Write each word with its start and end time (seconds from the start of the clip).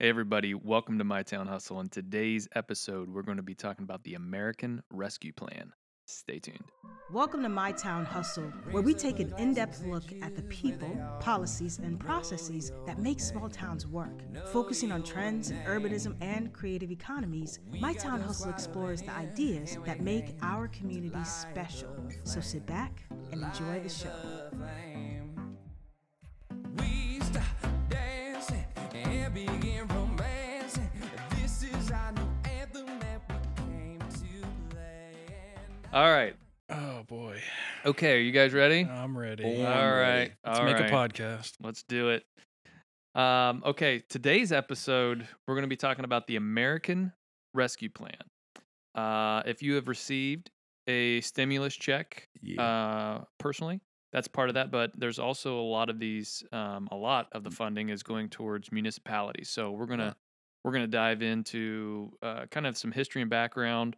Hey, 0.00 0.10
everybody, 0.10 0.54
welcome 0.54 0.96
to 0.98 1.02
My 1.02 1.24
Town 1.24 1.48
Hustle. 1.48 1.80
In 1.80 1.88
today's 1.88 2.46
episode, 2.54 3.08
we're 3.08 3.22
going 3.22 3.38
to 3.38 3.42
be 3.42 3.56
talking 3.56 3.82
about 3.82 4.04
the 4.04 4.14
American 4.14 4.80
Rescue 4.92 5.32
Plan. 5.32 5.72
Stay 6.06 6.38
tuned. 6.38 6.62
Welcome 7.10 7.42
to 7.42 7.48
My 7.48 7.72
Town 7.72 8.04
Hustle, 8.04 8.44
where 8.70 8.80
we 8.80 8.94
take 8.94 9.18
an 9.18 9.34
in 9.38 9.54
depth 9.54 9.82
look 9.84 10.04
at 10.22 10.36
the 10.36 10.42
people, 10.42 10.96
policies, 11.18 11.80
and 11.80 11.98
processes 11.98 12.70
that 12.86 13.00
make 13.00 13.18
small 13.18 13.48
towns 13.48 13.88
work. 13.88 14.22
Focusing 14.52 14.92
on 14.92 15.02
trends, 15.02 15.50
in 15.50 15.58
urbanism, 15.62 16.14
and 16.20 16.52
creative 16.52 16.92
economies, 16.92 17.58
My 17.80 17.92
Town 17.92 18.20
Hustle 18.20 18.50
explores 18.50 19.02
the 19.02 19.10
ideas 19.10 19.78
that 19.84 20.00
make 20.00 20.36
our 20.42 20.68
communities 20.68 21.28
special. 21.28 21.90
So 22.22 22.40
sit 22.40 22.64
back 22.66 23.02
and 23.32 23.42
enjoy 23.42 23.80
the 23.80 23.88
show. 23.88 24.14
All 35.92 36.10
right. 36.10 36.34
Oh 36.70 37.02
boy, 37.04 37.40
Okay, 37.86 38.16
are 38.16 38.20
you 38.20 38.30
guys 38.32 38.52
ready? 38.52 38.84
I'm 38.84 39.16
ready. 39.16 39.44
All 39.44 39.66
I'm 39.66 39.90
right. 39.90 39.98
ready. 40.00 40.32
Let's 40.44 40.58
all 40.58 40.64
make 40.66 40.74
right. 40.78 40.90
a 40.90 40.94
podcast. 40.94 41.52
Let's 41.62 41.82
do 41.82 42.10
it. 42.10 42.24
Um, 43.14 43.62
okay, 43.64 44.02
today's 44.10 44.52
episode, 44.52 45.26
we're 45.46 45.54
going 45.54 45.62
to 45.62 45.68
be 45.68 45.76
talking 45.76 46.04
about 46.04 46.26
the 46.26 46.36
American 46.36 47.12
Rescue 47.54 47.88
Plan. 47.88 48.18
Uh, 48.94 49.42
if 49.46 49.62
you 49.62 49.74
have 49.76 49.88
received 49.88 50.50
a 50.88 51.22
stimulus 51.22 51.74
check 51.74 52.28
Yeah. 52.42 52.62
uh, 52.62 53.24
personally, 53.38 53.80
that's 54.12 54.28
part 54.28 54.50
of 54.50 54.54
that. 54.56 54.70
But 54.70 54.90
there's 54.94 55.18
also 55.18 55.58
a 55.58 55.62
lot 55.68 55.88
of 55.88 55.98
these, 55.98 56.44
um, 56.52 56.88
a 56.92 56.96
lot 56.96 57.28
of 57.32 57.44
the 57.44 57.50
funding 57.50 57.88
is 57.88 58.02
going 58.02 58.28
towards 58.28 58.70
municipalities. 58.70 59.48
So 59.48 59.70
we're 59.70 59.86
gonna 59.86 60.04
Yeah. 60.04 60.12
we're 60.64 60.72
gonna 60.72 60.86
dive 60.86 61.22
into 61.22 62.12
uh, 62.22 62.44
kind 62.50 62.66
of 62.66 62.76
some 62.76 62.92
history 62.92 63.22
and 63.22 63.30
background 63.30 63.96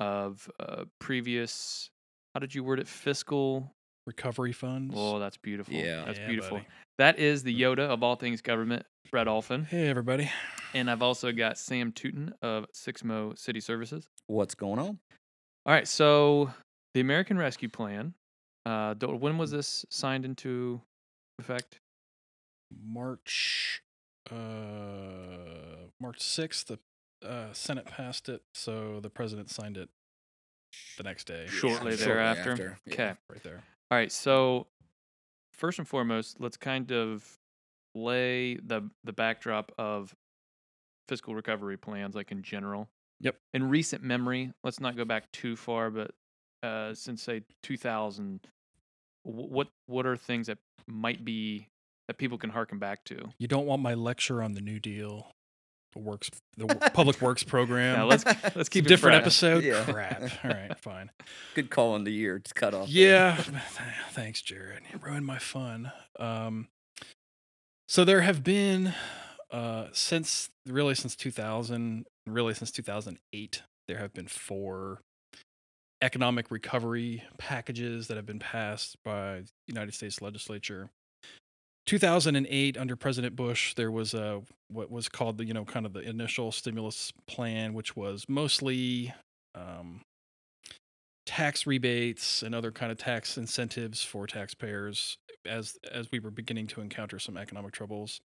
of 0.00 0.50
uh, 0.60 0.84
previous. 0.98 1.90
How 2.34 2.40
did 2.40 2.54
you 2.54 2.62
word 2.64 2.80
it? 2.80 2.88
Fiscal. 2.88 3.72
Recovery 4.06 4.52
funds. 4.52 4.94
Oh, 4.96 5.18
that's 5.18 5.36
beautiful. 5.36 5.74
Yeah. 5.74 6.04
that's 6.06 6.18
Yeah, 6.18 6.26
beautiful. 6.28 6.56
buddy. 6.58 6.68
That 6.98 7.18
is 7.18 7.42
the 7.42 7.58
Yoda 7.60 7.80
of 7.80 8.02
all 8.02 8.16
things 8.16 8.40
government, 8.40 8.84
Brett 9.10 9.28
Alphin. 9.28 9.64
Hey 9.64 9.88
everybody. 9.88 10.30
And 10.74 10.90
I've 10.90 11.02
also 11.02 11.30
got 11.30 11.58
Sam 11.58 11.92
Tootin 11.92 12.32
of 12.42 12.66
Sixmo 12.72 13.38
City 13.38 13.60
Services. 13.60 14.08
What's 14.26 14.54
going 14.54 14.78
on? 14.78 14.98
All 15.66 15.74
right, 15.74 15.86
so 15.86 16.50
the 16.94 17.00
American 17.00 17.36
Rescue 17.38 17.68
Plan. 17.68 18.14
Uh, 18.66 18.94
when 18.94 19.38
was 19.38 19.50
this 19.50 19.84
signed 19.90 20.24
into 20.24 20.80
effect? 21.38 21.78
March, 22.86 23.82
uh, 24.30 24.34
March 26.00 26.20
sixth. 26.20 26.66
The 26.68 26.78
uh, 27.24 27.52
Senate 27.52 27.86
passed 27.86 28.28
it, 28.28 28.42
so 28.54 29.00
the 29.00 29.10
president 29.10 29.50
signed 29.50 29.76
it 29.76 29.88
the 30.96 31.02
next 31.02 31.26
day. 31.26 31.46
Shortly 31.48 31.92
shortly 31.92 31.96
thereafter. 31.96 32.52
after, 32.52 32.78
yeah. 32.86 32.92
Okay. 32.92 33.12
right 33.30 33.42
there. 33.42 33.62
All 33.90 33.98
right, 33.98 34.12
so 34.12 34.66
first 35.52 35.78
and 35.78 35.88
foremost, 35.88 36.40
let's 36.40 36.56
kind 36.56 36.92
of 36.92 37.38
lay 37.94 38.56
the 38.56 38.88
the 39.04 39.12
backdrop 39.12 39.72
of 39.78 40.14
fiscal 41.08 41.34
recovery 41.34 41.76
plans, 41.76 42.14
like 42.14 42.30
in 42.30 42.42
general. 42.42 42.88
Yep. 43.20 43.36
In 43.54 43.68
recent 43.68 44.02
memory, 44.02 44.52
let's 44.62 44.78
not 44.78 44.96
go 44.96 45.04
back 45.04 45.30
too 45.32 45.56
far, 45.56 45.90
but 45.90 46.12
uh, 46.62 46.94
since 46.94 47.22
say 47.22 47.42
2000, 47.62 48.40
what 49.24 49.68
what 49.86 50.06
are 50.06 50.16
things 50.16 50.46
that 50.46 50.58
might 50.86 51.24
be 51.24 51.68
that 52.06 52.18
people 52.18 52.38
can 52.38 52.50
harken 52.50 52.78
back 52.78 53.04
to? 53.06 53.28
You 53.38 53.48
don't 53.48 53.66
want 53.66 53.82
my 53.82 53.94
lecture 53.94 54.42
on 54.42 54.54
the 54.54 54.60
New 54.60 54.78
Deal, 54.78 55.32
the 55.32 55.37
works, 55.96 56.30
the 56.56 56.66
public 56.94 57.20
works 57.20 57.42
program. 57.42 57.96
Now 57.96 58.06
let's 58.06 58.24
let's 58.56 58.68
keep 58.68 58.86
it 58.86 58.88
different 58.88 59.14
fresh. 59.16 59.22
episode. 59.22 59.64
Yeah. 59.64 59.84
Crap. 59.84 60.22
All 60.44 60.50
right, 60.50 60.78
fine. 60.78 61.10
Good 61.54 61.70
call 61.70 61.94
on 61.94 62.04
the 62.04 62.12
year. 62.12 62.36
It's 62.36 62.52
cut 62.52 62.74
off. 62.74 62.88
Yeah. 62.88 63.36
Thanks, 64.10 64.42
Jared. 64.42 64.82
You 64.92 64.98
ruined 64.98 65.26
my 65.26 65.38
fun. 65.38 65.92
Um, 66.18 66.68
so 67.88 68.04
there 68.04 68.20
have 68.20 68.44
been, 68.44 68.94
uh, 69.50 69.86
since 69.92 70.50
really 70.66 70.94
since 70.94 71.16
2000, 71.16 72.04
really 72.26 72.54
since 72.54 72.70
2008, 72.70 73.62
there 73.86 73.98
have 73.98 74.12
been 74.12 74.26
four 74.26 75.00
economic 76.02 76.50
recovery 76.50 77.24
packages 77.38 78.06
that 78.08 78.16
have 78.16 78.26
been 78.26 78.38
passed 78.38 78.96
by 79.04 79.40
the 79.40 79.48
United 79.66 79.94
States 79.94 80.20
legislature. 80.22 80.90
2008 81.88 82.76
under 82.76 82.96
President 82.96 83.34
Bush, 83.34 83.72
there 83.74 83.90
was 83.90 84.12
a 84.12 84.42
what 84.68 84.90
was 84.90 85.08
called 85.08 85.38
the 85.38 85.46
you 85.46 85.54
know 85.54 85.64
kind 85.64 85.86
of 85.86 85.94
the 85.94 86.00
initial 86.00 86.52
stimulus 86.52 87.14
plan, 87.26 87.72
which 87.72 87.96
was 87.96 88.26
mostly 88.28 89.14
um, 89.54 90.02
tax 91.24 91.66
rebates 91.66 92.42
and 92.42 92.54
other 92.54 92.70
kind 92.70 92.92
of 92.92 92.98
tax 92.98 93.38
incentives 93.38 94.02
for 94.04 94.26
taxpayers 94.26 95.16
as 95.46 95.78
as 95.90 96.10
we 96.12 96.18
were 96.18 96.30
beginning 96.30 96.66
to 96.66 96.82
encounter 96.82 97.18
some 97.18 97.38
economic 97.38 97.72
troubles. 97.72 98.20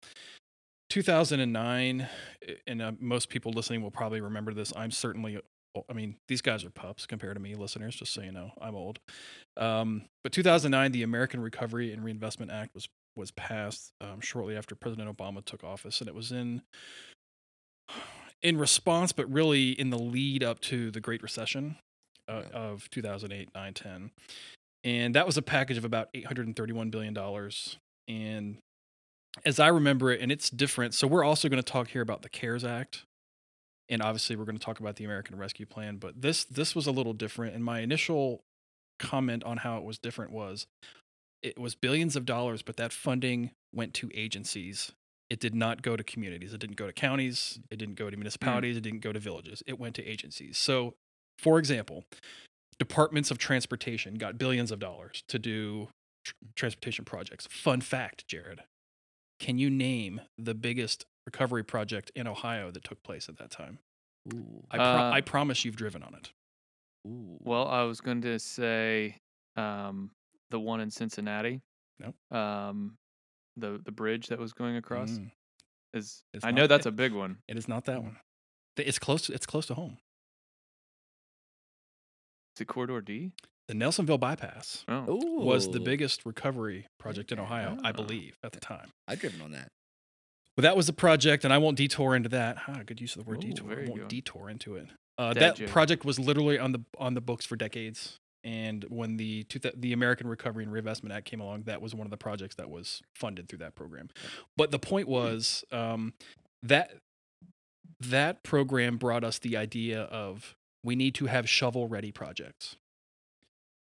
2009 0.90 2.02
eh, 2.48 2.54
and 2.66 2.82
uh, 2.82 2.92
most 3.00 3.30
people 3.30 3.52
listening 3.52 3.84
will 3.84 3.92
probably 3.92 4.22
remember 4.22 4.56
this. 4.56 4.74
I'm 4.76 4.90
certainly 4.90 5.40
I 5.88 5.94
mean, 5.94 6.16
these 6.28 6.42
guys 6.42 6.66
are 6.66 6.72
pups 6.72 7.06
compared 7.06 7.36
to 7.36 7.40
me, 7.40 7.54
listeners, 7.54 7.96
just 7.96 8.12
so 8.12 8.22
you 8.22 8.32
know. 8.32 8.52
I'm 8.60 8.76
old. 8.76 9.00
Um, 9.56 10.06
but 10.24 10.34
2009 10.34 10.92
the 10.94 11.04
American 11.04 11.42
Recovery 11.42 11.94
and 11.94 12.04
Reinvestment 12.04 12.52
Act 12.52 12.74
was 12.74 12.90
was 13.16 13.32
passed 13.32 13.92
um, 14.02 14.22
shortly 14.22 14.56
after 14.56 14.76
President 14.76 15.16
Obama 15.16 15.44
took 15.44 15.64
office 15.64 16.00
and 16.00 16.08
it 16.08 16.16
was 16.16 16.32
in 16.32 16.62
in 18.42 18.58
response 18.58 19.12
but 19.12 19.32
really 19.32 19.72
in 19.72 19.90
the 19.90 20.00
lead 20.00 20.44
up 20.44 20.60
to 20.62 20.92
the 20.92 21.00
Great 21.00 21.22
Recession 21.22 21.78
uh, 22.28 22.44
Yeah. 22.52 22.58
of 22.58 22.90
2008, 22.92 23.50
9, 23.54 23.74
10. 23.74 24.12
And 24.84 25.16
that 25.16 25.26
was 25.26 25.38
a 25.38 25.42
package 25.42 25.78
of 25.78 25.86
about 25.86 26.12
$831 26.14 26.90
billion. 26.90 27.16
And 28.08 28.58
as 29.46 29.60
I 29.60 29.68
remember 29.68 30.12
it, 30.12 30.22
and 30.22 30.32
it's 30.32 30.50
different. 30.50 30.94
So 30.94 31.06
we're 31.08 31.24
also 31.24 31.50
going 31.50 31.62
to 31.62 31.72
talk 31.72 31.90
here 31.90 32.02
about 32.02 32.22
the 32.24 32.30
CARES 32.30 32.64
Act. 32.66 33.04
And 33.90 34.02
obviously 34.02 34.36
we're 34.36 34.46
going 34.46 34.58
to 34.58 34.64
talk 34.66 34.80
about 34.80 34.96
the 34.96 35.04
American 35.04 35.38
Rescue 35.38 35.66
Plan, 35.66 35.98
but 35.98 36.22
this 36.22 36.46
this 36.46 36.74
was 36.76 36.88
a 36.88 36.92
little 36.92 37.14
different. 37.14 37.54
And 37.56 37.64
my 37.64 37.82
initial 37.82 38.42
comment 39.00 39.44
on 39.44 39.58
how 39.58 39.78
it 39.78 39.84
was 39.84 39.98
different 39.98 40.32
was 40.32 40.66
it 41.44 41.60
was 41.60 41.76
billions 41.76 42.16
of 42.16 42.26
dollars, 42.26 42.62
but 42.62 42.78
that 42.78 42.94
funding 42.94 43.52
went 43.74 43.94
to 43.96 44.10
agencies. 44.14 44.92
It 45.30 45.40
did 45.40 45.56
not 45.56 45.82
go 45.82 45.96
to 45.96 46.04
communities. 46.04 46.54
It 46.54 46.60
didn't 46.60 46.76
go 46.76 46.88
to 46.88 46.94
counties. 46.94 47.60
It 47.70 47.78
didn't 47.78 47.96
go 47.96 48.10
to 48.10 48.18
municipalities. 48.18 48.78
It 48.78 48.82
didn't 48.82 49.00
go 49.00 49.14
to 49.14 49.20
villages. 49.20 49.64
It 49.66 49.80
went 49.80 49.96
to 49.96 50.06
agencies. 50.06 50.58
So, 50.58 50.94
for 51.40 51.58
example, 51.58 52.04
departments 52.80 53.32
of 53.32 53.38
transportation 53.38 54.16
got 54.16 54.38
billions 54.38 54.72
of 54.72 54.80
dollars 54.80 55.24
to 55.30 55.40
do 55.40 55.88
tr- 56.26 56.34
transportation 56.56 57.06
projects. 57.06 57.48
Fun 57.50 57.80
fact, 57.82 58.28
Jared. 58.28 58.64
Can 59.40 59.58
you 59.58 59.70
name 59.70 60.22
the 60.38 60.54
biggest 60.54 61.06
recovery 61.26 61.64
project 61.64 62.12
in 62.16 62.28
Ohio 62.28 62.70
that 62.72 62.84
took 62.84 63.02
place 63.04 63.30
at 63.30 63.38
that 63.38 63.52
time? 63.52 63.80
Ooh. 64.34 64.64
I, 64.70 64.78
pro- 64.78 64.86
Uh, 64.86 65.12
I 65.14 65.22
promise 65.22 65.64
you've 65.66 65.76
driven 65.78 66.04
on 66.04 66.14
it. 66.14 66.32
Ooh. 67.08 67.38
Well, 67.42 67.68
I 67.68 67.84
was 67.84 68.02
going 68.02 68.22
to 68.22 68.38
say 68.38 69.16
um, 69.56 70.12
the 70.52 70.60
one 70.60 70.80
in 70.82 70.92
Cincinnati. 70.92 71.62
Nope. 72.00 72.16
Um, 72.32 72.98
the 73.58 73.82
the 73.84 73.92
bridge 73.92 74.28
that 74.28 74.40
was 74.40 74.54
going 74.54 74.76
across 74.76 75.12
Mm, 75.12 75.32
is. 75.94 76.24
It's 76.34 76.46
I 76.46 76.52
know 76.52 76.68
that's 76.68 76.86
it- 76.86 76.90
a 76.90 76.92
big 76.94 77.14
one. 77.14 77.40
it 77.48 77.58
is 77.58 77.68
not 77.68 77.86
that 77.86 78.04
one. 78.04 78.18
It's 78.78 79.00
close. 79.00 79.30
It's 79.30 79.46
close 79.46 79.66
to 79.68 79.74
home. 79.74 79.98
Is 82.56 82.62
it 82.62 82.68
Corridor 82.68 83.02
D? 83.02 83.32
The 83.68 83.74
Nelsonville 83.74 84.20
bypass 84.20 84.84
Oh, 84.88 85.16
was 85.40 85.72
the 85.72 85.80
biggest 85.80 86.26
recovery 86.26 86.88
project 87.00 87.32
in 87.32 87.40
Okay. 87.40 87.46
Ohio, 87.46 87.78
I 87.84 87.90
Ah. 87.90 87.94
believe, 87.94 88.36
at 88.44 88.52
the 88.52 88.60
time. 88.60 88.90
I've 89.08 89.20
driven 89.20 89.42
on 89.42 89.52
that. 89.52 89.70
Well, 90.58 90.64
that 90.64 90.76
was 90.76 90.88
the 90.88 90.94
project, 90.94 91.46
and 91.46 91.54
I 91.54 91.58
won't 91.58 91.78
detour 91.78 92.14
into 92.16 92.28
that. 92.30 92.58
Ah, 92.68 92.84
good 92.86 93.00
use 93.00 93.16
of 93.16 93.24
the 93.24 93.30
word 93.30 93.38
Ooh, 93.44 93.48
detour. 93.48 93.72
I 93.72 93.76
won't 93.86 93.96
good. 93.96 94.08
detour 94.10 94.50
into 94.50 94.76
it. 94.76 94.90
Uh, 95.18 95.34
that 95.36 95.56
joke. 95.56 95.70
project 95.70 96.04
was 96.04 96.20
literally 96.20 96.58
on 96.60 96.72
the 96.74 96.84
on 96.98 97.14
the 97.14 97.22
books 97.22 97.46
for 97.46 97.56
decades. 97.56 98.18
And 98.44 98.86
when 98.90 99.18
the 99.18 99.46
the 99.76 99.94
American 99.94 100.28
Recovery 100.28 100.64
and 100.64 100.74
Reinvestment 100.74 101.14
Act 101.14 101.26
came 101.26 101.42
along, 101.42 101.64
that 101.64 101.82
was 101.82 101.94
one 101.94 102.08
of 102.08 102.12
the 102.12 102.18
projects 102.18 102.56
that 102.56 102.70
was 102.70 103.02
funded 103.14 103.48
through 103.48 103.60
that 103.60 103.76
program. 103.76 104.10
But 104.58 104.72
the 104.72 104.80
point 104.80 105.08
was 105.08 105.64
um, 105.72 106.14
that 106.64 106.92
that 108.00 108.44
program 108.44 108.98
brought 108.98 109.24
us 109.24 109.38
the 109.40 109.58
idea 109.58 110.02
of 110.04 110.56
we 110.84 110.96
need 110.96 111.14
to 111.16 111.28
have 111.28 111.48
shovel 111.48 111.88
ready 111.88 112.12
projects. 112.12 112.78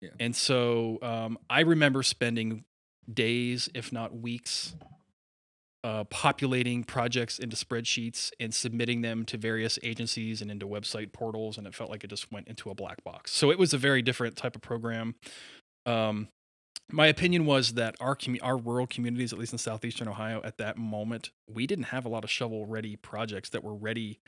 Yeah. 0.01 0.09
And 0.19 0.35
so 0.35 0.99
um, 1.01 1.39
I 1.49 1.61
remember 1.61 2.03
spending 2.03 2.65
days, 3.11 3.69
if 3.73 3.91
not 3.91 4.15
weeks, 4.15 4.75
uh, 5.83 6.05
populating 6.05 6.83
projects 6.83 7.39
into 7.39 7.55
spreadsheets 7.55 8.31
and 8.39 8.53
submitting 8.53 9.01
them 9.01 9.25
to 9.25 9.37
various 9.37 9.77
agencies 9.83 10.41
and 10.41 10.49
into 10.49 10.65
website 10.65 11.11
portals, 11.11 11.57
and 11.57 11.67
it 11.67 11.75
felt 11.75 11.89
like 11.89 12.03
it 12.03 12.09
just 12.09 12.31
went 12.31 12.47
into 12.47 12.69
a 12.69 12.75
black 12.75 13.03
box. 13.03 13.33
So 13.33 13.51
it 13.51 13.59
was 13.59 13.73
a 13.73 13.77
very 13.77 14.01
different 14.01 14.35
type 14.37 14.55
of 14.55 14.61
program. 14.61 15.15
Um, 15.85 16.29
my 16.91 17.07
opinion 17.07 17.45
was 17.45 17.73
that 17.73 17.95
our 17.99 18.15
commu- 18.15 18.39
our 18.41 18.57
rural 18.57 18.87
communities, 18.87 19.33
at 19.33 19.39
least 19.39 19.51
in 19.51 19.57
southeastern 19.57 20.07
Ohio, 20.07 20.41
at 20.43 20.57
that 20.57 20.77
moment, 20.77 21.31
we 21.51 21.67
didn't 21.67 21.85
have 21.85 22.05
a 22.05 22.09
lot 22.09 22.23
of 22.23 22.29
shovel 22.29 22.65
ready 22.65 22.95
projects 22.95 23.49
that 23.49 23.63
were 23.63 23.75
ready 23.75 24.19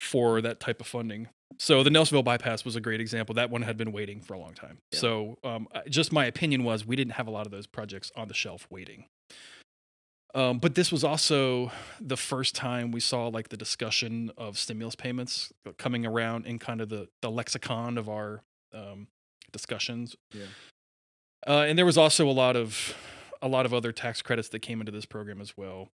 for 0.00 0.40
that 0.40 0.60
type 0.60 0.80
of 0.80 0.86
funding. 0.86 1.28
So 1.58 1.82
the 1.82 1.90
Nelsonville 1.90 2.24
bypass 2.24 2.64
was 2.64 2.76
a 2.76 2.80
great 2.80 3.00
example. 3.00 3.34
That 3.34 3.50
one 3.50 3.62
had 3.62 3.76
been 3.76 3.92
waiting 3.92 4.20
for 4.20 4.34
a 4.34 4.38
long 4.38 4.54
time. 4.54 4.78
Yeah. 4.92 4.98
So 4.98 5.38
um, 5.44 5.68
just 5.88 6.12
my 6.12 6.26
opinion 6.26 6.64
was 6.64 6.84
we 6.84 6.96
didn't 6.96 7.14
have 7.14 7.26
a 7.26 7.30
lot 7.30 7.46
of 7.46 7.52
those 7.52 7.66
projects 7.66 8.10
on 8.16 8.28
the 8.28 8.34
shelf 8.34 8.66
waiting. 8.70 9.06
Um, 10.34 10.58
but 10.58 10.74
this 10.74 10.90
was 10.90 11.04
also 11.04 11.70
the 12.00 12.16
first 12.16 12.56
time 12.56 12.90
we 12.90 12.98
saw 12.98 13.28
like 13.28 13.50
the 13.50 13.56
discussion 13.56 14.32
of 14.36 14.58
stimulus 14.58 14.96
payments 14.96 15.52
coming 15.78 16.04
around 16.04 16.46
in 16.46 16.58
kind 16.58 16.80
of 16.80 16.88
the, 16.88 17.08
the 17.22 17.30
lexicon 17.30 17.96
of 17.96 18.08
our 18.08 18.42
um, 18.74 19.06
discussions. 19.52 20.16
Yeah. 20.32 20.46
Uh, 21.46 21.64
and 21.68 21.78
there 21.78 21.86
was 21.86 21.96
also 21.96 22.28
a 22.28 22.32
lot 22.32 22.56
of 22.56 22.96
a 23.42 23.48
lot 23.48 23.66
of 23.66 23.74
other 23.74 23.92
tax 23.92 24.22
credits 24.22 24.48
that 24.48 24.60
came 24.60 24.80
into 24.80 24.90
this 24.90 25.04
program 25.04 25.40
as 25.40 25.54
well. 25.56 25.88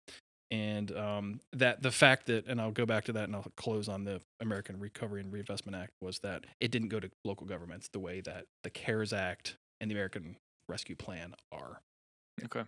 And 0.51 0.95
um, 0.95 1.39
that 1.53 1.81
the 1.81 1.91
fact 1.91 2.27
that, 2.27 2.47
and 2.47 2.61
I'll 2.61 2.71
go 2.71 2.85
back 2.85 3.05
to 3.05 3.13
that 3.13 3.25
and 3.25 3.35
I'll 3.35 3.45
close 3.57 3.89
on 3.89 4.03
the 4.03 4.21
American 4.39 4.79
Recovery 4.79 5.21
and 5.21 5.31
Reinvestment 5.31 5.75
Act 5.75 5.91
was 6.01 6.19
that 6.19 6.45
it 6.59 6.71
didn't 6.71 6.89
go 6.89 6.99
to 6.99 7.09
local 7.25 7.45
governments 7.45 7.89
the 7.91 7.99
way 7.99 8.21
that 8.21 8.45
the 8.63 8.69
CARES 8.69 9.13
Act 9.13 9.57
and 9.81 9.89
the 9.89 9.95
American 9.95 10.37
Rescue 10.67 10.95
Plan 10.95 11.33
are. 11.51 11.81
Okay. 12.45 12.63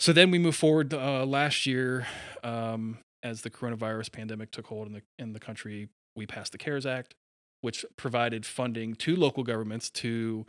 So 0.00 0.14
then 0.14 0.30
we 0.30 0.38
move 0.38 0.56
forward 0.56 0.94
uh, 0.94 1.26
last 1.26 1.66
year, 1.66 2.06
um, 2.42 2.98
as 3.22 3.42
the 3.42 3.50
coronavirus 3.50 4.10
pandemic 4.10 4.50
took 4.50 4.66
hold 4.66 4.86
in 4.86 4.94
the 4.94 5.02
in 5.18 5.34
the 5.34 5.38
country, 5.38 5.90
we 6.16 6.26
passed 6.26 6.52
the 6.52 6.58
CARES 6.58 6.86
Act, 6.86 7.14
which 7.60 7.84
provided 7.98 8.46
funding 8.46 8.94
to 8.94 9.14
local 9.14 9.44
governments 9.44 9.90
to 9.90 10.46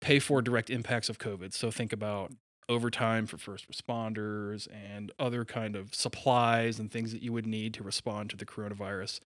pay 0.00 0.18
for 0.18 0.42
direct 0.42 0.70
impacts 0.70 1.08
of 1.08 1.18
COVID. 1.18 1.54
So 1.54 1.70
think 1.70 1.92
about 1.92 2.32
overtime 2.68 3.26
for 3.26 3.36
first 3.36 3.70
responders 3.70 4.66
and 4.72 5.12
other 5.20 5.44
kind 5.44 5.76
of 5.76 5.94
supplies 5.94 6.80
and 6.80 6.90
things 6.90 7.12
that 7.12 7.22
you 7.22 7.32
would 7.32 7.46
need 7.46 7.74
to 7.74 7.84
respond 7.84 8.30
to 8.30 8.36
the 8.36 8.46
coronavirus, 8.46 9.20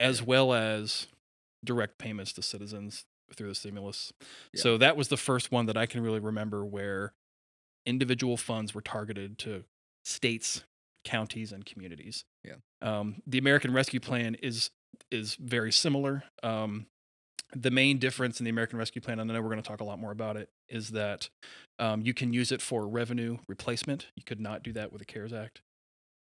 as 0.00 0.22
well 0.22 0.54
as 0.54 1.06
direct 1.62 1.98
payments 1.98 2.32
to 2.32 2.42
citizens 2.42 3.04
through 3.34 3.48
the 3.48 3.54
stimulus. 3.54 4.12
Yeah. 4.54 4.62
So 4.62 4.78
that 4.78 4.96
was 4.96 5.08
the 5.08 5.16
first 5.18 5.52
one 5.52 5.66
that 5.66 5.76
I 5.76 5.84
can 5.84 6.02
really 6.02 6.20
remember 6.20 6.64
where 6.64 7.12
individual 7.86 8.36
funds 8.36 8.74
were 8.74 8.80
targeted 8.80 9.38
to 9.38 9.64
states, 10.04 10.64
counties, 11.04 11.52
and 11.52 11.64
communities. 11.64 12.24
Yeah. 12.44 12.56
Um, 12.80 13.22
the 13.26 13.38
American 13.38 13.72
Rescue 13.72 14.00
Plan 14.00 14.36
is 14.36 14.70
is 15.10 15.36
very 15.36 15.72
similar. 15.72 16.24
Um, 16.42 16.86
the 17.54 17.70
main 17.70 17.98
difference 17.98 18.40
in 18.40 18.44
the 18.44 18.50
American 18.50 18.78
Rescue 18.78 19.02
Plan, 19.02 19.18
and 19.18 19.30
I 19.30 19.34
know 19.34 19.42
we're 19.42 19.50
going 19.50 19.62
to 19.62 19.68
talk 19.68 19.80
a 19.80 19.84
lot 19.84 19.98
more 19.98 20.10
about 20.10 20.36
it, 20.36 20.48
is 20.68 20.90
that 20.90 21.28
um, 21.78 22.00
you 22.02 22.14
can 22.14 22.32
use 22.32 22.50
it 22.50 22.62
for 22.62 22.86
revenue 22.88 23.38
replacement. 23.46 24.06
You 24.16 24.22
could 24.24 24.40
not 24.40 24.62
do 24.62 24.72
that 24.72 24.92
with 24.92 25.00
the 25.00 25.04
CARES 25.04 25.32
Act. 25.32 25.60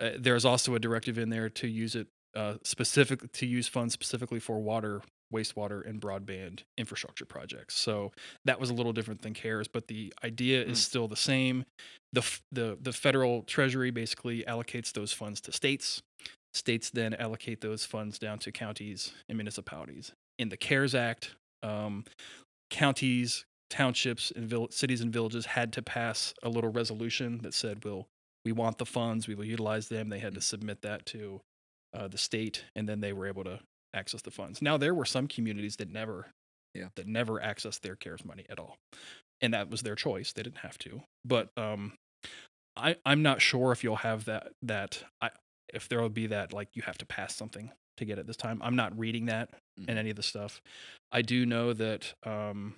Uh, 0.01 0.11
there's 0.19 0.45
also 0.45 0.75
a 0.75 0.79
directive 0.79 1.19
in 1.19 1.31
there 1.31 1.49
to 1.49 1.67
use 1.67 1.97
it 1.97 2.07
uh, 2.37 2.55
specific 2.63 3.33
to 3.33 3.47
use 3.47 3.67
funds 3.67 3.95
specifically 3.95 4.39
for 4.39 4.61
water, 4.61 5.03
wastewater, 5.33 5.87
and 5.89 6.01
broadband 6.01 6.63
infrastructure 6.77 7.25
projects. 7.25 7.77
So 7.77 8.13
that 8.45 8.59
was 8.61 8.71
a 8.71 8.75
little 8.75 8.93
different 8.93 9.23
than 9.23 9.35
CARES, 9.35 9.69
but 9.69 9.89
the 9.89 10.13
idea 10.25 10.63
is 10.65 10.79
Mm. 10.79 10.83
still 10.83 11.09
the 11.09 11.17
same. 11.17 11.65
The 12.13 12.21
f- 12.21 12.43
the 12.51 12.79
the 12.81 12.93
federal 12.93 13.43
treasury 13.43 13.91
basically 13.91 14.43
allocates 14.45 14.93
those 14.93 15.13
funds 15.13 15.41
to 15.43 15.53
states. 15.53 16.03
States 16.55 16.89
then 16.91 17.13
allocate 17.15 17.61
those 17.61 17.85
funds 17.85 18.19
down 18.19 18.39
to 18.41 18.51
counties 18.53 19.13
and 19.29 19.37
municipalities. 19.37 20.13
In 20.39 20.49
the 20.49 20.57
CARES 20.57 20.95
Act, 20.95 21.35
um, 21.63 22.05
counties, 22.71 23.45
townships, 23.71 24.31
and 24.31 24.49
vill- 24.49 24.71
cities 24.71 25.01
and 25.01 25.13
villages 25.13 25.47
had 25.47 25.73
to 25.75 25.83
pass 25.83 26.33
a 26.43 26.49
little 26.49 26.71
resolution 26.71 27.39
that 27.43 27.53
said, 27.55 27.85
"We'll 27.85 28.07
we 28.45 28.53
want 28.53 28.79
the 28.79 28.87
funds, 28.87 29.29
we 29.29 29.35
will 29.35 29.45
utilize 29.45 29.89
them." 29.89 30.09
They 30.09 30.21
had 30.21 30.35
to 30.35 30.41
submit 30.41 30.81
that 30.83 31.05
to 31.07 31.41
uh, 31.93 32.07
the 32.09 32.19
state, 32.19 32.65
and 32.75 32.89
then 32.89 33.01
they 33.01 33.13
were 33.13 33.27
able 33.27 33.45
to 33.45 33.61
access 33.99 34.23
the 34.23 34.31
funds. 34.31 34.63
Now 34.63 34.77
there 34.77 34.95
were 34.95 35.05
some 35.05 35.27
communities 35.27 35.77
that 35.77 35.91
never, 35.91 36.29
Yeah. 36.75 36.89
that 36.97 37.07
never 37.07 37.41
accessed 37.41 37.81
their 37.81 37.97
CARES 37.97 38.25
money 38.25 38.45
at 38.49 38.59
all, 38.59 38.77
and 39.41 39.53
that 39.55 39.69
was 39.71 39.83
their 39.83 39.97
choice. 39.97 40.33
They 40.33 40.43
didn't 40.43 40.59
have 40.59 40.79
to. 40.79 41.03
But 41.25 41.51
um, 41.57 41.95
I 42.77 42.97
I'm 43.05 43.23
not 43.23 43.43
sure 43.43 43.73
if 43.73 43.83
you'll 43.85 43.97
have 43.97 44.25
that 44.27 44.53
that 44.63 45.03
I 45.21 45.31
if 45.75 45.89
there 45.89 46.01
will 46.01 46.09
be 46.09 46.29
that 46.29 46.53
like 46.53 46.69
you 46.75 46.83
have 46.83 46.99
to 46.99 47.07
pass 47.07 47.35
something 47.35 47.71
to 47.99 48.05
get 48.05 48.19
it 48.19 48.27
this 48.27 48.37
time. 48.37 48.61
I'm 48.63 48.77
not 48.77 48.97
reading 48.99 49.27
that 49.27 49.51
in 49.77 49.87
Mhm. 49.87 49.99
any 49.99 50.11
of 50.11 50.17
the 50.17 50.23
stuff. 50.23 50.63
I 51.13 51.21
do 51.23 51.45
know 51.45 51.73
that 51.73 52.15
um, 52.25 52.77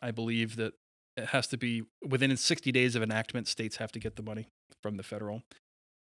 I 0.00 0.10
believe 0.10 0.56
that 0.56 0.72
it 1.16 1.26
has 1.26 1.46
to 1.48 1.56
be 1.56 1.82
within 2.02 2.36
60 2.36 2.72
days 2.72 2.96
of 2.96 3.02
enactment. 3.02 3.46
States 3.48 3.76
have 3.76 3.92
to 3.92 3.98
get 4.00 4.16
the 4.16 4.22
money 4.22 4.46
from 4.82 4.96
the 4.96 5.02
federal, 5.02 5.42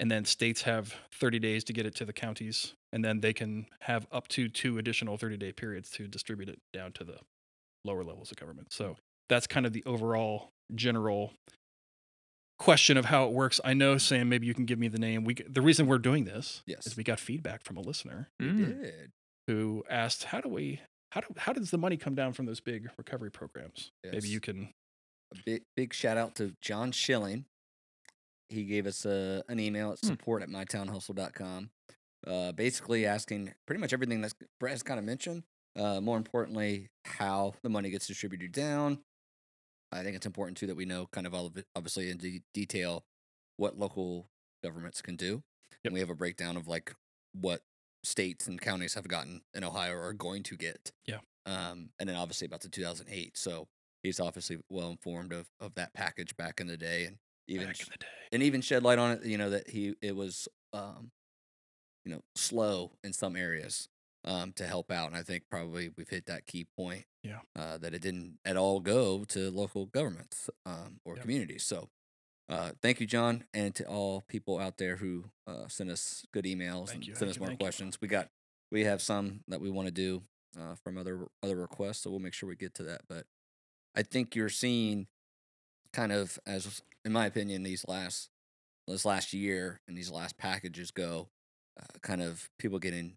and 0.00 0.10
then 0.10 0.24
states 0.24 0.62
have 0.62 0.94
30 1.12 1.38
days 1.38 1.64
to 1.64 1.72
get 1.72 1.86
it 1.86 1.94
to 1.96 2.04
the 2.04 2.12
counties, 2.12 2.74
and 2.92 3.04
then 3.04 3.20
they 3.20 3.32
can 3.32 3.66
have 3.80 4.06
up 4.12 4.28
to 4.28 4.48
two 4.48 4.78
additional 4.78 5.16
30 5.16 5.36
day 5.36 5.52
periods 5.52 5.90
to 5.90 6.06
distribute 6.06 6.48
it 6.48 6.58
down 6.72 6.92
to 6.92 7.04
the 7.04 7.18
lower 7.84 8.04
levels 8.04 8.30
of 8.30 8.36
government. 8.36 8.72
So 8.72 8.96
that's 9.28 9.46
kind 9.46 9.66
of 9.66 9.72
the 9.72 9.84
overall 9.84 10.50
general 10.74 11.32
question 12.58 12.96
of 12.96 13.04
how 13.06 13.26
it 13.26 13.32
works. 13.32 13.60
I 13.64 13.74
know, 13.74 13.98
Sam, 13.98 14.28
maybe 14.28 14.46
you 14.46 14.54
can 14.54 14.64
give 14.66 14.78
me 14.78 14.88
the 14.88 14.98
name. 14.98 15.24
We 15.24 15.34
the 15.34 15.62
reason 15.62 15.86
we're 15.86 15.98
doing 15.98 16.24
this 16.24 16.62
Yes. 16.66 16.86
is 16.86 16.96
we 16.96 17.04
got 17.04 17.20
feedback 17.20 17.62
from 17.64 17.76
a 17.76 17.80
listener 17.80 18.28
Mm. 18.40 18.82
did. 18.82 19.10
who 19.46 19.84
asked, 19.88 20.24
"How 20.24 20.40
do 20.40 20.48
we? 20.48 20.80
How 21.12 21.20
do? 21.22 21.28
How 21.38 21.52
does 21.52 21.70
the 21.70 21.78
money 21.78 21.96
come 21.96 22.14
down 22.14 22.32
from 22.34 22.46
those 22.46 22.60
big 22.60 22.90
recovery 22.98 23.30
programs?" 23.30 23.90
Maybe 24.04 24.28
you 24.28 24.40
can. 24.40 24.72
A 25.32 25.36
big 25.46 25.62
big 25.76 25.94
shout 25.94 26.16
out 26.18 26.34
to 26.36 26.54
John 26.60 26.90
Schilling. 26.92 27.46
He 28.48 28.64
gave 28.64 28.86
us 28.86 29.04
a, 29.04 29.42
an 29.48 29.60
email 29.60 29.92
at 29.92 29.98
Hmm. 30.00 30.06
support 30.06 30.42
at 30.42 30.48
mytownhustle.com. 30.48 31.70
Uh, 32.26 32.52
basically 32.52 33.06
asking 33.06 33.54
pretty 33.66 33.80
much 33.80 33.92
everything 33.92 34.20
that 34.22 34.32
Brett 34.58 34.72
has 34.72 34.82
kind 34.82 34.98
of 34.98 35.04
mentioned. 35.04 35.44
Uh, 35.76 36.00
more 36.00 36.16
importantly, 36.16 36.88
how 37.04 37.54
the 37.62 37.68
money 37.68 37.90
gets 37.90 38.06
distributed 38.08 38.50
down. 38.52 38.98
I 39.92 40.02
think 40.02 40.16
it's 40.16 40.26
important 40.26 40.56
too 40.58 40.66
that 40.66 40.76
we 40.76 40.84
know 40.84 41.06
kind 41.12 41.26
of 41.26 41.32
all 41.34 41.46
of 41.46 41.56
it, 41.56 41.66
obviously 41.76 42.10
in 42.10 42.18
de- 42.18 42.42
detail, 42.52 43.04
what 43.56 43.78
local 43.78 44.28
governments 44.62 45.00
can 45.00 45.14
do. 45.16 45.42
Yep. 45.70 45.80
And 45.84 45.94
we 45.94 46.00
have 46.00 46.10
a 46.10 46.14
breakdown 46.14 46.56
of 46.56 46.66
like 46.66 46.92
what 47.32 47.60
states 48.02 48.48
and 48.48 48.60
counties 48.60 48.94
have 48.94 49.06
gotten 49.06 49.42
in 49.54 49.62
Ohio 49.62 49.94
or 49.94 50.08
are 50.08 50.12
going 50.12 50.42
to 50.44 50.56
get. 50.56 50.90
Yeah. 51.06 51.18
Um, 51.46 51.90
and 52.00 52.08
then 52.08 52.16
obviously 52.16 52.46
about 52.46 52.60
the 52.62 52.68
2008. 52.68 53.36
So 53.38 53.68
he's 54.02 54.18
obviously 54.20 54.58
well 54.68 54.90
informed 54.90 55.32
of, 55.32 55.46
of 55.60 55.74
that 55.76 55.94
package 55.94 56.36
back 56.36 56.60
in 56.60 56.66
the 56.66 56.76
day 56.76 57.04
and 57.04 57.16
even 57.48 57.66
back 57.66 57.80
in 57.80 57.86
the 57.90 57.98
day. 57.98 58.06
and 58.32 58.42
even 58.42 58.60
shed 58.60 58.82
light 58.82 58.98
on 58.98 59.12
it 59.12 59.24
you 59.24 59.38
know 59.38 59.50
that 59.50 59.68
he 59.70 59.94
it 60.00 60.14
was 60.14 60.48
um 60.72 61.10
you 62.04 62.12
know 62.12 62.20
slow 62.34 62.92
in 63.02 63.12
some 63.12 63.36
areas 63.36 63.88
um 64.24 64.52
to 64.52 64.66
help 64.66 64.90
out 64.90 65.06
and 65.08 65.16
i 65.16 65.22
think 65.22 65.44
probably 65.50 65.90
we've 65.96 66.08
hit 66.08 66.26
that 66.26 66.46
key 66.46 66.66
point 66.76 67.04
Yeah. 67.22 67.40
uh 67.56 67.78
that 67.78 67.94
it 67.94 68.02
didn't 68.02 68.38
at 68.44 68.56
all 68.56 68.80
go 68.80 69.24
to 69.24 69.50
local 69.50 69.86
governments 69.86 70.48
um 70.66 71.00
or 71.04 71.16
Yeah. 71.16 71.22
communities 71.22 71.64
so 71.64 71.88
uh 72.48 72.72
thank 72.82 73.00
you 73.00 73.06
john 73.06 73.44
and 73.54 73.74
to 73.76 73.84
all 73.86 74.22
people 74.28 74.58
out 74.58 74.76
there 74.78 74.96
who 74.96 75.24
uh 75.46 75.68
send 75.68 75.90
us 75.90 76.24
good 76.32 76.44
emails 76.44 76.86
Thank 76.88 76.94
and 76.96 77.06
you, 77.08 77.14
send 77.14 77.30
us 77.30 77.36
you, 77.36 77.40
more 77.40 77.48
thank 77.48 77.60
you. 77.60 77.64
questions 77.64 78.00
we 78.00 78.08
got 78.08 78.28
we 78.70 78.84
have 78.84 79.00
some 79.02 79.40
that 79.48 79.60
we 79.60 79.70
want 79.70 79.86
to 79.86 79.92
do 79.92 80.22
uh 80.58 80.74
from 80.82 80.98
other 80.98 81.26
other 81.42 81.56
requests 81.56 81.98
so 82.02 82.10
we'll 82.10 82.20
make 82.20 82.34
sure 82.34 82.48
we 82.48 82.56
get 82.56 82.74
to 82.74 82.82
that 82.84 83.02
but 83.08 83.24
i 83.94 84.02
think 84.02 84.34
you're 84.34 84.48
seeing 84.48 85.06
kind 85.92 86.12
of 86.12 86.38
as 86.46 86.82
in 87.04 87.12
my 87.12 87.26
opinion 87.26 87.62
these 87.62 87.84
last 87.88 88.28
this 88.86 89.04
last 89.04 89.32
year 89.32 89.80
and 89.88 89.96
these 89.96 90.10
last 90.10 90.36
packages 90.38 90.90
go 90.90 91.28
uh, 91.80 91.84
kind 92.02 92.22
of 92.22 92.48
people 92.58 92.78
getting 92.78 93.16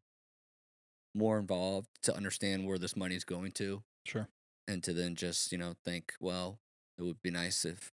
more 1.15 1.37
involved 1.39 1.87
to 2.03 2.15
understand 2.15 2.65
where 2.65 2.77
this 2.77 2.95
money 2.95 3.15
is 3.15 3.23
going 3.25 3.51
to 3.51 3.83
Sure. 4.05 4.27
and 4.67 4.83
to 4.83 4.93
then 4.93 5.15
just 5.15 5.51
you 5.51 5.57
know 5.57 5.73
think 5.83 6.13
well 6.19 6.59
it 6.97 7.03
would 7.03 7.21
be 7.21 7.31
nice 7.31 7.65
if 7.65 7.91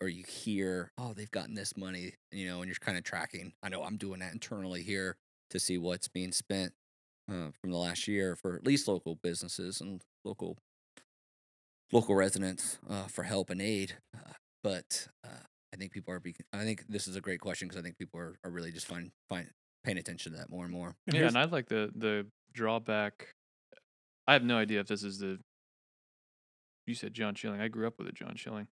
or 0.00 0.08
you 0.08 0.24
hear 0.26 0.92
oh 0.98 1.12
they've 1.14 1.30
gotten 1.30 1.54
this 1.54 1.76
money 1.76 2.14
you 2.32 2.46
know 2.46 2.58
and 2.58 2.66
you're 2.66 2.76
kind 2.80 2.98
of 2.98 3.04
tracking 3.04 3.52
i 3.62 3.68
know 3.68 3.82
i'm 3.82 3.96
doing 3.96 4.20
that 4.20 4.32
internally 4.32 4.82
here 4.82 5.16
to 5.50 5.58
see 5.58 5.78
what's 5.78 6.08
being 6.08 6.32
spent 6.32 6.72
uh, 7.30 7.50
from 7.60 7.70
the 7.70 7.76
last 7.76 8.06
year 8.08 8.36
for 8.36 8.56
at 8.56 8.66
least 8.66 8.88
local 8.88 9.16
businesses 9.16 9.80
and 9.80 10.02
local 10.24 10.56
local 11.92 12.14
residents 12.14 12.78
uh, 12.88 13.04
for 13.04 13.24
help 13.24 13.50
and 13.50 13.60
aid 13.60 13.94
uh, 14.16 14.32
but 14.62 15.08
uh, 15.24 15.42
i 15.72 15.76
think 15.76 15.92
people 15.92 16.12
are 16.14 16.20
be- 16.20 16.34
i 16.52 16.64
think 16.64 16.84
this 16.88 17.08
is 17.08 17.16
a 17.16 17.20
great 17.20 17.40
question 17.40 17.66
because 17.68 17.80
i 17.80 17.82
think 17.82 17.96
people 17.98 18.18
are, 18.20 18.34
are 18.44 18.50
really 18.50 18.70
just 18.72 18.86
find, 18.86 19.10
find 19.28 19.48
paying 19.84 19.98
attention 19.98 20.32
to 20.32 20.38
that 20.38 20.50
more 20.50 20.64
and 20.64 20.72
more 20.72 20.94
And 21.06 21.16
Yeah, 21.16 21.26
and 21.26 21.36
I 21.38 21.44
like 21.44 21.68
the 21.68 21.90
the 21.94 22.26
drawback. 22.52 23.28
I 24.28 24.34
have 24.34 24.44
no 24.44 24.56
idea 24.58 24.80
if 24.80 24.86
this 24.88 25.02
is 25.02 25.18
the. 25.18 25.38
You 26.86 26.94
said 26.94 27.14
John 27.14 27.34
Schilling. 27.34 27.60
I 27.60 27.68
grew 27.68 27.86
up 27.86 27.94
with 27.98 28.06
a 28.08 28.12
John 28.12 28.34
Schilling. 28.36 28.66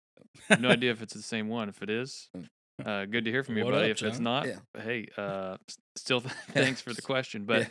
no 0.59 0.69
idea 0.69 0.91
if 0.91 1.01
it's 1.03 1.15
the 1.15 1.23
same 1.23 1.49
one. 1.49 1.69
If 1.69 1.83
it 1.83 1.91
is, 1.91 2.29
Mm. 2.37 2.87
uh, 2.87 3.07
good 3.07 3.25
to 3.25 3.31
hear 3.31 3.43
from 3.43 3.57
you, 3.57 3.65
What 3.65 3.73
buddy. 3.73 3.91
up, 3.91 3.97
if 3.97 4.03
it's 4.05 4.21
not, 4.21 4.47
Yeah. 4.47 4.59
hey, 4.81 5.09
uh, 5.17 5.57
still 5.97 6.21
thanks 6.53 6.81
for 6.81 6.93
the 6.93 7.03
question. 7.03 7.45
But 7.45 7.69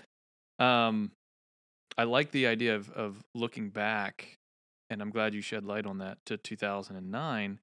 Yeah. 0.60 0.88
um, 0.88 1.12
I 1.98 2.04
like 2.04 2.32
the 2.32 2.48
idea 2.48 2.76
of 2.76 2.90
of 2.92 3.22
looking 3.36 3.70
back 3.70 4.37
and 4.90 5.02
I'm 5.02 5.10
glad 5.10 5.34
you 5.34 5.42
shed 5.42 5.64
light 5.66 5.86
on 5.86 5.98
that 6.00 6.18
to 6.26 6.38
2009 6.38 7.60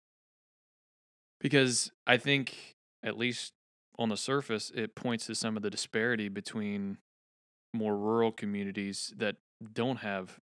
because 1.40 1.90
I 2.06 2.16
think 2.16 2.76
at 3.02 3.18
least 3.18 3.52
on 3.98 4.08
the 4.08 4.16
surface 4.16 4.70
it 4.74 4.94
points 4.94 5.26
to 5.26 5.34
some 5.34 5.56
of 5.56 5.62
the 5.62 5.70
disparity 5.70 6.28
between 6.28 6.98
more 7.72 7.96
rural 7.96 8.32
communities 8.32 9.12
that 9.16 9.36
don't 9.72 9.98
have 9.98 10.38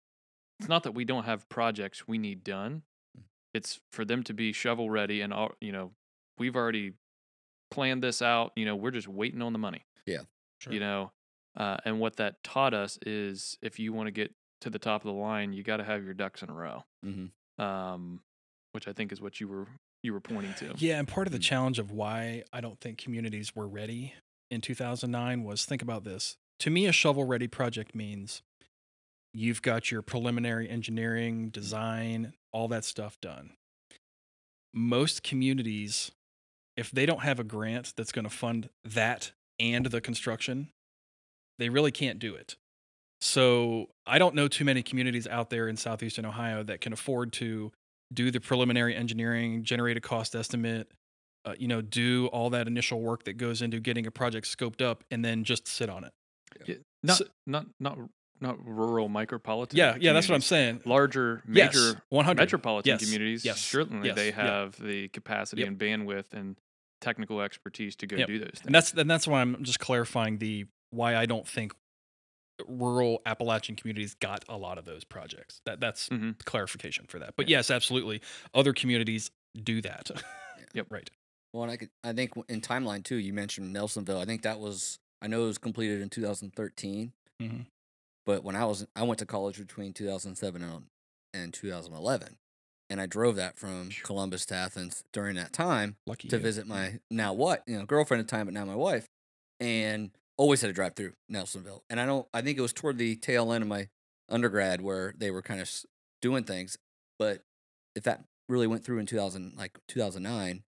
it's 0.59 0.69
not 0.69 0.83
that 0.85 0.93
we 0.93 1.05
don't 1.05 1.25
have 1.25 1.49
projects 1.49 2.09
we 2.09 2.19
need 2.19 2.43
done 2.45 2.83
it's 3.55 3.81
for 3.93 4.05
them 4.05 4.23
to 4.23 4.35
be 4.35 4.53
shovel 4.53 4.91
ready 4.91 5.21
and 5.21 5.33
all 5.33 5.53
you 5.61 5.73
know 5.73 5.93
we've 6.39 6.57
already 6.57 6.93
planned 7.71 8.03
this 8.03 8.21
out 8.23 8.53
you 8.57 8.65
know 8.65 8.75
we're 8.77 8.91
just 8.91 9.09
waiting 9.09 9.43
on 9.43 9.53
the 9.53 9.59
money 9.59 9.85
Sure. 10.61 10.73
you 10.73 10.81
know 10.81 11.13
uh, 11.57 11.77
and 11.85 12.01
what 12.01 12.17
that 12.17 12.43
taught 12.45 12.75
us 12.75 12.99
is 13.07 13.57
if 13.63 13.79
you 13.79 13.93
want 13.93 14.09
to 14.09 14.11
get 14.11 14.33
to 14.61 14.71
the 14.71 14.79
top 14.79 15.03
of 15.03 15.07
the 15.07 15.21
line 15.21 15.53
you 15.53 15.63
got 15.63 15.77
to 15.79 15.85
have 15.85 16.05
your 16.05 16.15
ducks 16.15 16.43
in 16.43 16.51
a 16.51 16.53
row 16.55 16.85
hmm 17.05 17.27
um, 17.63 18.21
which 18.73 18.87
i 18.89 18.93
think 18.93 19.13
is 19.13 19.21
what 19.21 19.41
you 19.41 19.49
were 19.49 19.67
you 20.03 20.13
were 20.13 20.21
pointing 20.21 20.53
to 20.55 20.73
Yeah, 20.77 20.99
and 20.99 21.09
part 21.09 21.27
of 21.27 21.33
the 21.33 21.39
Mm. 21.39 21.43
challenge 21.43 21.79
of 21.81 21.91
why 21.91 22.45
I 22.53 22.61
don't 22.61 22.79
think 22.79 22.99
communities 22.99 23.57
were 23.57 23.67
ready 23.67 24.15
in 24.51 24.61
2009 24.61 25.43
was 25.43 25.65
think 25.65 25.83
about 25.83 26.05
this. 26.05 26.37
To 26.61 26.71
me, 26.71 26.87
a 26.87 26.93
shovel 26.93 27.25
ready 27.25 27.49
project 27.49 27.93
means 27.95 28.43
you've 29.35 29.63
got 29.63 29.91
your 29.91 30.03
preliminary 30.03 30.69
engineering, 30.71 31.49
design, 31.49 32.35
all 32.53 32.69
that 32.69 32.85
stuff 32.85 33.19
done. 33.21 33.55
Most 34.73 35.23
communities, 35.23 36.13
if 36.77 36.91
they 36.91 37.07
don't 37.07 37.23
have 37.23 37.41
a 37.41 37.45
grant 37.45 37.95
that's 37.97 38.13
going 38.13 38.25
to 38.27 38.31
fund 38.31 38.69
that 38.85 39.33
and 39.59 39.87
the 39.87 40.01
construction, 40.01 40.69
they 41.59 41.69
really 41.71 41.91
can't 41.91 42.19
do 42.19 42.35
it. 42.35 42.57
So 43.21 43.89
I 44.07 44.19
don't 44.19 44.35
know 44.35 44.49
too 44.49 44.65
many 44.65 44.83
communities 44.83 45.27
out 45.27 45.51
there 45.51 45.69
in 45.69 45.77
southeastern 45.77 46.25
Ohio 46.27 46.63
that 46.65 46.81
can 46.81 46.93
afford 46.93 47.33
to 47.35 47.73
do 48.13 48.31
the 48.31 48.41
preliminary 48.41 48.95
engineering, 48.95 49.65
generate 49.65 49.97
a 49.97 50.01
cost 50.01 50.35
estimate, 50.37 50.91
uh, 51.45 51.55
you 51.59 51.67
know, 51.69 51.81
do 51.81 52.27
all 52.29 52.51
that 52.51 52.67
initial 52.67 53.01
work 53.01 53.25
that 53.25 53.35
goes 53.35 53.63
into 53.63 53.81
getting 53.81 54.07
a 54.07 54.11
project 54.11 54.47
scoped 54.47 54.83
up, 54.83 55.03
and 55.11 55.25
then 55.25 55.45
just 55.45 55.67
sit 55.67 55.89
on 55.89 56.05
it. 56.05 56.13
Yeah, 56.67 56.75
not 57.03 57.17
So- 57.19 57.27
not 57.47 57.67
not 57.81 57.99
not 58.39 58.63
rural 58.67 59.09
micropolitan 59.09 59.73
Yeah, 59.75 59.97
yeah, 59.99 60.13
that's 60.13 60.29
what 60.29 60.35
I'm 60.35 60.41
saying. 60.43 60.83
larger 60.85 61.43
Yes, 61.51 61.75
major 61.75 62.03
100. 62.11 62.43
metropolitan 62.43 62.91
Yes, 62.91 63.03
communities 63.03 63.45
yes, 63.47 63.61
certainly 63.63 64.09
yes, 64.09 64.17
they 64.17 64.29
yeah. 64.29 64.35
have 64.35 64.77
the 64.79 65.09
capacity 65.09 65.63
Yep. 65.63 65.69
and 65.69 65.79
bandwidth 65.79 66.35
and 66.35 66.57
technical 67.01 67.41
expertise 67.41 67.97
to 67.97 68.07
go 68.07 68.17
Yep. 68.17 68.27
do 68.27 68.39
those 68.39 68.51
things 68.55 68.67
and 68.67 68.75
that's 68.75 68.93
and 68.93 69.11
that's 69.11 69.27
why 69.27 69.41
I'm 69.41 69.65
just 69.65 69.81
clarifying 69.81 70.37
the 70.39 70.67
why 70.91 71.17
I 71.17 71.25
don't 71.25 71.49
think 71.49 71.73
rural 72.67 73.21
Appalachian 73.27 73.77
communities 73.77 74.15
got 74.15 74.45
a 74.49 74.57
lot 74.57 74.79
of 74.79 74.85
those 74.85 75.05
projects. 75.05 75.61
That 75.67 75.81
that's 75.81 76.09
Mhm. 76.09 76.43
clarification 76.45 77.07
for 77.07 77.19
that. 77.19 77.35
But 77.37 77.49
Yeah. 77.49 77.59
yes, 77.59 77.71
absolutely, 77.71 78.23
other 78.55 78.73
communities 78.73 79.31
do 79.63 79.81
that. 79.83 80.11
Yep. 80.75 80.87
Right. 80.91 81.09
Well, 81.55 81.63
and 81.63 81.73
I 81.73 81.77
could, 81.79 81.91
I 82.05 82.13
think 82.13 82.33
in 82.49 82.61
timeline 82.61 83.03
too, 83.03 83.17
you 83.17 83.33
mentioned 83.33 83.75
Nelsonville. 83.75 84.21
I 84.21 84.27
think 84.27 84.43
that 84.43 84.59
was, 84.61 84.99
I 85.23 85.27
know 85.27 85.45
it 85.45 85.47
was 85.47 85.59
completed 85.59 86.03
in 86.03 86.11
2013, 86.11 87.13
Mhm. 87.41 87.67
but 88.27 88.43
when 88.45 88.57
I 88.57 88.65
was, 88.67 88.87
I 88.95 89.03
went 89.05 89.19
to 89.21 89.27
college 89.27 89.57
between 89.59 89.95
2007 89.95 90.63
and, 90.63 90.87
and 91.33 91.55
2011, 91.55 92.37
and 92.91 93.01
I 93.01 93.07
drove 93.07 93.37
that 93.37 93.59
from 93.59 93.91
Columbus 94.03 94.45
to 94.47 94.55
Athens 94.55 95.03
during 95.13 95.37
that 95.37 95.53
time 95.55 95.97
Lucky 96.07 96.29
to 96.29 96.37
you. 96.37 96.43
visit 96.43 96.67
my 96.67 97.01
now 97.11 97.33
what 97.33 97.63
you 97.67 97.79
know 97.79 97.87
girlfriend 97.87 98.21
at 98.21 98.27
the 98.27 98.31
time, 98.31 98.47
but 98.47 98.53
now 98.55 98.65
my 98.67 98.77
wife, 98.77 99.09
and 99.59 100.11
always 100.37 100.61
had 100.61 100.69
to 100.69 100.73
drive 100.73 100.95
through 100.95 101.13
Nelsonville. 101.33 101.81
And 101.91 101.99
I 102.01 102.07
don't, 102.07 102.27
I 102.35 102.43
think 102.43 102.59
it 102.59 102.63
was 102.63 102.73
toward 102.73 102.99
the 102.99 103.17
tail 103.17 103.53
end 103.53 103.63
of 103.63 103.69
my 103.69 103.89
undergrad 104.29 104.81
where 104.81 105.15
they 105.17 105.31
were 105.31 105.43
kind 105.43 105.61
of 105.61 105.71
doing 106.21 106.45
things. 106.45 106.77
But 107.19 107.43
if 107.95 108.03
that 108.05 108.25
really 108.49 108.67
went 108.67 108.85
through 108.85 108.99
in 108.99 109.07
2000, 109.07 109.55
like 109.57 109.79
2009, 109.89 110.63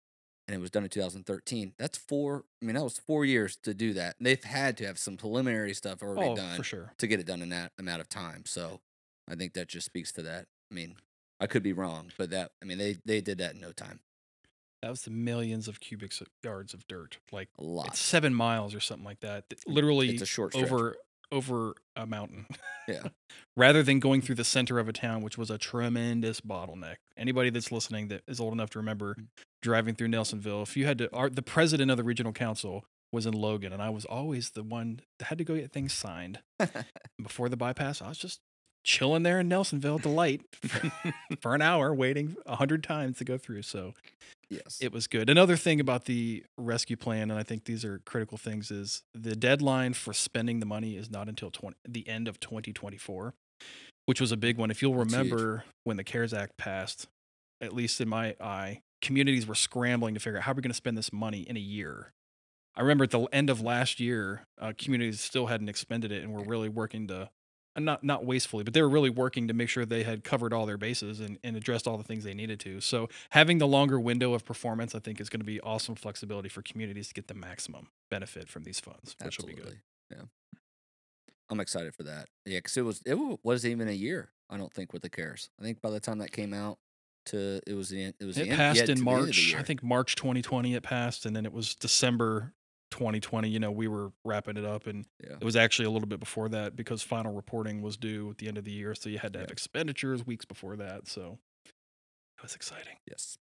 and 0.46 0.54
it 0.54 0.60
was 0.60 0.70
done 0.70 0.82
in 0.84 0.90
2013, 0.90 1.72
that's 1.78 1.96
four. 1.96 2.44
I 2.62 2.66
mean, 2.66 2.74
that 2.76 2.84
was 2.84 2.98
four 2.98 3.24
years 3.24 3.56
to 3.62 3.72
do 3.72 3.94
that. 3.94 4.16
And 4.18 4.26
they've 4.26 4.44
had 4.44 4.76
to 4.76 4.86
have 4.86 4.98
some 4.98 5.16
preliminary 5.16 5.72
stuff 5.72 6.02
already 6.02 6.28
Oh, 6.30 6.36
done 6.36 6.56
for 6.58 6.64
sure. 6.64 6.92
to 6.98 7.06
get 7.06 7.18
it 7.20 7.26
done 7.26 7.40
in 7.40 7.48
that 7.48 7.72
amount 7.78 8.02
of 8.02 8.08
time. 8.10 8.42
So 8.44 8.80
I 9.26 9.36
think 9.36 9.54
that 9.54 9.68
just 9.68 9.86
speaks 9.86 10.12
to 10.12 10.22
that. 10.22 10.46
I 10.70 10.74
mean, 10.74 10.96
I 11.40 11.46
could 11.46 11.62
be 11.62 11.72
wrong, 11.72 12.12
but 12.18 12.28
that 12.30 12.52
I 12.62 12.66
mean 12.66 12.76
they 12.78 12.98
they 13.06 13.20
did 13.22 13.38
that 13.38 13.54
in 13.54 13.60
no 13.60 13.72
time. 13.72 14.00
That 14.84 14.90
was 14.90 15.00
the 15.02 15.10
millions 15.10 15.66
of 15.66 15.80
cubic 15.80 16.12
yards 16.42 16.74
of 16.74 16.86
dirt, 16.88 17.16
like 17.32 17.48
A 17.58 17.64
lot. 17.64 17.96
seven 17.96 18.34
miles 18.34 18.74
or 18.74 18.80
something 18.80 19.04
like 19.06 19.20
that. 19.20 19.44
Literally, 19.66 20.10
it's 20.10 20.20
a 20.20 20.26
short 20.26 20.52
stretch. 20.52 20.70
over 20.70 20.96
over 21.32 21.74
a 21.96 22.04
mountain. 22.06 22.44
Yeah. 22.86 23.04
Rather 23.56 23.82
than 23.82 23.98
going 23.98 24.20
through 24.20 24.34
the 24.34 24.44
center 24.44 24.78
of 24.78 24.86
a 24.88 24.92
town, 24.92 25.22
which 25.22 25.38
was 25.38 25.50
a 25.50 25.56
tremendous 25.56 26.42
bottleneck. 26.42 26.96
Anybody 27.16 27.48
that's 27.48 27.72
listening 27.72 28.08
that 28.08 28.22
is 28.28 28.40
old 28.40 28.52
enough 28.52 28.68
to 28.70 28.78
remember 28.78 29.14
Mm. 29.18 29.26
driving 29.62 29.94
through 29.94 30.08
Nelsonville, 30.08 30.62
if 30.62 30.76
you 30.76 30.84
had 30.84 30.98
to, 30.98 31.10
our, 31.14 31.30
the 31.30 31.40
president 31.42 31.90
of 31.90 31.96
the 31.96 32.04
regional 32.04 32.32
council 32.32 32.84
was 33.10 33.24
in 33.24 33.32
Logan, 33.32 33.72
and 33.72 33.80
I 33.80 33.88
was 33.88 34.04
always 34.04 34.50
the 34.50 34.62
one 34.62 35.00
that 35.18 35.26
had 35.28 35.38
to 35.38 35.44
go 35.44 35.56
get 35.56 35.72
things 35.72 35.94
signed 35.94 36.40
before 37.22 37.48
the 37.48 37.56
bypass. 37.56 38.02
I 38.02 38.08
was 38.10 38.18
just 38.18 38.40
chilling 38.84 39.22
there 39.22 39.40
in 39.40 39.48
Nelsonville 39.48 40.00
delight 40.00 40.42
for, 40.52 40.92
for 41.40 41.54
an 41.54 41.62
hour, 41.62 41.92
waiting 41.94 42.36
a 42.46 42.56
hundred 42.56 42.84
times 42.84 43.18
to 43.18 43.24
go 43.24 43.36
through. 43.36 43.62
So 43.62 43.94
yes. 44.48 44.78
it 44.80 44.92
was 44.92 45.06
good. 45.06 45.28
Another 45.28 45.56
thing 45.56 45.80
about 45.80 46.04
the 46.04 46.44
rescue 46.56 46.96
plan, 46.96 47.30
and 47.30 47.40
I 47.40 47.42
think 47.42 47.64
these 47.64 47.84
are 47.84 48.00
critical 48.04 48.38
things, 48.38 48.70
is 48.70 49.02
the 49.14 49.34
deadline 49.34 49.94
for 49.94 50.12
spending 50.12 50.60
the 50.60 50.66
money 50.66 50.96
is 50.96 51.10
not 51.10 51.28
until 51.28 51.50
20, 51.50 51.76
the 51.88 52.08
end 52.08 52.28
of 52.28 52.38
2024, 52.38 53.34
which 54.06 54.20
was 54.20 54.30
a 54.30 54.36
big 54.36 54.58
one. 54.58 54.70
If 54.70 54.82
you'll 54.82 54.94
remember 54.94 55.64
when 55.84 55.96
the 55.96 56.04
CARES 56.04 56.34
Act 56.34 56.56
passed, 56.56 57.08
at 57.60 57.72
least 57.72 58.00
in 58.00 58.08
my 58.08 58.36
eye, 58.40 58.80
communities 59.00 59.46
were 59.46 59.54
scrambling 59.54 60.14
to 60.14 60.20
figure 60.20 60.38
out 60.38 60.44
how 60.44 60.52
we're 60.52 60.60
going 60.60 60.70
to 60.70 60.74
spend 60.74 60.96
this 60.96 61.12
money 61.12 61.40
in 61.40 61.56
a 61.56 61.60
year. 61.60 62.12
I 62.76 62.82
remember 62.82 63.04
at 63.04 63.10
the 63.10 63.20
end 63.32 63.50
of 63.50 63.60
last 63.60 64.00
year, 64.00 64.46
uh, 64.60 64.72
communities 64.76 65.20
still 65.20 65.46
hadn't 65.46 65.68
expended 65.68 66.10
it, 66.10 66.22
and 66.22 66.32
were 66.32 66.42
really 66.42 66.68
working 66.68 67.06
to, 67.08 67.30
not 67.76 68.04
not 68.04 68.24
wastefully, 68.24 68.64
but 68.64 68.74
they 68.74 68.82
were 68.82 68.88
really 68.88 69.10
working 69.10 69.48
to 69.48 69.54
make 69.54 69.68
sure 69.68 69.84
they 69.84 70.02
had 70.02 70.24
covered 70.24 70.52
all 70.52 70.66
their 70.66 70.76
bases 70.76 71.20
and, 71.20 71.38
and 71.42 71.56
addressed 71.56 71.86
all 71.86 71.96
the 71.96 72.04
things 72.04 72.24
they 72.24 72.34
needed 72.34 72.60
to. 72.60 72.80
So 72.80 73.08
having 73.30 73.58
the 73.58 73.66
longer 73.66 73.98
window 73.98 74.34
of 74.34 74.44
performance, 74.44 74.94
I 74.94 75.00
think, 75.00 75.20
is 75.20 75.28
going 75.28 75.40
to 75.40 75.46
be 75.46 75.60
awesome 75.60 75.94
flexibility 75.94 76.48
for 76.48 76.62
communities 76.62 77.08
to 77.08 77.14
get 77.14 77.28
the 77.28 77.34
maximum 77.34 77.88
benefit 78.10 78.48
from 78.48 78.64
these 78.64 78.80
funds, 78.80 79.16
which 79.22 79.38
will 79.38 79.46
be 79.46 79.54
good. 79.54 79.62
Absolutely. 79.62 79.80
Yeah. 80.10 80.22
I'm 81.50 81.60
excited 81.60 81.94
for 81.94 82.04
that. 82.04 82.28
Yeah, 82.46 82.58
because 82.58 82.76
it 82.76 82.82
was 82.82 83.02
it 83.04 83.18
wasn't 83.42 83.72
even 83.72 83.88
a 83.88 83.92
year. 83.92 84.30
I 84.50 84.56
don't 84.56 84.72
think 84.72 84.92
with 84.92 85.02
the 85.02 85.10
cares. 85.10 85.50
I 85.60 85.64
think 85.64 85.80
by 85.80 85.90
the 85.90 86.00
time 86.00 86.18
that 86.18 86.32
came 86.32 86.54
out, 86.54 86.78
to 87.26 87.60
it 87.66 87.74
was 87.74 87.88
the 87.88 88.12
it 88.18 88.24
was 88.24 88.38
It 88.38 88.50
the 88.50 88.56
passed 88.56 88.80
yeah, 88.80 88.86
to 88.86 88.92
in 88.92 89.04
the 89.04 89.10
end 89.10 89.18
the 89.18 89.24
March. 89.24 89.54
I 89.58 89.62
think 89.62 89.82
March 89.82 90.16
2020 90.16 90.74
it 90.74 90.82
passed, 90.82 91.26
and 91.26 91.34
then 91.34 91.44
it 91.44 91.52
was 91.52 91.74
December 91.74 92.52
2020. 92.94 93.48
You 93.48 93.58
know, 93.58 93.70
we 93.72 93.88
were 93.88 94.12
wrapping 94.24 94.56
it 94.56 94.64
up, 94.64 94.86
and 94.86 95.04
Yeah. 95.22 95.32
it 95.40 95.44
was 95.44 95.56
actually 95.56 95.86
a 95.86 95.90
little 95.90 96.06
bit 96.08 96.20
before 96.20 96.48
that 96.50 96.76
because 96.76 97.02
final 97.02 97.32
reporting 97.34 97.82
was 97.82 97.96
due 97.96 98.30
at 98.30 98.38
the 98.38 98.46
end 98.48 98.56
of 98.56 98.64
the 98.64 98.70
year. 98.72 98.94
So 98.94 99.08
you 99.08 99.18
had 99.18 99.32
to 99.32 99.40
have 99.40 99.48
Yeah. 99.48 99.52
expenditures 99.52 100.24
weeks 100.24 100.44
before 100.44 100.76
that. 100.76 101.08
So 101.08 101.38
it 101.66 102.42
was 102.42 102.54
exciting. 102.54 102.96
Yes. 103.06 103.36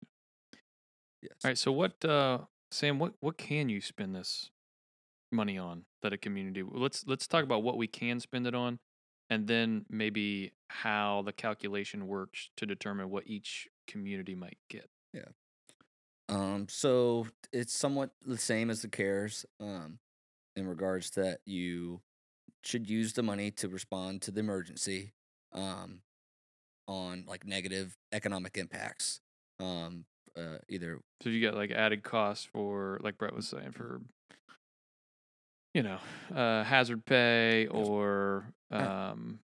Yes. 1.20 1.32
all 1.44 1.48
right 1.50 1.58
so 1.58 1.72
what 1.72 2.04
uh 2.04 2.44
sam 2.70 3.00
what 3.00 3.14
what 3.18 3.36
can 3.36 3.68
you 3.68 3.80
spend 3.80 4.14
this 4.14 4.50
money 5.32 5.58
on 5.58 5.84
that 6.00 6.12
a 6.12 6.16
community 6.16 6.62
let's 6.62 7.04
let's 7.08 7.26
talk 7.26 7.42
about 7.42 7.64
what 7.64 7.76
we 7.76 7.88
can 7.88 8.20
spend 8.20 8.46
it 8.46 8.54
on 8.54 8.78
and 9.28 9.48
then 9.48 9.84
maybe 9.90 10.52
how 10.68 11.22
the 11.22 11.32
calculation 11.32 12.06
works 12.06 12.50
to 12.56 12.66
determine 12.66 13.10
what 13.10 13.26
each 13.26 13.66
community 13.88 14.36
might 14.36 14.58
get 14.70 14.88
Um, 16.28 16.66
so 16.68 17.26
it's 17.52 17.72
somewhat 17.72 18.10
the 18.24 18.36
same 18.36 18.70
as 18.70 18.82
the 18.82 18.88
cares, 18.88 19.46
um, 19.60 19.98
in 20.56 20.66
regards 20.66 21.10
that 21.10 21.38
you 21.46 22.00
should 22.62 22.88
use 22.88 23.14
the 23.14 23.22
money 23.22 23.50
to 23.52 23.68
respond 23.68 24.22
to 24.22 24.30
the 24.30 24.40
emergency, 24.40 25.12
um, 25.52 26.00
on 26.86 27.24
like 27.26 27.46
negative 27.46 27.96
economic 28.12 28.56
impacts. 28.56 29.20
Um, 29.60 30.04
uh, 30.36 30.58
either 30.68 31.00
So 31.22 31.30
you 31.30 31.44
got 31.44 31.56
like 31.56 31.70
added 31.70 32.02
costs 32.02 32.44
for, 32.44 32.98
like 33.02 33.18
Brett 33.18 33.34
was 33.34 33.48
saying, 33.48 33.72
for 33.72 34.00
you 35.74 35.82
know, 35.82 35.98
uh, 36.34 36.64
hazard 36.64 37.04
pay 37.04 37.66
or 37.66 38.52
um, 38.70 39.40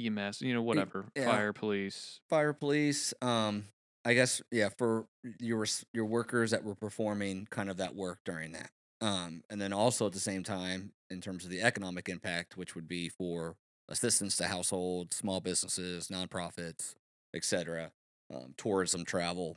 EMS, 0.00 0.42
you 0.42 0.54
know, 0.54 0.62
whatever, 0.62 1.06
yeah. 1.16 1.24
fire, 1.24 1.52
police. 1.52 2.20
fire 2.28 2.52
police 2.52 3.14
um 3.22 3.64
i 4.04 4.14
guess 4.14 4.42
yeah 4.50 4.68
for 4.76 5.06
your 5.38 5.64
your 5.92 6.04
workers 6.04 6.50
that 6.50 6.64
were 6.64 6.74
performing 6.74 7.46
kind 7.50 7.70
of 7.70 7.76
that 7.76 7.94
work 7.94 8.18
during 8.24 8.52
that 8.52 8.70
um 9.00 9.42
and 9.50 9.60
then 9.60 9.72
also 9.72 10.06
at 10.06 10.12
the 10.12 10.20
same 10.20 10.42
time 10.42 10.92
in 11.10 11.20
terms 11.20 11.44
of 11.44 11.50
the 11.50 11.60
economic 11.62 12.08
impact 12.08 12.56
which 12.56 12.74
would 12.74 12.88
be 12.88 13.08
for 13.08 13.56
assistance 13.88 14.36
to 14.36 14.44
households 14.44 15.16
small 15.16 15.40
businesses 15.40 16.08
nonprofits 16.08 16.94
etc 17.34 17.90
um, 18.34 18.54
tourism 18.56 19.04
travel 19.04 19.56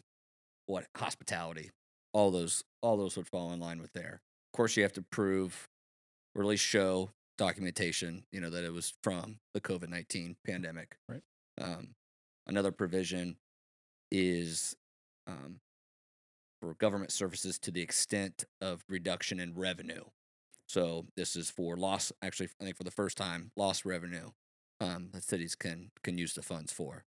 what 0.68 0.86
hospitality 0.98 1.72
all 2.14 2.32
those 2.32 2.64
all 2.82 2.98
those 2.98 3.16
would 3.18 3.28
fall 3.28 3.52
in 3.52 3.60
line 3.60 3.80
with 3.82 3.94
there 3.94 4.22
of 4.54 4.58
course 4.58 4.75
you 4.75 4.84
have 4.84 4.94
to 4.94 5.02
prove 5.02 5.68
or 6.36 6.42
at 6.42 6.48
least 6.48 6.64
show 6.66 7.10
documentation 7.38 8.24
you 8.32 8.40
know 8.40 8.50
that 8.50 8.64
it 8.64 8.74
was 8.74 8.94
from 9.04 9.38
the 9.54 9.62
covid-19 9.62 10.36
pandemic 10.46 10.98
Right. 11.10 11.22
um, 11.62 11.90
Another 12.48 12.72
provision 12.72 13.38
is 14.12 14.76
um, 15.28 15.60
for 16.62 16.74
government 16.76 17.12
services 17.12 17.60
to 17.60 17.72
the 17.72 17.82
extent 17.82 18.46
of 18.62 18.84
reduction 18.88 19.40
in 19.40 19.54
revenue. 19.56 20.04
So 20.68 21.06
this 21.16 21.36
is 21.36 21.50
for 21.50 21.78
loss. 21.78 22.12
Actually, 22.22 22.50
I 22.60 22.64
think 22.66 22.78
for 22.78 22.84
the 22.84 22.92
first 22.92 23.18
time, 23.18 23.52
lost 23.56 23.86
revenue 23.86 24.30
um, 24.82 25.10
that 25.14 25.24
cities 25.24 25.56
can 25.56 25.92
can 26.04 26.18
use 26.18 26.34
the 26.34 26.42
funds 26.42 26.72
for, 26.74 27.06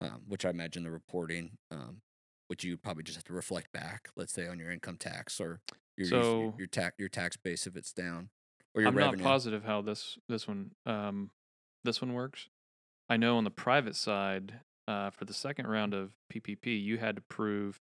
um, 0.00 0.22
which 0.26 0.44
I 0.44 0.50
imagine 0.50 0.84
the 0.84 0.90
reporting, 0.90 1.58
um, 1.70 2.00
which 2.48 2.64
you 2.64 2.76
probably 2.76 3.02
just 3.02 3.16
have 3.16 3.24
to 3.24 3.34
reflect 3.34 3.72
back. 3.72 4.08
Let's 4.16 4.32
say 4.32 4.46
on 4.48 4.58
your 4.58 4.70
income 4.70 4.96
tax 4.96 5.38
or 5.40 5.60
your 5.96 6.08
your, 6.08 6.22
So- 6.22 6.54
your 6.58 6.66
tax 6.66 6.94
your 6.98 7.08
tax 7.10 7.36
base 7.36 7.66
if 7.66 7.76
it's 7.76 7.92
down, 7.92 8.30
or 8.74 8.80
your 8.80 8.88
I'm 8.88 8.96
revenue. 8.96 9.22
not 9.22 9.28
positive 9.30 9.64
how 9.64 9.82
this 9.82 10.16
this 10.28 10.48
one 10.48 10.70
um 10.86 11.30
this 11.84 12.00
one 12.00 12.14
works. 12.14 12.48
I 13.10 13.18
know 13.18 13.36
on 13.36 13.44
the 13.44 13.50
private 13.50 13.96
side, 13.96 14.60
uh, 14.86 15.10
for 15.10 15.24
the 15.24 15.34
second 15.34 15.66
round 15.66 15.94
of 15.94 16.12
PPP, 16.32 16.82
you 16.82 16.98
had 16.98 17.16
to 17.16 17.22
prove 17.22 17.80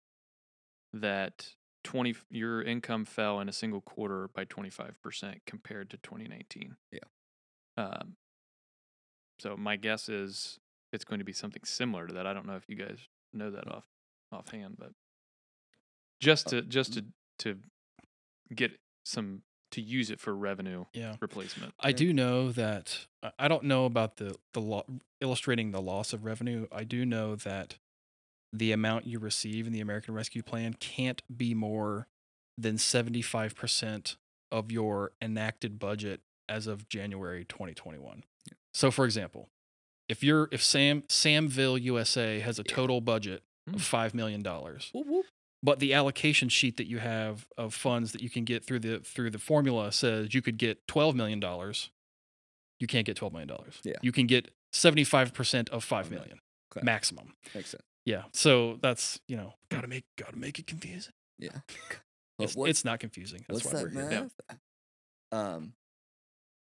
that 0.94 1.53
twenty 1.84 2.15
your 2.29 2.62
income 2.62 3.06
fell 3.06 3.39
in 3.39 3.48
a 3.48 3.53
single 3.53 3.82
quarter 3.82 4.29
by 4.34 4.44
twenty 4.46 4.70
five 4.70 4.96
percent 5.01 5.39
compared 5.46 5.89
to 5.91 5.98
2019. 5.98 6.75
Yeah. 6.91 7.00
Um. 7.77 8.15
So 9.39 9.56
my 9.56 9.77
guess 9.77 10.10
is 10.10 10.60
it's 10.91 11.06
going 11.06 11.20
to 11.20 11.25
be 11.25 11.34
something 11.34 11.63
similar 11.63 12.08
to 12.08 12.13
that. 12.15 12.27
I 12.27 12.34
don't 12.34 12.46
know 12.46 12.56
if 12.56 12.68
you 12.68 12.75
guys 12.75 12.98
know 13.34 13.51
that 13.51 13.68
off 13.72 13.86
offhand, 14.32 14.75
but 14.77 14.91
just 16.20 16.48
Uh, 16.48 16.50
to 16.50 16.62
just 16.63 16.94
to 16.94 17.06
to 17.39 17.58
get 18.53 18.72
some 19.06 19.44
to 19.71 19.81
use 19.81 20.09
it 20.09 20.19
for 20.19 20.35
revenue 20.35 20.85
Yeah. 20.93 21.15
replacement. 21.19 21.73
I 21.79 21.89
Yeah. 21.89 21.95
do 21.95 22.13
know 22.13 22.51
that 22.51 23.07
I- 23.21 23.31
I 23.39 23.47
don't 23.47 23.63
know 23.65 23.85
about 23.85 24.17
the 24.17 24.38
the 24.53 24.61
law 24.61 24.83
illustrating 25.21 25.71
the 25.71 25.81
loss 25.81 26.13
of 26.13 26.23
revenue. 26.25 26.67
I 26.71 26.83
do 26.83 27.05
know 27.05 27.35
that 27.35 27.77
the 28.53 28.71
amount 28.71 29.05
you 29.05 29.19
receive 29.19 29.67
in 29.67 29.73
the 29.73 29.79
American 29.81 30.13
Rescue 30.13 30.41
Plan 30.41 30.73
can't 30.73 31.21
be 31.35 31.53
more 31.53 32.07
than 32.57 32.77
75% 32.77 34.17
of 34.51 34.71
your 34.71 35.11
enacted 35.21 35.77
budget 35.79 36.21
as 36.47 36.65
of 36.65 36.89
January 36.89 37.45
2021. 37.45 38.23
So 38.73 38.89
for 38.91 39.05
example, 39.05 39.49
if 40.07 40.23
you're 40.23 40.49
if 40.51 40.63
Sam 40.63 41.03
Samville 41.03 41.79
USA 41.81 42.39
has 42.39 42.57
a 42.59 42.63
Yeah. 42.67 42.73
total 42.75 43.01
budget 43.01 43.43
Mm. 43.69 43.75
of 43.75 43.83
5 43.83 44.13
million 44.15 44.41
dollars, 44.41 44.89
Whoop, 44.93 45.05
whoop. 45.05 45.25
But 45.62 45.80
the 45.80 45.94
allocation 45.94 46.50
sheet 46.50 46.78
that 46.78 46.88
you 46.88 47.00
have 47.00 47.46
of 47.58 47.74
funds 47.74 48.12
that 48.13 48.22
you 48.22 48.30
can 48.30 48.46
get 48.46 48.63
through 48.66 48.80
the 48.80 49.00
through 49.00 49.30
the 49.30 49.39
formula 49.39 49.92
says 49.92 50.34
you 50.34 50.42
could 50.42 50.58
get 50.58 50.88
12 50.88 51.16
million 51.16 51.39
dollars 51.39 51.92
you 52.80 52.88
can't 52.88 53.06
get 53.06 53.16
12 53.18 53.34
million 53.34 53.48
dollars 53.48 53.80
Yeah. 53.84 53.96
you 54.01 54.12
can 54.12 54.25
get 54.28 54.51
75% 54.74 55.70
of 55.70 55.84
five 55.84 56.10
million 56.12 56.39
okay. 56.75 56.86
maximum 56.86 57.34
Makes 57.56 57.72
sense. 57.72 57.84
yeah 58.06 58.24
so 58.34 58.78
that's 58.82 59.20
you 59.28 59.36
know 59.36 59.54
got 59.70 59.82
to 59.82 59.88
make 59.88 60.06
got 60.18 60.32
to 60.32 60.38
make 60.39 60.60
it 60.60 60.68
confusing 60.68 61.13
Yeah. 61.38 61.50
it's, 62.39 62.56
what- 62.56 62.70
it's 62.70 62.86
not 62.86 63.00
confusing 63.00 63.44
that's 63.50 63.63
What's 63.66 63.74
why 63.74 63.84
that 63.84 63.94
we're 63.96 64.10
here 64.10 64.22
math? 64.22 64.58
Um. 65.32 65.74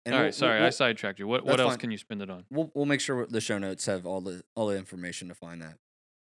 and 0.07 0.15
All 0.15 0.23
we'll- 0.23 0.33
sorry, 0.33 0.59
we'll, 0.61 0.67
I 0.69 0.71
sidetracked 0.71 1.19
you. 1.19 1.27
What 1.27 1.45
what 1.45 1.59
else 1.61 1.73
fine. 1.73 1.79
can 1.81 1.91
you 1.91 1.99
spend 1.99 2.23
it 2.23 2.31
on? 2.31 2.45
We'll 2.51 2.71
we'll 2.75 2.87
make 2.87 3.01
sure 3.01 3.27
the 3.27 3.41
show 3.41 3.59
notes 3.59 3.85
have 3.87 4.07
all 4.07 4.21
the 4.21 4.43
all 4.55 4.69
the 4.69 4.77
information 4.79 5.29
to 5.29 5.35
find 5.35 5.61
that. 5.63 5.77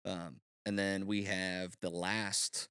Um, 0.04 0.40
and 0.66 0.78
then 0.78 1.06
we 1.06 1.22
have 1.22 1.76
the 1.80 1.90
last 1.90 2.68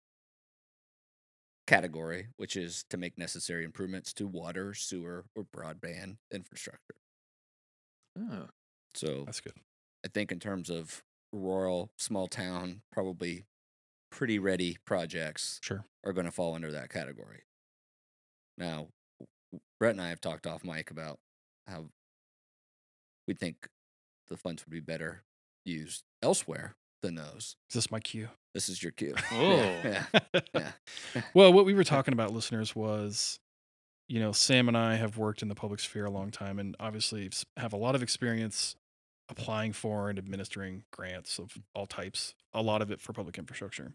category, 1.65 2.27
which 2.37 2.55
is 2.55 2.85
to 2.89 2.97
make 2.97 3.17
necessary 3.17 3.63
improvements 3.63 4.13
to 4.13 4.27
water, 4.27 4.73
sewer, 4.73 5.25
or 5.35 5.43
broadband 5.45 6.17
infrastructure. 6.31 6.95
Oh, 8.19 8.47
So 8.93 9.23
that's 9.25 9.41
good 9.41 9.53
I 10.05 10.07
think 10.07 10.31
in 10.31 10.39
terms 10.39 10.69
of 10.69 11.03
rural, 11.33 11.89
small 11.97 12.27
town, 12.27 12.81
probably 12.91 13.45
pretty 14.11 14.37
ready 14.39 14.77
projects 14.85 15.59
sure 15.63 15.85
are 16.05 16.13
going 16.13 16.25
to 16.25 16.31
fall 16.31 16.53
under 16.53 16.71
that 16.71 16.89
category. 16.89 17.41
Now, 18.57 18.89
Brett 19.79 19.91
and 19.91 20.01
I 20.01 20.09
have 20.09 20.21
talked 20.21 20.45
off 20.45 20.63
mic 20.63 20.91
about 20.91 21.19
how 21.67 21.87
we 23.27 23.33
think 23.33 23.67
the 24.29 24.37
funds 24.37 24.63
would 24.63 24.71
be 24.71 24.79
better 24.79 25.23
used 25.65 26.03
elsewhere 26.21 26.75
than 27.05 27.15
those. 27.15 27.55
is 27.69 27.73
this 27.75 27.91
my 27.91 27.99
cue 27.99 28.29
This 28.53 28.67
is 28.69 28.81
your 28.83 28.91
cue. 28.91 29.13
Oh. 29.31 29.55
Yeah, 29.83 30.05
yeah, 30.33 30.41
yeah. 31.13 31.21
well 31.33 31.51
what 31.53 31.65
we 31.65 31.73
were 31.73 31.83
talking 31.83 32.13
about 32.13 32.33
listeners 32.33 32.75
was 32.75 33.39
you 34.07 34.19
know 34.19 34.31
sam 34.31 34.67
and 34.67 34.77
i 34.77 34.95
have 34.95 35.17
worked 35.17 35.41
in 35.41 35.47
the 35.47 35.55
public 35.55 35.79
sphere 35.79 36.05
a 36.05 36.11
long 36.11 36.29
time 36.31 36.59
and 36.59 36.75
obviously 36.79 37.29
have 37.57 37.73
a 37.73 37.77
lot 37.77 37.95
of 37.95 38.03
experience 38.03 38.75
applying 39.29 39.73
for 39.73 40.09
and 40.09 40.19
administering 40.19 40.83
grants 40.91 41.39
of 41.39 41.57
all 41.73 41.87
types 41.87 42.35
a 42.53 42.61
lot 42.61 42.81
of 42.81 42.91
it 42.91 43.01
for 43.01 43.13
public 43.13 43.37
infrastructure 43.37 43.93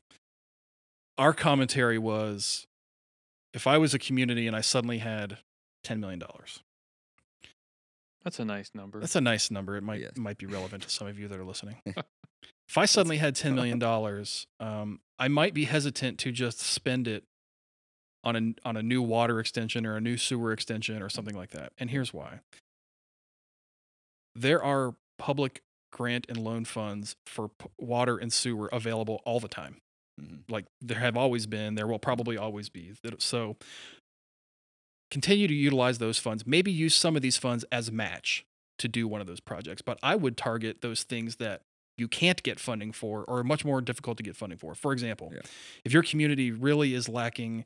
our 1.19 1.33
commentary 1.33 1.99
was 1.99 2.67
if 3.55 3.67
i 3.67 3.79
was 3.79 3.95
a 3.95 3.99
community 3.99 4.47
and 4.49 4.57
i 4.57 4.61
suddenly 4.61 4.99
had 4.99 5.39
$10 5.85 5.99
million 6.01 6.21
that's 8.25 8.39
a 8.39 8.45
nice 8.45 8.71
number. 8.75 8.99
that's 9.01 9.17
a 9.17 9.21
nice 9.21 9.51
number 9.51 9.77
it 9.77 9.83
might 9.83 10.01
Yes. 10.01 10.17
might 10.17 10.37
be 10.39 10.47
relevant 10.47 10.83
to 10.83 10.91
some 10.91 11.07
of 11.07 11.19
you 11.19 11.29
that 11.29 11.39
are 11.39 11.45
listening 11.45 11.77
if 12.71 12.79
i 12.79 12.87
suddenly 12.87 13.19
had 13.19 13.35
$10 13.35 13.55
million 13.55 13.83
um, 14.61 15.01
i 15.19 15.29
might 15.29 15.53
be 15.53 15.65
hesitant 15.65 16.19
to 16.19 16.33
just 16.33 16.61
spend 16.61 17.07
it 17.07 17.25
on 18.25 18.37
a 18.37 18.69
on 18.69 18.77
a 18.77 18.83
new 18.83 19.03
water 19.03 19.41
extension 19.41 19.87
or 19.87 19.97
a 19.97 20.01
new 20.01 20.17
sewer 20.17 20.53
extension 20.53 21.03
or 21.03 21.09
something 21.09 21.37
like 21.37 21.51
that. 21.51 21.73
And 21.79 21.91
here's 21.91 22.13
why. 22.13 22.41
There 24.35 24.63
are 24.63 24.95
public 25.19 25.63
grant 25.93 26.27
and 26.29 26.39
loan 26.39 26.65
funds 26.65 27.17
for 27.27 27.49
p- 27.49 27.67
water 27.79 28.17
and 28.17 28.33
sewer 28.33 28.69
available 28.73 29.21
all 29.25 29.41
the 29.41 29.49
time. 29.49 29.79
Mhm. 30.21 30.43
Like 30.49 30.67
there 30.81 31.01
have 31.01 31.17
always 31.17 31.47
been, 31.47 31.75
there 31.75 31.87
will 31.87 31.99
probably 31.99 32.37
always 32.37 32.69
be. 32.69 32.93
So 33.19 33.57
continue 35.11 35.49
to 35.49 35.55
utilize 35.55 35.99
those 35.99 36.19
funds. 36.19 36.47
Maybe 36.47 36.71
use 36.71 36.95
some 36.95 37.17
of 37.17 37.23
these 37.23 37.37
funds 37.37 37.65
as 37.73 37.91
match 37.91 38.45
to 38.79 38.89
do 38.89 39.09
one 39.09 39.21
of 39.21 39.27
those 39.27 39.41
projects, 39.41 39.83
but 39.83 39.99
I 40.03 40.15
would 40.15 40.37
target 40.37 40.81
those 40.81 41.03
things 41.03 41.37
that 41.37 41.63
you 42.01 42.09
can't 42.09 42.43
get 42.43 42.59
funding 42.59 42.91
for 42.93 43.25
or 43.29 43.39
are 43.41 43.45
much 43.45 43.65
more 43.65 43.81
difficult 43.81 44.17
to 44.17 44.23
get 44.25 44.35
funding 44.37 44.59
for. 44.59 44.75
For 44.75 44.93
example, 44.93 45.31
Yeah. 45.33 45.43
if 45.85 45.93
your 45.93 46.03
community 46.03 46.51
really 46.51 46.95
is 46.95 47.09
lacking 47.09 47.65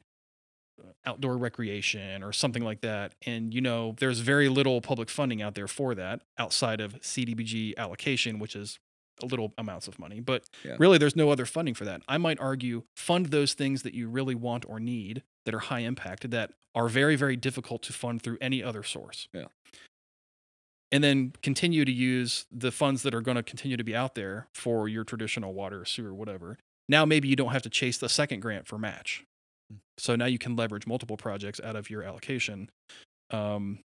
uh, 0.83 0.89
outdoor 1.07 1.37
recreation 1.39 2.23
or 2.25 2.33
something 2.33 2.65
like 2.65 2.81
that 2.81 3.15
and 3.25 3.55
you 3.55 3.61
know 3.61 3.95
there's 4.01 4.19
very 4.19 4.49
little 4.49 4.81
public 4.81 5.09
funding 5.09 5.41
out 5.41 5.55
there 5.55 5.69
for 5.69 5.95
that 5.95 6.21
outside 6.37 6.81
of 6.81 6.95
CDBG 7.01 7.77
allocation 7.77 8.41
which 8.41 8.57
is 8.57 8.81
a 9.23 9.27
little 9.27 9.55
amounts 9.57 9.87
of 9.87 10.01
money 10.01 10.19
but 10.19 10.43
Yeah. 10.65 10.75
really 10.81 10.99
there's 10.99 11.15
no 11.15 11.31
other 11.31 11.47
funding 11.47 11.75
for 11.75 11.85
that 11.85 12.03
i 12.09 12.19
might 12.19 12.41
argue 12.41 12.83
fund 12.97 13.27
those 13.27 13.55
things 13.55 13.83
that 13.85 13.95
you 13.95 14.09
really 14.09 14.35
want 14.35 14.65
or 14.69 14.81
need 14.81 15.23
that 15.45 15.55
are 15.55 15.61
high 15.61 15.79
impact 15.81 16.29
that 16.31 16.51
are 16.75 16.89
very 16.89 17.15
very 17.15 17.37
difficult 17.37 17.81
to 17.85 17.93
fund 17.93 18.21
through 18.23 18.39
any 18.41 18.61
other 18.61 18.83
source 18.83 19.29
Yeah. 19.33 19.45
And 20.95 21.05
then 21.05 21.33
continue 21.43 21.85
to 21.85 21.93
use 21.93 22.47
the 22.51 22.71
funds 22.71 23.03
that 23.03 23.15
are 23.15 23.21
going 23.21 23.37
to 23.37 23.43
continue 23.43 23.77
to 23.77 23.85
be 23.85 23.95
out 23.95 24.15
there 24.15 24.47
for 24.55 24.89
your 24.89 25.05
traditional 25.05 25.53
water 25.53 25.85
sewer 25.85 26.15
whatever 26.15 26.57
now 26.89 27.05
maybe 27.05 27.29
you 27.29 27.37
don't 27.37 27.53
have 27.53 27.63
to 27.63 27.71
chase 27.71 27.99
the 27.99 28.09
second 28.09 28.41
grant 28.41 28.67
for 28.67 28.79
match 28.79 29.25
Mm. 29.73 29.79
so 29.99 30.17
now 30.17 30.27
you 30.27 30.39
can 30.39 30.57
leverage 30.57 30.87
multiple 30.87 31.17
projects 31.17 31.61
out 31.63 31.77
of 31.77 31.91
your 31.91 32.03
allocation. 32.03 32.71
Um, 33.31 33.81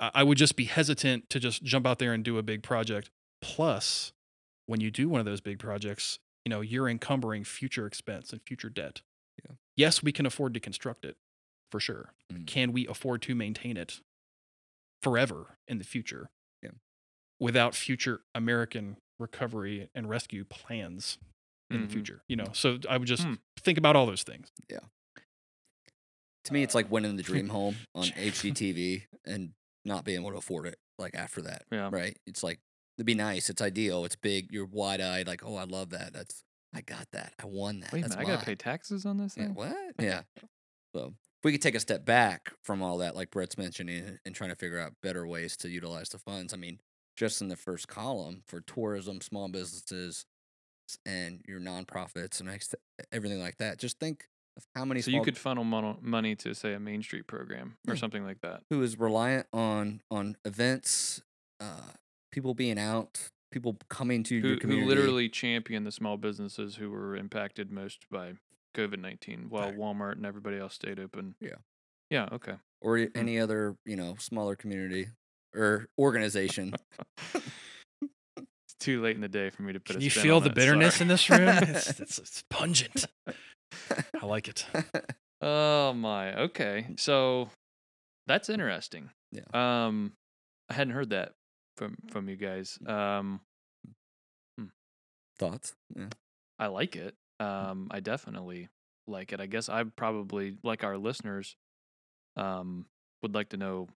I, 0.00 0.10
I 0.16 0.22
would 0.22 0.38
just 0.38 0.56
be 0.56 0.64
hesitant 0.64 1.30
to 1.30 1.40
just 1.40 1.62
jump 1.62 1.86
out 1.86 1.98
there 1.98 2.12
and 2.12 2.24
do 2.24 2.38
a 2.38 2.42
big 2.42 2.62
project. 2.62 3.10
Plus, 3.40 4.12
when 4.66 4.80
you 4.80 4.90
do 4.90 5.08
one 5.08 5.20
of 5.20 5.26
those 5.26 5.40
big 5.40 5.58
projects, 5.58 6.18
you 6.44 6.50
know 6.50 6.60
you're 6.60 6.88
encumbering 6.88 7.44
future 7.44 7.86
expense 7.86 8.32
and 8.32 8.42
future 8.42 8.68
debt. 8.68 9.02
Yeah. 9.44 9.56
Yes, 9.76 10.02
we 10.02 10.12
can 10.12 10.26
afford 10.26 10.54
to 10.54 10.60
construct 10.60 11.04
it, 11.04 11.16
for 11.70 11.78
sure. 11.78 12.12
Mm. 12.32 12.46
Can 12.46 12.72
we 12.72 12.86
afford 12.86 13.22
to 13.22 13.34
maintain 13.34 13.76
it 13.76 14.00
forever 15.02 15.58
in 15.66 15.78
the 15.78 15.84
future? 15.84 16.30
Yeah. 16.62 16.70
Without 17.40 17.74
future 17.74 18.22
American 18.34 18.96
recovery 19.18 19.88
and 19.94 20.08
rescue 20.08 20.44
plans 20.44 21.18
in 21.70 21.78
Mhm. 21.80 21.86
the 21.86 21.92
future, 21.92 22.22
you 22.28 22.36
know. 22.36 22.50
So 22.52 22.78
I 22.88 22.96
would 22.96 23.08
just 23.08 23.24
Hmm. 23.24 23.34
think 23.58 23.78
about 23.78 23.96
all 23.96 24.06
those 24.06 24.22
things. 24.22 24.50
Yeah. 24.70 24.80
To 26.44 26.52
me, 26.52 26.62
it's 26.62 26.74
like 26.74 26.90
winning 26.90 27.16
the 27.16 27.22
dream 27.22 27.48
home 27.48 27.76
on 27.94 28.04
HGTV 28.16 29.04
and 29.24 29.52
not 29.84 30.04
being 30.04 30.20
able 30.20 30.30
to 30.32 30.36
afford 30.38 30.66
it. 30.66 30.78
Like 30.98 31.14
after 31.14 31.42
that, 31.42 31.64
Yeah. 31.70 31.90
right? 31.92 32.16
It's 32.26 32.42
like 32.42 32.60
it'd 32.96 33.06
be 33.06 33.14
nice. 33.14 33.48
It's 33.50 33.62
ideal. 33.62 34.04
It's 34.04 34.16
big. 34.16 34.50
You're 34.50 34.66
wide 34.66 35.00
eyed. 35.00 35.26
Like, 35.28 35.44
oh, 35.44 35.54
I 35.56 35.64
love 35.64 35.90
that. 35.90 36.12
That's 36.12 36.42
I 36.74 36.80
got 36.80 37.06
that. 37.12 37.34
I 37.38 37.46
won 37.46 37.80
that. 37.80 37.92
Wait 37.92 38.02
That's 38.02 38.16
minute, 38.16 38.28
I 38.28 38.34
gotta 38.34 38.44
pay 38.44 38.54
taxes 38.56 39.06
on 39.06 39.16
this 39.18 39.36
Yeah, 39.36 39.44
thing. 39.46 39.54
what? 39.54 39.94
Yeah. 40.00 40.22
So 40.94 41.14
we 41.44 41.52
could 41.52 41.62
take 41.62 41.74
a 41.74 41.80
step 41.80 42.04
back 42.04 42.52
from 42.62 42.82
all 42.82 42.98
that, 42.98 43.14
like 43.16 43.30
Brett's 43.30 43.56
mentioning, 43.58 44.18
and 44.24 44.34
trying 44.34 44.50
to 44.50 44.56
figure 44.56 44.78
out 44.78 44.94
better 45.02 45.26
ways 45.26 45.56
to 45.58 45.68
utilize 45.68 46.08
the 46.08 46.18
funds. 46.18 46.52
I 46.52 46.56
mean, 46.56 46.80
just 47.16 47.40
in 47.40 47.48
the 47.48 47.56
first 47.56 47.88
column 47.88 48.42
for 48.46 48.60
tourism, 48.60 49.20
small 49.20 49.48
businesses, 49.48 50.24
and 51.04 51.42
your 51.46 51.60
nonprofits 51.60 52.40
and 52.40 52.48
everything 53.12 53.40
like 53.40 53.58
that. 53.58 53.78
Just 53.78 53.98
think 54.00 54.26
of 54.56 54.64
how 54.74 54.84
many 54.84 55.00
So 55.02 55.10
you 55.10 55.22
could 55.22 55.36
funnel 55.36 55.64
mono- 55.64 55.98
money 56.00 56.34
to 56.36 56.54
say 56.54 56.72
a 56.74 56.80
Main 56.80 57.02
Street 57.02 57.26
program 57.26 57.76
or 57.86 57.94
Yeah. 57.94 58.00
something 58.00 58.24
like 58.24 58.40
that. 58.40 58.62
who 58.70 58.82
is 58.82 58.98
reliant 58.98 59.46
on 59.52 60.00
on 60.10 60.36
events, 60.44 61.22
uh, 61.60 61.92
people 62.32 62.54
being 62.54 62.78
out, 62.78 63.28
people 63.52 63.76
coming 63.88 64.22
to 64.24 64.40
who, 64.40 64.46
your 64.48 64.54
who 64.56 64.60
community. 64.60 64.88
literally 64.88 65.28
champion 65.28 65.84
the 65.84 65.92
small 65.92 66.16
businesses 66.16 66.76
who 66.76 66.90
were 66.90 67.14
impacted 67.16 67.70
most 67.70 68.06
by 68.10 68.34
COVID 68.76 68.98
nineteen, 69.00 69.46
while 69.48 69.68
Right. 69.68 69.78
Walmart 69.78 70.12
and 70.12 70.26
everybody 70.26 70.58
else 70.58 70.74
stayed 70.74 70.98
open. 71.00 71.34
Yeah. 71.40 71.56
Yeah. 72.10 72.28
Okay. 72.32 72.54
or 72.80 73.08
any 73.14 73.38
other 73.40 73.76
you 73.84 73.96
know 73.96 74.16
smaller 74.18 74.56
community 74.56 75.08
or 75.54 75.86
organization. 75.98 76.74
It's 78.36 78.74
too 78.84 79.00
late 79.02 79.16
in 79.16 79.22
the 79.22 79.28
day 79.28 79.48
for 79.50 79.62
me 79.62 79.72
to 79.72 79.80
put. 79.80 79.94
Can 79.94 80.02
you 80.02 80.10
feel 80.10 80.40
the 80.40 80.50
that, 80.50 80.54
bitterness 80.54 80.96
sorry. 80.96 81.02
in 81.04 81.08
this 81.08 81.30
room? 81.30 81.48
it's, 81.48 82.00
it's, 82.00 82.18
it's 82.18 82.44
pungent. 82.50 83.06
I 84.20 84.26
like 84.26 84.48
it. 84.48 84.66
Oh 85.40 85.92
my. 85.92 86.34
Okay. 86.34 86.88
So 86.98 87.48
that's 88.26 88.48
interesting. 88.50 89.08
Yeah. 89.30 89.42
Um, 89.54 90.12
I 90.68 90.74
hadn't 90.74 90.94
heard 90.94 91.10
that 91.10 91.32
from 91.76 91.96
from 92.10 92.28
you 92.28 92.34
guys. 92.36 92.76
Um, 92.84 93.40
Thoughts? 95.38 95.74
Yeah. 95.96 96.08
I 96.58 96.66
like 96.66 96.96
it. 96.96 97.14
Um, 97.40 97.88
I 97.90 98.00
definitely 98.00 98.68
like 99.06 99.32
it. 99.32 99.40
I 99.40 99.46
guess 99.46 99.68
I 99.68 99.84
probably 99.84 100.56
like 100.62 100.84
our 100.84 100.96
listeners. 100.98 101.56
Um, 102.36 102.86
would 103.22 103.34
like 103.34 103.48
to 103.48 103.56
know 103.56 103.88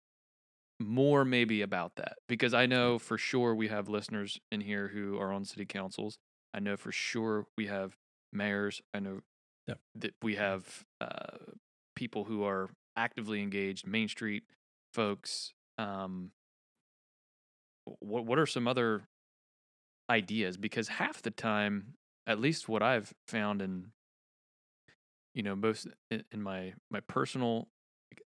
more 0.81 1.25
maybe 1.25 1.63
about 1.63 1.95
that 1.97 2.15
because 2.29 2.55
I 2.55 2.67
know 2.67 2.99
for 2.99 3.17
sure 3.17 3.55
we 3.55 3.69
have 3.69 3.89
listeners 3.89 4.41
in 4.51 4.61
here 4.61 4.89
who 4.89 5.17
are 5.21 5.33
on 5.33 5.45
city 5.45 5.65
councils. 5.65 6.19
I 6.53 6.59
know 6.59 6.77
for 6.77 6.91
sure 6.91 7.47
we 7.57 7.67
have 7.69 7.97
mayors. 8.33 8.81
I 8.93 8.99
know 9.01 9.21
Yep. 9.69 9.79
that 9.95 10.15
we 10.23 10.35
have 10.35 10.85
uh, 11.01 11.37
people 11.95 12.25
who 12.25 12.43
are 12.43 12.69
actively 12.97 13.41
engaged, 13.41 13.87
Main 13.87 14.09
Street 14.09 14.43
folks. 14.93 15.53
Um, 15.79 16.33
what 18.01 18.25
what 18.27 18.39
are 18.39 18.47
some 18.47 18.67
other 18.67 19.03
ideas? 20.11 20.57
Because 20.57 20.89
half 20.89 21.23
the 21.23 21.31
time, 21.31 21.95
at 22.27 22.41
least 22.41 22.69
what 22.69 22.83
I've 22.83 23.13
found 23.27 23.63
in 23.63 23.93
you 25.35 25.43
know 25.43 25.57
most 25.57 25.87
in, 26.11 26.25
in 26.33 26.43
my 26.43 26.75
my 26.91 27.01
personal 27.01 27.69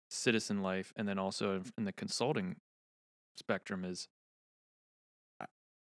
citizen 0.09 0.61
life, 0.61 0.93
and 0.95 1.07
then 1.07 1.19
also 1.19 1.63
in- 1.77 1.85
the 1.85 1.93
consulting 1.93 2.57
spectrum, 3.37 3.85
is 3.85 4.07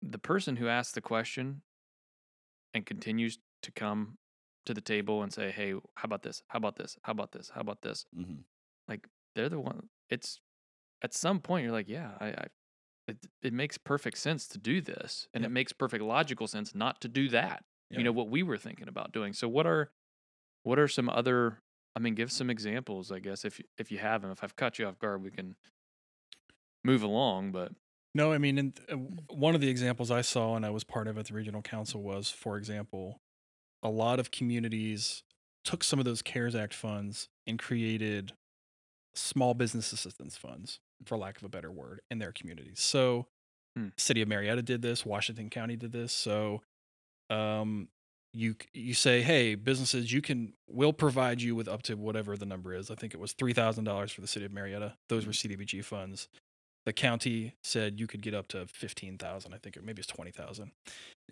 the 0.02 0.18
person 0.20 0.58
who 0.58 0.68
asks 0.68 0.94
the 0.94 1.02
question 1.02 1.62
and 2.74 2.86
continues 2.86 3.40
to 3.62 3.72
come 3.72 4.18
to 4.66 4.74
the 4.74 4.82
table 4.82 5.24
and 5.24 5.34
say, 5.34 5.52
"Hey, 5.52 5.74
how 5.74 6.06
about 6.06 6.24
this? 6.24 6.44
How 6.48 6.58
about 6.58 6.76
this? 6.76 6.98
How 7.04 7.12
about 7.12 7.32
this? 7.32 7.50
How 7.50 7.62
about 7.62 7.82
this?" 7.82 8.06
hmm 8.14 8.42
like 8.88 9.08
they're 9.36 9.50
the 9.50 9.60
one 9.60 9.90
it's 10.10 10.42
at 11.04 11.14
some 11.14 11.40
point 11.40 11.64
you're 11.64 11.72
like 11.74 11.90
yeah 11.90 12.18
i, 12.20 12.28
I 12.30 12.48
it, 13.08 13.28
it 13.42 13.54
makes 13.54 13.78
perfect 13.78 14.18
sense 14.18 14.48
to 14.50 14.58
do 14.58 14.82
this 14.82 15.28
and 15.34 15.44
Yep. 15.44 15.50
it 15.50 15.52
makes 15.52 15.74
perfect 15.74 16.04
logical 16.04 16.48
sense 16.48 16.76
not 16.76 17.02
to 17.02 17.08
do 17.08 17.30
that 17.30 17.66
Yep. 17.92 17.98
you 18.00 18.04
know 18.04 18.12
what 18.12 18.30
we 18.30 18.44
were 18.44 18.58
thinking 18.58 18.88
about 18.88 19.12
doing 19.12 19.34
so 19.34 19.48
what 19.48 19.66
are 19.66 19.92
what 20.64 20.80
are 20.80 20.88
some 20.88 21.10
other 21.10 21.60
i 21.96 22.00
mean 22.00 22.16
give 22.16 22.32
some 22.32 22.50
examples 22.50 23.12
i 23.12 23.20
guess 23.20 23.44
if 23.46 23.60
you 23.60 23.66
if 23.78 23.92
you 23.92 23.98
have 24.00 24.22
them 24.22 24.32
if 24.32 24.44
i've 24.44 24.56
caught 24.56 24.80
you 24.80 24.86
off 24.88 24.98
guard 25.00 25.24
we 25.24 25.32
can 25.32 25.56
move 26.84 27.04
along 27.04 27.52
but 27.52 27.72
No, 28.14 28.34
I 28.34 28.38
mean, 28.40 28.58
and 28.58 28.80
uh, 28.92 28.96
one 29.34 29.56
of 29.56 29.62
the 29.62 29.70
examples 29.70 30.12
I 30.12 30.20
saw 30.22 30.56
and 30.56 30.66
I 30.66 30.70
was 30.70 30.84
part 30.84 31.08
of 31.08 31.18
at 31.18 31.28
the 31.28 31.34
regional 31.34 31.62
council 31.62 32.02
was, 32.02 32.30
for 32.30 32.58
example, 32.58 33.22
a 33.82 33.90
lot 33.90 34.20
of 34.20 34.32
communities 34.32 35.24
took 35.64 35.82
some 35.84 35.98
of 35.98 36.04
those 36.06 36.22
CARES 36.22 36.54
Act 36.56 36.74
funds 36.74 37.30
and 37.48 37.58
created 37.58 38.34
small 39.16 39.54
business 39.54 39.94
assistance 39.94 40.36
funds, 40.36 40.80
for 41.06 41.18
lack 41.18 41.38
of 41.38 41.44
a 41.44 41.50
better 41.50 41.72
word, 41.72 42.02
in 42.10 42.20
their 42.20 42.32
communities. 42.34 42.80
So, 42.82 43.28
Hmm. 43.78 43.90
City 43.98 44.22
of 44.22 44.28
Marietta 44.28 44.62
did 44.64 44.82
this, 44.82 45.06
Washington 45.06 45.50
County 45.50 45.78
did 45.78 45.94
this. 45.94 46.12
So, 46.12 46.62
um, 47.32 47.88
you 48.34 48.56
you 48.74 48.94
say, 48.94 49.22
hey, 49.22 49.56
businesses, 49.56 50.12
you 50.12 50.22
can 50.22 50.54
we'll 50.68 50.94
provide 50.94 51.42
you 51.42 51.56
with 51.56 51.68
up 51.68 51.84
to 51.84 51.96
whatever 51.96 52.38
the 52.38 52.46
number 52.46 52.74
is. 52.74 52.92
I 52.92 52.96
think 52.96 53.14
it 53.14 53.20
was 53.20 53.34
three 53.34 53.54
thousand 53.54 53.86
dollars 53.86 54.12
for 54.12 54.22
the 54.22 54.28
City 54.28 54.46
of 54.46 54.52
Marietta. 54.52 54.96
Those 55.10 55.26
were 55.26 55.34
CDBG 55.34 55.84
funds 55.84 56.28
the 56.86 56.94
county 56.94 57.54
said 57.64 58.00
you 58.00 58.08
could 58.08 58.22
get 58.22 58.34
up 58.34 58.48
to 58.50 58.66
15,000 58.68 59.54
I 59.54 59.58
think 59.58 59.78
or 59.78 59.82
maybe 59.82 60.00
it's 60.00 60.08
20,000 60.08 60.72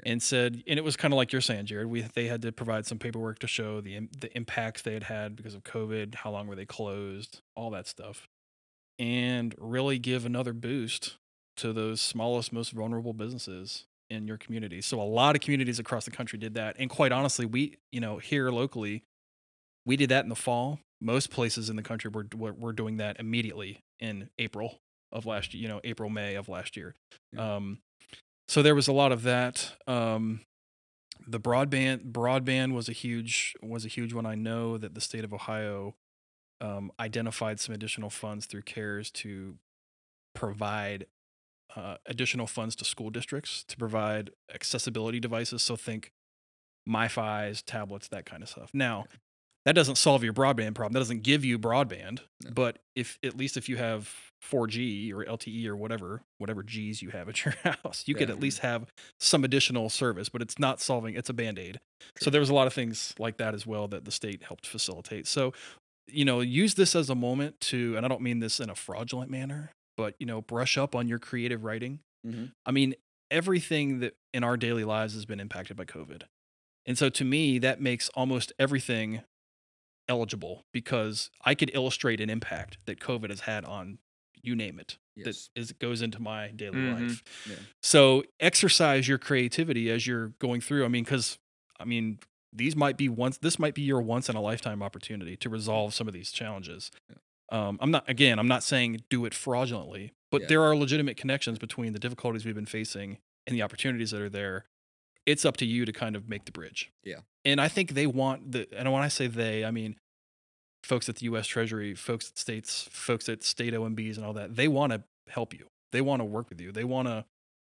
and 0.05 0.21
said 0.21 0.63
and 0.67 0.77
it 0.77 0.83
was 0.83 0.95
kind 0.95 1.13
of 1.13 1.17
like 1.17 1.31
you're 1.31 1.41
saying 1.41 1.65
Jared 1.65 1.87
we 1.87 2.01
they 2.01 2.27
had 2.27 2.41
to 2.43 2.51
provide 2.51 2.85
some 2.85 2.99
paperwork 2.99 3.39
to 3.39 3.47
show 3.47 3.81
the 3.81 4.07
the 4.19 4.35
impacts 4.35 4.81
they 4.81 4.93
had 4.93 5.03
had 5.03 5.35
because 5.35 5.55
of 5.55 5.63
covid 5.63 6.15
how 6.15 6.31
long 6.31 6.47
were 6.47 6.55
they 6.55 6.65
closed 6.65 7.41
all 7.55 7.69
that 7.71 7.87
stuff 7.87 8.27
and 8.97 9.55
really 9.57 9.97
give 9.97 10.25
another 10.25 10.53
boost 10.53 11.17
to 11.57 11.73
those 11.73 12.01
smallest 12.01 12.53
most 12.53 12.71
vulnerable 12.71 13.13
businesses 13.13 13.85
in 14.09 14.27
your 14.27 14.37
community. 14.37 14.81
So 14.81 15.01
a 15.01 15.03
lot 15.03 15.35
of 15.35 15.41
communities 15.41 15.79
across 15.79 16.05
the 16.05 16.11
country 16.11 16.39
did 16.39 16.55
that 16.55 16.75
and 16.79 16.89
quite 16.89 17.11
honestly 17.11 17.45
we 17.45 17.77
you 17.91 17.99
know 17.99 18.17
here 18.17 18.49
locally 18.49 19.03
we 19.85 19.95
did 19.95 20.09
that 20.09 20.23
in 20.23 20.29
the 20.29 20.35
fall. 20.35 20.79
Most 21.01 21.29
places 21.31 21.69
in 21.69 21.75
the 21.75 21.83
country 21.83 22.11
were 22.13 22.27
were, 22.35 22.53
were 22.53 22.73
doing 22.73 22.97
that 22.97 23.19
immediately 23.19 23.83
in 23.99 24.29
April 24.37 24.79
of 25.11 25.25
last 25.25 25.53
year, 25.53 25.63
you 25.63 25.67
know 25.67 25.81
April 25.83 26.09
May 26.09 26.35
of 26.35 26.49
last 26.49 26.75
year. 26.75 26.95
Yeah. 27.33 27.55
um 27.55 27.79
so 28.47 28.63
there 28.63 28.75
was 28.75 28.87
a 28.87 28.93
lot 28.93 29.11
of 29.11 29.23
that. 29.23 29.73
Um 29.87 30.41
the 31.27 31.39
broadband 31.39 32.11
broadband 32.11 32.73
was 32.73 32.89
a 32.89 32.93
huge 32.93 33.55
was 33.61 33.85
a 33.85 33.89
huge 33.89 34.13
one. 34.13 34.25
I 34.25 34.35
know 34.35 34.77
that 34.77 34.95
the 34.95 35.01
state 35.01 35.23
of 35.23 35.33
Ohio 35.33 35.95
um, 36.61 36.91
identified 36.99 37.59
some 37.59 37.73
additional 37.73 38.09
funds 38.09 38.45
through 38.45 38.63
CARES 38.63 39.11
to 39.11 39.55
provide 40.35 41.05
uh, 41.75 41.97
additional 42.05 42.47
funds 42.47 42.75
to 42.77 42.85
school 42.85 43.09
districts 43.09 43.63
to 43.65 43.77
provide 43.77 44.31
accessibility 44.53 45.19
devices. 45.19 45.61
So 45.61 45.75
think 45.75 46.11
MiFi's, 46.87 47.61
tablets, 47.61 48.07
that 48.09 48.25
kind 48.25 48.43
of 48.43 48.49
stuff. 48.49 48.71
Now, 48.73 49.05
that 49.65 49.73
doesn't 49.73 49.95
solve 49.95 50.23
your 50.23 50.33
broadband 50.33 50.73
problem. 50.73 50.93
That 50.93 50.99
doesn't 50.99 51.21
give 51.21 51.43
you 51.45 51.59
broadband. 51.59 52.21
No. 52.43 52.51
But 52.51 52.79
if 52.95 53.19
at 53.23 53.37
least 53.37 53.57
if 53.57 53.69
you 53.69 53.77
have 53.77 54.13
4G 54.49 55.11
or 55.13 55.25
LTE 55.25 55.67
or 55.67 55.75
whatever, 55.75 56.21
whatever 56.37 56.63
G's 56.63 57.01
you 57.01 57.09
have 57.09 57.27
at 57.29 57.45
your 57.45 57.53
house, 57.63 58.03
you 58.07 58.15
could 58.15 58.29
at 58.29 58.39
least 58.39 58.59
have 58.59 58.91
some 59.19 59.43
additional 59.43 59.89
service. 59.89 60.29
But 60.29 60.41
it's 60.41 60.57
not 60.57 60.79
solving. 60.79 61.15
It's 61.15 61.29
a 61.29 61.33
band 61.33 61.59
aid. 61.59 61.79
So 62.19 62.29
there 62.29 62.39
was 62.39 62.49
a 62.49 62.53
lot 62.53 62.67
of 62.67 62.73
things 62.73 63.13
like 63.19 63.37
that 63.37 63.53
as 63.53 63.67
well 63.67 63.87
that 63.89 64.05
the 64.05 64.11
state 64.11 64.43
helped 64.43 64.65
facilitate. 64.65 65.27
So 65.27 65.53
you 66.11 66.25
know, 66.25 66.39
use 66.39 66.73
this 66.75 66.95
as 66.95 67.09
a 67.09 67.15
moment 67.15 67.59
to, 67.61 67.95
and 67.95 68.05
I 68.05 68.09
don't 68.09 68.21
mean 68.21 68.39
this 68.39 68.59
in 68.59 68.69
a 68.69 68.75
fraudulent 68.75 69.29
manner, 69.29 69.71
but 69.99 70.15
you 70.19 70.25
know, 70.25 70.41
brush 70.41 70.77
up 70.77 70.95
on 70.95 71.07
your 71.07 71.19
creative 71.19 71.63
writing. 71.63 71.99
Mhm. 72.25 72.53
I 72.65 72.71
mean, 72.71 72.95
everything 73.29 73.99
that 73.99 74.15
in 74.33 74.43
our 74.43 74.57
daily 74.57 74.83
lives 74.83 75.13
has 75.13 75.25
been 75.25 75.39
impacted 75.39 75.75
by 75.77 75.85
COVID. 75.85 76.23
And 76.85 76.97
so 76.97 77.09
to 77.09 77.23
me, 77.25 77.59
that 77.59 77.79
makes 77.81 78.09
almost 78.09 78.51
everything 78.57 79.21
eligible 80.07 80.65
because 80.73 81.29
I 81.45 81.53
could 81.53 81.69
illustrate 81.75 82.19
an 82.21 82.29
impact 82.29 82.77
that 82.85 82.99
COVID 82.99 83.29
has 83.29 83.41
had 83.41 83.63
on 83.65 83.99
you 84.41 84.55
name 84.55 84.79
it 84.79 84.97
Yes. 85.15 85.49
that 85.53 85.59
is 85.61 85.71
goes 85.73 86.01
into 86.01 86.19
my 86.21 86.47
daily 86.51 86.77
Mhm. 86.77 86.93
life. 87.09 87.23
Yeah. 87.47 87.55
So 87.83 88.23
exercise 88.39 89.07
your 89.07 89.17
creativity 89.17 89.91
as 89.91 90.07
you're 90.07 90.29
going 90.39 90.61
through. 90.61 90.85
I 90.85 90.87
mean, 90.87 91.03
because 91.03 91.37
I 91.79 91.85
mean, 91.85 92.19
these 92.51 92.75
might 92.75 92.97
be 92.97 93.07
once. 93.09 93.37
This 93.37 93.59
might 93.59 93.73
be 93.75 93.81
your 93.83 94.01
once 94.01 94.27
in 94.29 94.35
a 94.35 94.41
lifetime 94.41 94.81
opportunity 94.81 95.37
to 95.37 95.49
resolve 95.49 95.93
some 95.93 96.07
of 96.07 96.13
these 96.13 96.31
challenges. 96.31 96.89
Um, 97.51 97.77
I'm 97.81 97.91
not 97.91 98.07
again. 98.09 98.39
I'm 98.39 98.47
not 98.47 98.63
saying 98.63 99.03
do 99.09 99.25
it 99.25 99.33
fraudulently, 99.33 100.13
but 100.31 100.41
Yeah. 100.41 100.47
there 100.47 100.63
are 100.63 100.75
legitimate 100.75 101.17
connections 101.17 101.57
between 101.59 101.93
the 101.93 101.99
difficulties 101.99 102.45
we've 102.45 102.55
been 102.55 102.65
facing 102.65 103.17
and 103.47 103.55
the 103.55 103.61
opportunities 103.63 104.11
that 104.11 104.21
are 104.21 104.29
there. 104.29 104.65
It's 105.25 105.45
up 105.45 105.57
to 105.57 105.65
you 105.65 105.85
to 105.85 105.91
kind 105.91 106.15
of 106.15 106.27
make 106.29 106.45
the 106.45 106.51
bridge. 106.51 106.91
Yeah. 107.03 107.21
And 107.45 107.59
I 107.61 107.67
think 107.67 107.91
they 107.93 108.07
want 108.07 108.51
the. 108.51 108.67
And 108.75 108.91
when 108.91 109.01
I 109.03 109.07
say 109.07 109.27
they, 109.27 109.65
I 109.65 109.71
mean 109.71 109.97
folks 110.83 111.09
at 111.09 111.17
the 111.17 111.25
U.S. 111.25 111.45
Treasury, 111.47 111.93
folks 111.93 112.29
at 112.29 112.37
states, 112.37 112.87
folks 112.91 113.27
at 113.27 113.43
state 113.43 113.73
OMBs, 113.73 114.15
and 114.17 114.25
all 114.25 114.33
that. 114.33 114.55
They 114.55 114.67
want 114.67 114.93
to 114.93 115.03
help 115.27 115.53
you. 115.53 115.67
They 115.91 116.01
want 116.01 116.21
to 116.21 116.25
work 116.25 116.49
with 116.49 116.61
you. 116.61 116.71
They 116.71 116.83
want 116.83 117.07
to. 117.07 117.25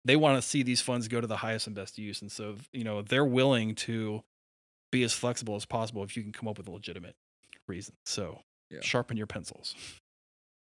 They 0.05 0.17
want 0.17 0.41
to 0.41 0.49
see 0.49 0.62
these 0.62 0.81
funds 0.81 1.09
go 1.09 1.21
to 1.21 1.27
the 1.27 1.38
highest 1.38 1.67
and 1.67 1.75
best 1.77 1.99
use. 1.99 2.23
And 2.23 2.31
so, 2.33 2.57
you 2.73 2.85
know, 2.85 3.03
they're 3.03 3.25
willing 3.25 3.75
to 3.77 4.23
be 4.91 5.03
as 5.03 5.12
flexible 5.12 5.55
as 5.57 5.67
possible 5.67 6.03
if 6.05 6.17
you 6.17 6.23
can 6.23 6.33
come 6.33 6.49
up 6.49 6.57
with 6.57 6.67
a 6.69 6.71
legitimate 6.71 7.14
reason. 7.67 7.95
So, 8.07 8.41
Yeah. 8.70 8.81
sharpen 8.83 9.16
your 9.16 9.26
pencils. 9.26 9.74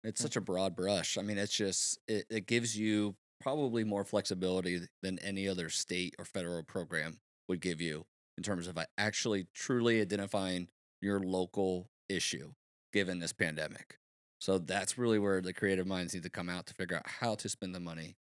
It's 0.04 0.20
such 0.20 0.36
a 0.36 0.40
broad 0.40 0.76
brush. 0.76 1.18
I 1.18 1.22
mean, 1.22 1.38
it's 1.38 1.56
just 1.56 1.98
it, 2.06 2.26
it 2.30 2.46
gives 2.46 2.76
you 2.76 3.16
probably 3.40 3.84
more 3.84 4.04
flexibility 4.04 4.80
than 5.02 5.18
any 5.18 5.48
other 5.48 5.68
state 5.68 6.14
or 6.18 6.24
federal 6.24 6.62
program 6.62 7.18
would 7.48 7.60
give 7.60 7.80
you 7.80 8.06
in 8.36 8.42
terms 8.42 8.66
of 8.68 8.78
uh, 8.78 8.84
actually 8.96 9.46
truly 9.54 10.00
identifying 10.00 10.68
your 11.00 11.20
local 11.20 11.88
issue 12.08 12.52
given 12.92 13.18
this 13.18 13.32
pandemic. 13.32 13.98
So 14.40 14.58
that's 14.58 14.98
really 14.98 15.18
where 15.18 15.40
the 15.40 15.52
creative 15.52 15.86
minds 15.86 16.14
need 16.14 16.22
to 16.22 16.30
come 16.30 16.48
out 16.48 16.66
to 16.66 16.74
figure 16.74 16.96
out 16.96 17.08
how 17.08 17.34
to 17.36 17.48
spend 17.48 17.74
the 17.74 17.80
money 17.80 18.16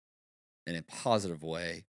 in 0.65 0.75
a 0.75 0.81
positive 0.81 1.43
way 1.43 1.85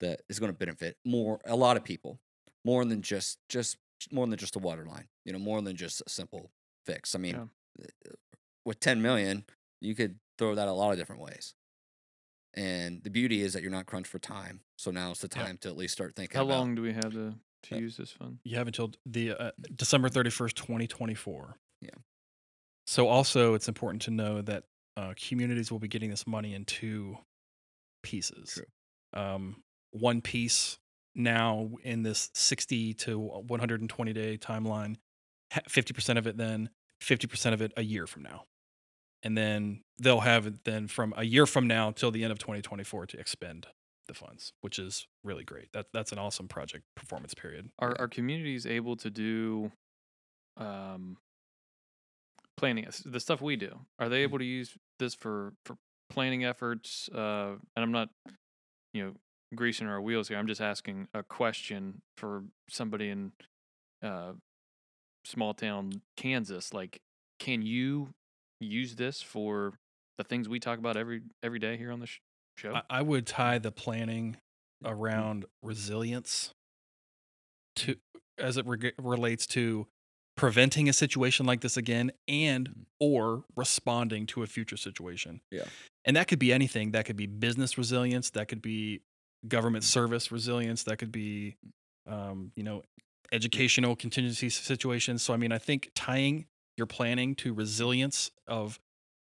that 0.00 0.20
is 0.28 0.38
going 0.38 0.52
to 0.52 0.58
benefit 0.58 0.96
more 1.04 1.40
a 1.46 1.56
lot 1.56 1.76
of 1.76 1.84
people 1.84 2.20
more 2.64 2.84
than 2.84 3.00
just 3.00 3.38
just 3.48 3.78
more 4.12 4.26
than 4.26 4.38
just 4.38 4.56
a 4.56 4.58
water 4.58 4.84
line 4.84 5.06
you 5.24 5.32
know 5.32 5.38
more 5.38 5.62
than 5.62 5.76
just 5.76 6.02
a 6.06 6.10
simple 6.10 6.50
fix 6.84 7.14
i 7.14 7.18
mean 7.18 7.50
Yeah. 7.78 7.86
with 8.64 8.80
10 8.80 9.00
million 9.02 9.44
you 9.80 9.94
could 9.94 10.18
throw 10.38 10.54
that 10.54 10.68
a 10.68 10.72
lot 10.72 10.92
of 10.92 10.98
different 10.98 11.22
ways 11.22 11.54
And 12.56 13.02
the 13.02 13.10
beauty 13.10 13.42
is 13.42 13.52
that 13.54 13.62
you're 13.62 13.70
not 13.78 13.86
crunched 13.86 14.10
for 14.10 14.20
time. 14.20 14.60
So 14.78 14.92
now 14.92 15.10
it's 15.10 15.20
the 15.20 15.28
Yeah. 15.34 15.42
time 15.44 15.58
to 15.58 15.68
at 15.68 15.76
least 15.76 15.92
start 15.94 16.14
thinking 16.14 16.36
How 16.38 16.44
about 16.44 16.58
long 16.58 16.74
do 16.76 16.82
we 16.82 16.92
have 16.92 17.10
to, 17.12 17.34
to 17.64 17.74
Uh, 17.74 17.78
use 17.78 17.96
this 17.96 18.12
fund? 18.12 18.38
You 18.44 18.56
have 18.58 18.68
until 18.68 18.92
the 19.04 19.32
uh, 19.32 19.50
December 19.74 20.08
31st, 20.08 20.54
2024. 20.54 21.58
Yeah. 21.80 21.90
So 22.86 23.08
also 23.08 23.54
it's 23.54 23.66
important 23.66 24.02
to 24.02 24.12
know 24.12 24.40
that 24.42 24.64
uh, 24.96 25.14
communities 25.16 25.72
will 25.72 25.80
be 25.80 25.88
getting 25.88 26.10
this 26.10 26.26
money 26.28 26.54
in 26.54 26.64
two 26.64 27.18
pieces. 28.02 28.50
True. 28.52 29.20
Um, 29.20 29.62
one 29.90 30.20
piece 30.20 30.78
now 31.16 31.70
in 31.82 32.02
this 32.04 32.30
60 32.34 32.94
to 32.94 33.18
120 33.18 34.12
day 34.12 34.38
timeline, 34.38 34.94
ha- 34.94 35.00
50% 35.52 36.18
of 36.18 36.26
it 36.26 36.36
then, 36.36 36.70
50% 37.02 37.52
of 37.52 37.62
it 37.62 37.72
a 37.76 37.82
year 37.82 38.06
from 38.06 38.22
now. 38.22 38.44
And 39.22 39.36
then 39.38 39.80
they'll 39.98 40.20
have 40.20 40.46
it 40.46 40.64
then 40.64 40.86
from 40.86 41.14
a 41.16 41.24
year 41.24 41.46
from 41.46 41.66
now 41.66 41.90
till 41.90 42.10
the 42.10 42.24
end 42.24 42.32
of 42.32 42.38
2024 42.38 43.06
to 43.06 43.18
expend 43.18 43.66
the 44.06 44.14
funds, 44.14 44.52
which 44.60 44.78
is 44.78 45.06
really 45.22 45.44
great. 45.44 45.72
That 45.72 45.86
that's 45.92 46.12
an 46.12 46.18
awesome 46.18 46.48
project 46.48 46.84
performance 46.94 47.34
period. 47.34 47.70
Are 47.78 47.96
are 47.98 48.08
communities 48.08 48.66
able 48.66 48.96
to 48.96 49.10
do 49.10 49.72
um 50.56 51.16
planning 52.56 52.86
the 53.04 53.20
stuff 53.20 53.40
we 53.40 53.56
do? 53.56 53.80
Are 53.98 54.08
they 54.08 54.22
able 54.22 54.38
to 54.38 54.44
use 54.44 54.76
this 54.98 55.14
for 55.14 55.54
for 55.64 55.76
planning 56.10 56.44
efforts? 56.44 57.08
Uh 57.08 57.56
and 57.76 57.82
I'm 57.82 57.92
not 57.92 58.10
you 58.92 59.04
know 59.04 59.12
greasing 59.54 59.86
our 59.86 60.00
wheels 60.00 60.28
here. 60.28 60.38
I'm 60.38 60.46
just 60.46 60.60
asking 60.60 61.08
a 61.14 61.22
question 61.22 62.02
for 62.16 62.44
somebody 62.68 63.08
in 63.08 63.32
uh 64.02 64.32
small 65.24 65.54
town 65.54 66.02
Kansas 66.16 66.72
like 66.72 67.00
can 67.38 67.62
you 67.62 68.10
use 68.60 68.94
this 68.96 69.22
for 69.22 69.72
the 70.18 70.24
things 70.24 70.48
we 70.48 70.60
talk 70.60 70.78
about 70.78 70.96
every 70.96 71.22
every 71.42 71.58
day 71.58 71.76
here 71.76 71.90
on 71.90 72.00
the 72.00 72.06
sh- 72.06 72.20
show? 72.56 72.74
I, 72.74 72.82
I 72.90 73.02
would 73.02 73.26
tie 73.26 73.58
the 73.58 73.72
planning 73.72 74.36
around 74.84 75.46
resilience 75.62 76.52
to 77.76 77.96
as 78.38 78.56
it 78.56 78.66
reg- 78.66 78.94
relates 78.98 79.46
to 79.48 79.86
preventing 80.36 80.88
a 80.88 80.92
situation 80.92 81.46
like 81.46 81.60
this 81.60 81.76
again 81.76 82.10
and 82.26 82.86
or 82.98 83.44
responding 83.54 84.26
to 84.26 84.42
a 84.42 84.46
future 84.46 84.76
situation. 84.76 85.40
Yeah. 85.50 85.64
And 86.04 86.16
that 86.16 86.28
could 86.28 86.40
be 86.40 86.52
anything. 86.52 86.90
That 86.90 87.06
could 87.06 87.16
be 87.16 87.26
business 87.26 87.78
resilience, 87.78 88.30
that 88.30 88.48
could 88.48 88.60
be 88.60 89.02
government 89.46 89.84
service 89.84 90.32
resilience, 90.32 90.82
that 90.84 90.98
could 90.98 91.12
be 91.12 91.56
um, 92.06 92.52
you 92.56 92.62
know, 92.62 92.82
educational 93.32 93.96
contingency 93.96 94.48
situations. 94.48 95.22
So 95.22 95.34
I 95.34 95.36
mean, 95.36 95.52
I 95.52 95.58
think 95.58 95.90
tying 95.94 96.46
your 96.76 96.86
planning 96.86 97.34
to 97.36 97.52
resilience 97.54 98.30
of 98.46 98.78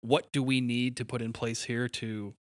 what 0.00 0.30
do 0.32 0.42
we 0.42 0.60
need 0.60 0.96
to 0.96 1.04
put 1.04 1.22
in 1.22 1.32
place 1.32 1.64
here 1.64 1.88
to 1.88 2.34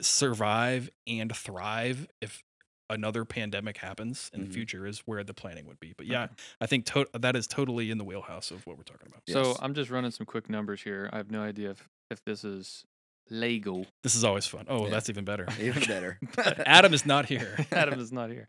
survive 0.00 0.90
and 1.06 1.34
thrive 1.34 2.06
if 2.20 2.42
another 2.90 3.24
pandemic 3.24 3.76
happens 3.78 4.30
in 4.32 4.40
Mhm. 4.42 4.46
the 4.46 4.52
future 4.54 4.86
is 4.86 5.00
where 5.00 5.22
the 5.22 5.34
planning 5.34 5.66
would 5.66 5.78
be. 5.78 5.92
But 5.96 6.06
yeah, 6.06 6.24
Okay. 6.24 6.34
I 6.60 6.66
think 6.66 6.86
to- 6.86 7.08
that 7.12 7.36
is 7.36 7.46
totally 7.46 7.90
in 7.90 7.98
the 7.98 8.04
wheelhouse 8.04 8.50
of 8.50 8.66
what 8.66 8.78
we're 8.78 8.84
talking 8.84 9.08
about. 9.08 9.22
So 9.28 9.42
Yes. 9.48 9.58
I'm 9.60 9.74
just 9.74 9.90
running 9.90 10.10
some 10.10 10.24
quick 10.24 10.48
numbers 10.48 10.82
here. 10.82 11.10
I 11.12 11.18
have 11.18 11.30
no 11.30 11.42
idea 11.42 11.70
if, 11.72 11.86
if 12.10 12.24
this 12.24 12.44
is 12.44 12.84
legal. 13.28 13.86
This 14.02 14.14
is 14.14 14.24
always 14.24 14.46
fun. 14.46 14.64
Oh, 14.68 14.84
Yeah. 14.84 14.90
that's 14.90 15.10
even 15.10 15.24
better. 15.26 15.46
even 15.60 15.82
better. 15.84 16.18
Adam 16.66 16.94
is 16.94 17.04
not 17.04 17.26
here. 17.26 17.58
Adam 17.72 18.00
is 18.00 18.10
not 18.10 18.30
here. 18.30 18.48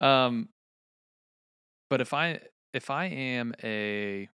Um, 0.00 0.50
but 1.90 2.00
if 2.00 2.14
I 2.14 2.40
if 2.72 2.88
I 2.88 3.06
am 3.06 3.52
a 3.62 4.28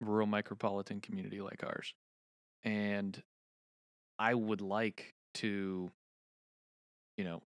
rural 0.00 0.26
micropolitan 0.26 1.02
community 1.02 1.40
like 1.40 1.62
ours, 1.64 1.94
and 2.64 3.20
I 4.18 4.34
would 4.34 4.60
like 4.60 5.12
to, 5.34 5.90
you 7.18 7.24
know, 7.24 7.42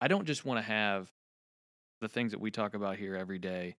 I 0.00 0.08
don't 0.08 0.26
just 0.26 0.44
want 0.44 0.58
to 0.58 0.62
have 0.62 1.08
the 2.00 2.08
things 2.08 2.32
that 2.32 2.40
we 2.40 2.50
talk 2.50 2.74
about 2.74 2.96
here 2.96 3.14
every 3.14 3.38
day. 3.38 3.76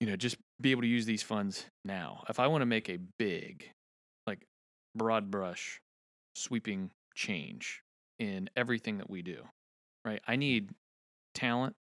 You 0.00 0.08
know, 0.08 0.16
just 0.16 0.36
be 0.60 0.72
able 0.72 0.82
to 0.82 0.88
use 0.88 1.06
these 1.06 1.22
funds 1.22 1.66
now. 1.84 2.24
If 2.28 2.40
I 2.40 2.48
want 2.48 2.62
to 2.62 2.66
make 2.66 2.88
a 2.88 2.98
big, 3.18 3.70
like, 4.26 4.42
broad 4.96 5.30
brush, 5.30 5.80
sweeping 6.34 6.90
change 7.14 7.82
in 8.18 8.50
everything 8.56 8.98
that 8.98 9.08
we 9.08 9.22
do, 9.22 9.44
right? 10.04 10.20
I 10.26 10.34
need 10.34 10.70
talent 11.34 11.76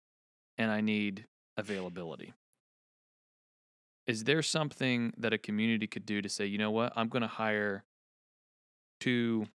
and 0.56 0.70
I 0.70 0.80
need 0.80 1.26
availability. 1.58 2.32
Is 4.06 4.24
there 4.24 4.40
something 4.42 5.12
that 5.18 5.32
a 5.34 5.38
community 5.38 5.86
could 5.86 6.06
do 6.06 6.22
to 6.22 6.28
say, 6.28 6.46
you 6.46 6.56
know 6.56 6.70
what, 6.70 6.92
I'm 6.96 7.08
going 7.08 7.20
to 7.22 7.28
hire 7.28 7.84
two, 9.00 9.46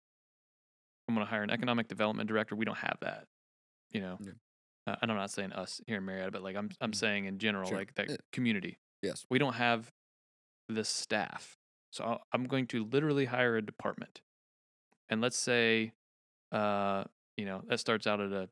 I'm 1.08 1.14
going 1.14 1.26
to 1.26 1.30
hire 1.30 1.42
an 1.42 1.50
economic 1.50 1.88
development 1.88 2.28
director. 2.28 2.54
We 2.54 2.66
don't 2.66 2.76
have 2.78 2.98
that, 3.00 3.24
you 3.90 4.00
know. 4.02 4.18
Yeah. 4.20 4.32
Uh, 4.86 4.96
and 5.00 5.10
I'm 5.10 5.16
not 5.16 5.30
saying 5.30 5.52
us 5.52 5.80
here 5.86 5.98
in 5.98 6.04
Marietta, 6.04 6.32
but 6.32 6.42
like 6.42 6.56
I'm, 6.56 6.70
I'm 6.80 6.90
Mhm. 6.90 6.96
saying 6.96 7.24
in 7.24 7.38
general, 7.38 7.68
Sure. 7.68 7.78
like 7.78 7.94
that 7.94 8.10
Yeah. 8.10 8.16
community. 8.32 8.78
yes. 9.00 9.24
We 9.30 9.38
don't 9.38 9.54
have 9.54 9.90
the 10.68 10.84
staff, 10.84 11.56
so 11.90 12.04
I'll, 12.04 12.26
I'm 12.32 12.44
going 12.44 12.66
to 12.68 12.84
literally 12.84 13.24
hire 13.26 13.56
a 13.56 13.62
department, 13.62 14.20
and 15.08 15.20
let's 15.20 15.36
say, 15.38 15.92
uh, 16.50 17.04
you 17.36 17.44
know, 17.46 17.62
that 17.68 17.78
starts 17.80 18.06
out 18.06 18.20
at 18.20 18.32
a 18.32 18.48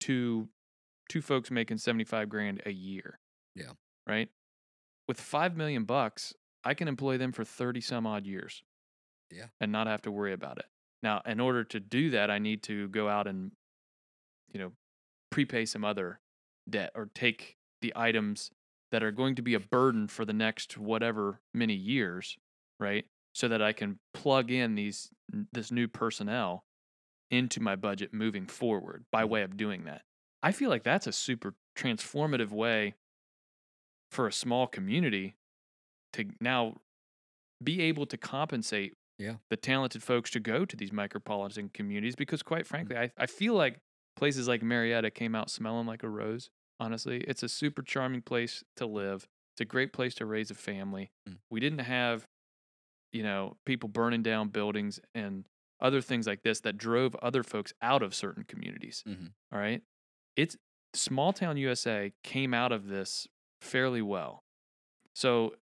two 0.00 0.48
two 1.08 1.22
folks 1.22 1.50
making 1.50 1.78
75 1.78 2.28
grand 2.28 2.62
a 2.66 2.72
year. 2.72 3.18
Yeah. 3.54 3.72
Right? 4.06 4.28
With 5.08 5.20
5 5.20 5.56
million 5.56 5.84
bucks, 5.84 6.34
I 6.64 6.74
can 6.74 6.88
employ 6.88 7.18
them 7.18 7.32
for 7.32 7.44
30 7.44 7.80
some 7.80 8.06
odd 8.06 8.26
years. 8.26 8.62
Yeah. 9.30 9.46
And 9.60 9.72
not 9.72 9.86
have 9.86 10.02
to 10.02 10.10
worry 10.10 10.32
about 10.32 10.58
it. 10.58 10.66
Now, 11.02 11.20
in 11.26 11.40
order 11.40 11.64
to 11.64 11.80
do 11.80 12.10
that, 12.10 12.30
I 12.30 12.38
need 12.38 12.62
to 12.64 12.88
go 12.88 13.08
out 13.08 13.26
and 13.26 13.52
you 14.54 14.60
know, 14.60 14.72
prepay 15.30 15.66
some 15.66 15.84
other 15.84 16.20
debt 16.70 16.92
or 16.94 17.10
take 17.14 17.56
the 17.82 17.92
items 17.94 18.50
that 18.92 19.02
are 19.02 19.10
going 19.10 19.34
to 19.34 19.42
be 19.42 19.54
a 19.54 19.60
burden 19.60 20.06
for 20.06 20.24
the 20.24 20.32
next 20.32 20.78
whatever 20.78 21.40
many 21.52 21.74
years, 21.74 22.38
right? 22.78 23.04
So 23.34 23.48
that 23.48 23.60
I 23.60 23.72
can 23.72 23.98
plug 24.14 24.50
in 24.50 24.76
these 24.76 25.10
this 25.52 25.72
new 25.72 25.88
personnel 25.88 26.64
into 27.30 27.60
my 27.60 27.74
budget 27.74 28.14
moving 28.14 28.46
forward 28.46 29.04
by 29.10 29.22
mm-hmm. 29.22 29.32
way 29.32 29.42
of 29.42 29.56
doing 29.56 29.84
that. 29.84 30.02
I 30.44 30.52
feel 30.52 30.70
like 30.70 30.84
that's 30.84 31.06
a 31.08 31.12
super 31.12 31.54
transformative 31.76 32.50
way 32.50 32.94
for 34.10 34.26
a 34.26 34.32
small 34.32 34.66
community 34.66 35.36
to 36.12 36.26
now 36.40 36.76
be 37.62 37.82
able 37.82 38.06
to 38.06 38.16
compensate 38.16 38.94
Yeah. 39.18 39.36
the 39.50 39.56
talented 39.56 40.02
folks 40.02 40.30
to 40.32 40.40
go 40.40 40.64
to 40.64 40.76
these 40.76 40.90
micropolitan 40.90 41.72
communities 41.72 42.16
because 42.16 42.42
quite 42.42 42.66
frankly 42.66 42.96
I, 42.96 43.10
I 43.16 43.26
feel 43.26 43.54
like 43.54 43.78
places 44.16 44.48
like 44.48 44.62
marietta 44.62 45.10
came 45.10 45.34
out 45.34 45.50
smelling 45.50 45.86
like 45.86 46.02
a 46.02 46.08
rose 46.08 46.50
honestly 46.80 47.20
it's 47.22 47.42
a 47.42 47.48
super 47.48 47.82
charming 47.82 48.22
place 48.22 48.64
to 48.76 48.86
live 48.86 49.28
it's 49.54 49.60
a 49.62 49.64
great 49.64 49.92
place 49.92 50.14
to 50.16 50.26
raise 50.26 50.50
a 50.50 50.54
family 50.54 51.12
Mm. 51.28 51.38
we 51.50 51.60
didn't 51.60 51.80
have 51.80 52.26
you 53.12 53.22
know 53.22 53.56
people 53.66 53.88
burning 53.88 54.22
down 54.22 54.48
buildings 54.48 55.00
and 55.14 55.46
other 55.80 56.00
things 56.00 56.26
like 56.26 56.42
this 56.42 56.60
that 56.60 56.76
drove 56.78 57.14
other 57.16 57.42
folks 57.42 57.72
out 57.82 58.02
of 58.02 58.14
certain 58.14 58.44
communities 58.44 59.04
Mhm. 59.06 59.32
all 59.52 59.58
right 59.60 59.82
it's 60.36 60.56
small 60.94 61.32
town 61.32 61.56
usa 61.56 62.12
came 62.22 62.54
out 62.54 62.72
of 62.72 62.88
this 62.88 63.26
fairly 63.60 64.02
well. 64.02 64.42
So 65.14 65.54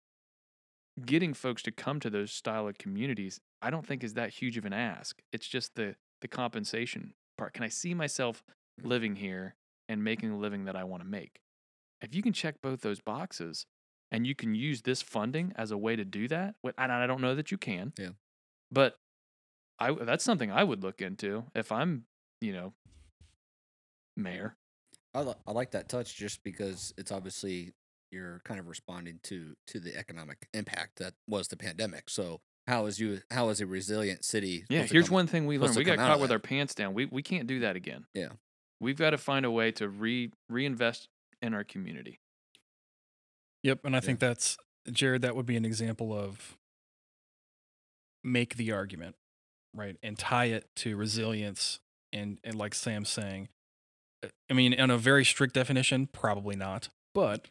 getting 1.05 1.33
folks 1.33 1.61
to 1.63 1.71
come 1.71 1.99
to 1.99 2.09
those 2.09 2.31
style 2.31 2.67
of 2.67 2.77
communities 2.77 3.39
i 3.61 3.69
don't 3.69 3.85
think 3.87 4.03
is 4.03 4.13
that 4.15 4.29
huge 4.31 4.57
of 4.57 4.65
an 4.65 4.73
ask. 4.73 5.19
It's 5.31 5.47
just 5.47 5.75
the 5.75 5.95
the 6.21 6.27
compensation 6.27 7.13
part. 7.37 7.53
Can 7.53 7.63
i 7.63 7.69
see 7.69 7.93
myself 7.93 8.43
living 8.83 9.15
here 9.15 9.55
and 9.89 10.03
making 10.03 10.29
the 10.31 10.35
living 10.37 10.65
that 10.65 10.75
i 10.75 10.83
want 10.83 11.01
to 11.03 11.07
make? 11.09 11.39
If 12.01 12.15
you 12.15 12.21
can 12.21 12.33
check 12.33 12.55
both 12.61 12.81
those 12.81 12.99
boxes 12.99 13.65
and 14.11 14.25
you 14.27 14.35
can 14.35 14.53
use 14.55 14.81
this 14.81 15.01
funding 15.01 15.53
as 15.55 15.71
a 15.71 15.77
way 15.77 15.95
to 15.95 16.03
do 16.03 16.27
that 16.27 16.55
and 16.77 16.91
i 16.91 17.07
don't 17.07 17.21
know 17.21 17.35
that 17.35 17.51
you 17.51 17.57
can 17.57 17.93
Yeah. 17.97 18.09
but 18.71 18.97
i 19.79 19.91
that's 19.93 20.23
something 20.23 20.51
i 20.51 20.63
would 20.63 20.83
look 20.83 21.01
into 21.01 21.45
if 21.55 21.71
i'm 21.71 22.05
you 22.41 22.51
know 22.53 22.73
mayor 24.17 24.55
I, 25.13 25.21
li- 25.21 25.33
I 25.47 25.51
like 25.51 25.71
that 25.71 25.89
touch 25.89 26.15
just 26.15 26.43
because 26.43 26.93
it's 26.97 27.11
obviously 27.11 27.73
you're 28.11 28.41
kind 28.45 28.59
of 28.59 28.67
responding 28.67 29.19
to 29.23 29.55
to 29.67 29.79
the 29.79 29.95
economic 29.97 30.47
impact 30.53 30.99
that 30.99 31.13
was 31.27 31.47
the 31.49 31.57
pandemic. 31.57 32.09
So 32.09 32.41
how 32.67 32.85
is 32.85 32.99
you 32.99 33.21
how 33.31 33.49
is 33.49 33.59
a 33.61 33.65
resilient 33.65 34.23
city? 34.23 34.65
Yeah, 34.69 34.83
here's 34.83 35.07
come- 35.07 35.15
one 35.15 35.27
thing 35.27 35.45
we 35.47 35.55
supposed 35.55 35.75
learned: 35.75 35.87
we 35.87 35.95
got 35.95 35.97
caught 35.97 36.19
with 36.19 36.31
our 36.31 36.39
pants 36.39 36.73
down. 36.75 36.93
We 36.93 37.05
we 37.05 37.21
can't 37.23 37.47
do 37.47 37.59
that 37.61 37.75
again. 37.75 38.05
Yeah. 38.13 38.29
we've 38.79 38.97
got 38.97 39.11
to 39.11 39.17
find 39.17 39.45
a 39.45 39.51
way 39.51 39.71
to 39.73 39.87
re 39.89 40.31
reinvest 40.49 41.07
in 41.41 41.53
our 41.53 41.63
community. 41.63 42.19
Yep, 43.63 43.81
and 43.85 43.95
I 43.95 43.99
think 43.99 44.19
that's 44.19 44.57
Jared. 44.91 45.21
That 45.21 45.35
would 45.35 45.45
be 45.45 45.55
an 45.57 45.65
example 45.65 46.13
of 46.13 46.57
make 48.23 48.55
the 48.55 48.71
argument, 48.71 49.15
right, 49.73 49.97
and 50.03 50.17
tie 50.17 50.45
it 50.45 50.67
to 50.77 50.95
resilience 50.95 51.79
and 52.13 52.39
and 52.43 52.55
like 52.55 52.73
Sam's 52.75 53.09
saying. 53.09 53.49
I 54.49 54.53
mean, 54.53 54.79
on 54.79 54.89
a 54.91 54.97
very 54.97 55.25
strict 55.25 55.53
definition, 55.53 56.07
probably 56.07 56.55
not, 56.55 56.89
but 57.13 57.47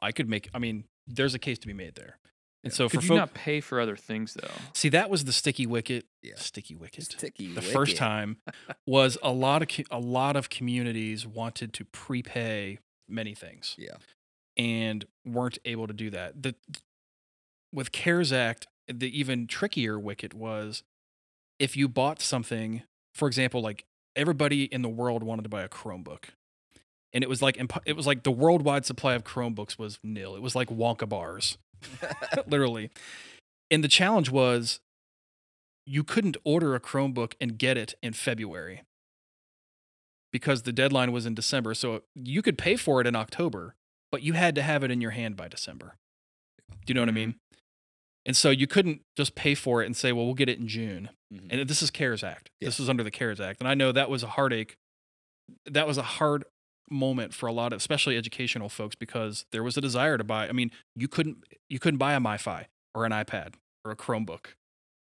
I 0.00 0.12
could 0.12 0.28
make. 0.28 0.48
I 0.54 0.58
mean, 0.58 0.84
there's 1.06 1.34
a 1.34 1.38
case 1.38 1.58
to 1.60 1.66
be 1.66 1.72
made 1.72 1.94
there. 1.94 2.18
And 2.62 2.72
Yeah. 2.72 2.76
so 2.76 2.88
for 2.88 2.96
Could 2.96 3.02
you 3.04 3.08
folk, 3.08 3.16
not 3.16 3.34
pay 3.34 3.60
for 3.60 3.80
other 3.80 3.96
things 3.96 4.34
though? 4.34 4.50
see 4.74 4.88
that 4.90 5.08
was 5.08 5.24
the 5.24 5.32
sticky 5.32 5.66
wicket. 5.66 6.06
Yeah. 6.22 6.34
Sticky 6.36 6.74
wicket. 6.74 7.04
Sticky 7.04 7.52
the 7.54 7.62
first 7.62 7.96
time 7.96 8.36
was 8.86 9.16
a 9.22 9.32
lot 9.32 9.62
of 9.62 9.68
a 9.90 9.98
lot 9.98 10.36
of 10.36 10.50
communities 10.50 11.26
wanted 11.26 11.72
to 11.74 11.84
prepay 11.86 12.78
many 13.08 13.34
things 13.34 13.74
Yeah. 13.78 13.96
and 14.58 15.06
weren't 15.24 15.58
able 15.64 15.86
to 15.86 15.94
do 15.94 16.10
that. 16.10 16.42
The 16.42 16.54
with 17.72 17.92
CARES 17.92 18.32
Act, 18.32 18.66
the 18.88 19.16
even 19.18 19.46
trickier 19.46 19.98
wicket 19.98 20.34
was 20.34 20.82
if 21.58 21.76
you 21.76 21.88
bought 21.88 22.20
something, 22.20 22.82
for 23.14 23.28
example, 23.28 23.60
like 23.62 23.84
everybody 24.16 24.64
in 24.64 24.82
the 24.82 24.88
world 24.88 25.22
wanted 25.22 25.42
to 25.42 25.48
buy 25.48 25.62
a 25.62 25.68
Chromebook. 25.68 26.24
And 27.12 27.24
it 27.24 27.28
was 27.28 27.42
like 27.42 27.60
it 27.84 27.96
was 27.96 28.06
like 28.06 28.22
the 28.22 28.30
worldwide 28.30 28.86
supply 28.86 29.14
of 29.14 29.24
Chromebooks 29.24 29.78
was 29.78 29.98
nil. 30.04 30.36
It 30.36 30.42
was 30.42 30.54
like 30.54 30.68
Wonka 30.68 31.08
bars, 31.08 31.58
literally. 32.46 32.90
And 33.70 33.82
the 33.82 33.88
challenge 33.88 34.30
was 34.30 34.80
you 35.86 36.04
couldn't 36.04 36.36
order 36.44 36.74
a 36.74 36.80
Chromebook 36.80 37.34
and 37.40 37.58
get 37.58 37.76
it 37.76 37.94
in 38.02 38.12
February 38.12 38.82
because 40.32 40.62
the 40.62 40.72
deadline 40.72 41.10
was 41.10 41.26
in 41.26 41.34
December. 41.34 41.74
So 41.74 42.02
you 42.14 42.42
could 42.42 42.58
pay 42.58 42.76
for 42.76 43.00
it 43.00 43.06
in 43.06 43.16
October, 43.16 43.74
but 44.12 44.22
you 44.22 44.34
had 44.34 44.54
to 44.54 44.62
have 44.62 44.84
it 44.84 44.90
in 44.90 45.00
your 45.00 45.10
hand 45.10 45.36
by 45.36 45.48
December. 45.48 45.96
Do 46.70 46.76
you 46.88 46.94
know 46.94 47.02
what 47.02 47.08
I 47.08 47.12
mm-hmm. 47.12 47.16
mean? 47.16 47.34
And 48.26 48.36
so 48.36 48.50
you 48.50 48.66
couldn't 48.66 49.02
just 49.16 49.34
pay 49.34 49.54
for 49.54 49.82
it 49.82 49.86
and 49.86 49.96
say, 49.96 50.12
well, 50.12 50.26
we'll 50.26 50.34
get 50.34 50.48
it 50.48 50.58
in 50.58 50.68
June. 50.68 51.08
Mhm. 51.32 51.46
And 51.50 51.68
this 51.68 51.82
is 51.82 51.90
CARES 51.90 52.22
Act. 52.22 52.50
This 52.60 52.78
was 52.78 52.88
under 52.88 53.02
the 53.02 53.10
CARES 53.10 53.40
Act. 53.40 53.60
And 53.60 53.68
I 53.68 53.74
know 53.74 53.92
that 53.92 54.10
was 54.10 54.22
a 54.22 54.28
heartache. 54.28 54.76
That 55.64 55.86
was 55.86 55.96
a 55.98 56.02
hard 56.02 56.44
moment 56.90 57.32
for 57.32 57.46
a 57.46 57.52
lot 57.52 57.72
of 57.72 57.78
especially 57.78 58.16
educational 58.16 58.68
folks 58.68 58.94
because 58.96 59.46
there 59.52 59.62
was 59.62 59.76
a 59.76 59.80
desire 59.80 60.18
to 60.18 60.24
buy. 60.24 60.48
I 60.48 60.52
mean, 60.52 60.70
you 60.96 61.08
couldn't 61.08 61.44
you 61.68 61.78
couldn't 61.78 61.98
buy 61.98 62.14
a 62.14 62.20
MiFi 62.20 62.66
or 62.94 63.04
an 63.06 63.12
iPad 63.12 63.54
or 63.84 63.92
a 63.92 63.96
Chromebook 63.96 64.54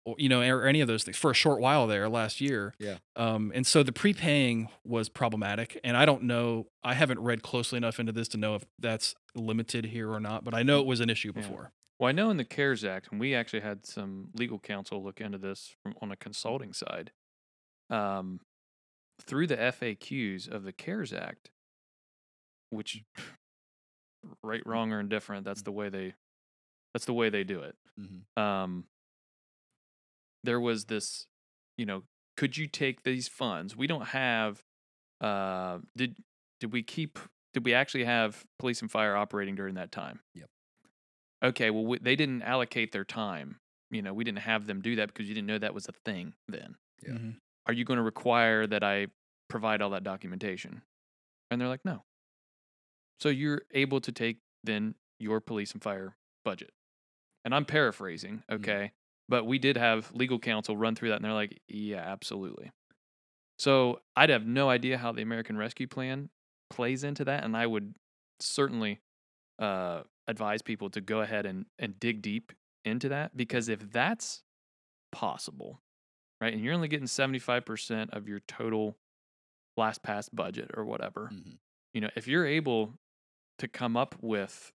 or 0.05 0.15
you 0.17 0.29
know 0.29 0.41
or 0.41 0.65
any 0.65 0.79
of 0.81 0.87
those 0.87 1.03
things 1.03 1.17
for 1.17 1.31
a 1.31 1.33
short 1.33 1.59
while 1.59 1.87
there 1.87 2.07
last 2.07 2.39
year. 2.39 2.73
Yeah. 2.79 2.97
Um, 3.15 3.51
and 3.53 3.65
so 3.65 3.83
the 3.83 3.91
prepaying 3.91 4.69
was 4.85 5.09
problematic. 5.09 5.79
And 5.83 5.97
I 5.97 6.05
don't 6.05 6.23
know, 6.23 6.67
I 6.83 6.93
haven't 6.93 7.19
read 7.19 7.41
closely 7.41 7.77
enough 7.77 7.99
into 7.99 8.11
this 8.11 8.27
to 8.29 8.37
know 8.37 8.55
if 8.55 8.63
that's 8.79 9.15
limited 9.35 9.85
here 9.85 10.11
or 10.11 10.19
not, 10.19 10.43
but 10.43 10.53
I 10.53 10.63
know 10.63 10.79
it 10.79 10.85
was 10.85 10.99
an 10.99 11.09
issue 11.09 11.33
before. 11.33 11.71
Well, 12.01 12.09
I 12.09 12.13
know 12.13 12.31
in 12.31 12.37
the 12.37 12.43
CARES 12.43 12.83
Act, 12.83 13.09
and 13.11 13.19
we 13.19 13.35
actually 13.35 13.59
had 13.59 13.85
some 13.85 14.29
legal 14.33 14.57
counsel 14.57 15.03
look 15.03 15.21
into 15.21 15.37
this 15.37 15.75
from, 15.83 15.93
on 16.01 16.11
a 16.11 16.15
consulting 16.15 16.73
side. 16.73 17.11
Um, 17.91 18.39
through 19.21 19.45
the 19.45 19.57
FAQs 19.57 20.49
of 20.49 20.63
the 20.63 20.71
CARES 20.71 21.13
Act, 21.13 21.51
which, 22.71 23.03
right, 24.41 24.65
wrong, 24.65 24.91
or 24.91 24.99
indifferent, 24.99 25.45
that's 25.45 25.61
the 25.61 25.71
way 25.71 25.89
they, 25.89 26.15
that's 26.91 27.05
the 27.05 27.13
way 27.13 27.29
they 27.29 27.43
do 27.43 27.59
it. 27.59 27.75
Mhm. 27.99 28.41
Um, 28.41 28.85
there 30.43 30.59
was 30.59 30.85
this, 30.85 31.27
you 31.77 31.85
know, 31.85 32.01
could 32.35 32.57
you 32.57 32.65
take 32.65 33.03
these 33.03 33.27
funds? 33.27 33.77
We 33.77 33.85
don't 33.85 34.07
have. 34.07 34.63
Uh, 35.19 35.77
did 35.95 36.15
did 36.59 36.73
we 36.73 36.81
keep? 36.81 37.19
Did 37.53 37.63
we 37.63 37.75
actually 37.75 38.05
have 38.05 38.43
police 38.57 38.81
and 38.81 38.89
fire 38.89 39.15
operating 39.15 39.53
during 39.53 39.75
that 39.75 39.91
time? 39.91 40.21
Yep. 40.33 40.49
Okay, 41.43 41.69
well, 41.69 41.85
we, 41.85 41.99
they 41.99 42.15
didn't 42.15 42.43
allocate 42.43 42.91
their 42.91 43.05
time. 43.05 43.59
You 43.89 44.01
know, 44.01 44.13
we 44.13 44.23
didn't 44.23 44.39
have 44.39 44.67
them 44.67 44.81
do 44.81 44.95
that 44.97 45.07
because 45.07 45.27
you 45.27 45.35
didn't 45.35 45.47
know 45.47 45.57
that 45.57 45.73
was 45.73 45.87
a 45.87 45.93
thing 46.05 46.33
then. 46.47 46.75
Yeah. 47.03 47.13
Mhm. 47.13 47.37
Are 47.65 47.73
you 47.73 47.83
going 47.83 47.97
to 47.97 48.03
require 48.03 48.67
that 48.67 48.83
I 48.83 49.07
provide 49.49 49.81
all 49.81 49.89
that 49.91 50.03
documentation? 50.03 50.83
And 51.51 51.59
they're 51.61 51.67
like, 51.67 51.85
no. 51.85 52.03
So 53.19 53.29
you're 53.29 53.61
able 53.71 54.01
to 54.01 54.11
take 54.11 54.39
then 54.63 54.95
your 55.19 55.39
police 55.41 55.71
and 55.73 55.81
fire 55.81 56.15
budget. 56.43 56.71
And 57.45 57.55
I'm 57.55 57.65
paraphrasing, 57.65 58.43
okay? 58.51 58.93
But 59.29 59.45
we 59.45 59.59
did 59.59 59.77
have 59.77 60.13
legal 60.13 60.39
counsel 60.39 60.77
run 60.77 60.95
through 60.95 61.09
that 61.09 61.15
and 61.17 61.25
they're 61.25 61.33
like, 61.33 61.61
yeah, 61.67 62.01
absolutely. 62.01 62.71
So 63.59 64.01
I'd 64.15 64.29
have 64.29 64.45
no 64.45 64.69
idea 64.69 64.97
how 64.97 65.11
the 65.11 65.21
American 65.21 65.57
Rescue 65.57 65.87
Plan 65.87 66.29
plays 66.69 67.03
into 67.03 67.25
that. 67.25 67.43
And 67.43 67.55
I 67.57 67.67
would 67.67 67.95
certainly 68.39 69.01
uh, 69.59 70.03
advise 70.27 70.61
people 70.61 70.89
to 70.91 71.01
go 71.01 71.21
ahead 71.21 71.45
and, 71.45 71.65
and 71.79 71.99
dig 71.99 72.21
deep 72.21 72.51
into 72.85 73.09
that 73.09 73.35
because 73.35 73.69
if 73.69 73.91
that's 73.91 74.43
possible, 75.11 75.81
right, 76.39 76.53
and 76.53 76.63
you're 76.63 76.73
only 76.73 76.87
getting 76.87 77.07
75% 77.07 78.09
of 78.11 78.27
your 78.27 78.39
total 78.47 78.97
last 79.77 80.03
pass 80.03 80.29
budget 80.29 80.71
or 80.75 80.85
whatever, 80.85 81.29
Mhm. 81.33 81.57
you 81.93 82.01
know, 82.01 82.09
if 82.15 82.27
you're 82.27 82.45
able 82.45 82.93
to 83.59 83.67
come 83.67 83.95
up 83.97 84.15
with, 84.21 84.71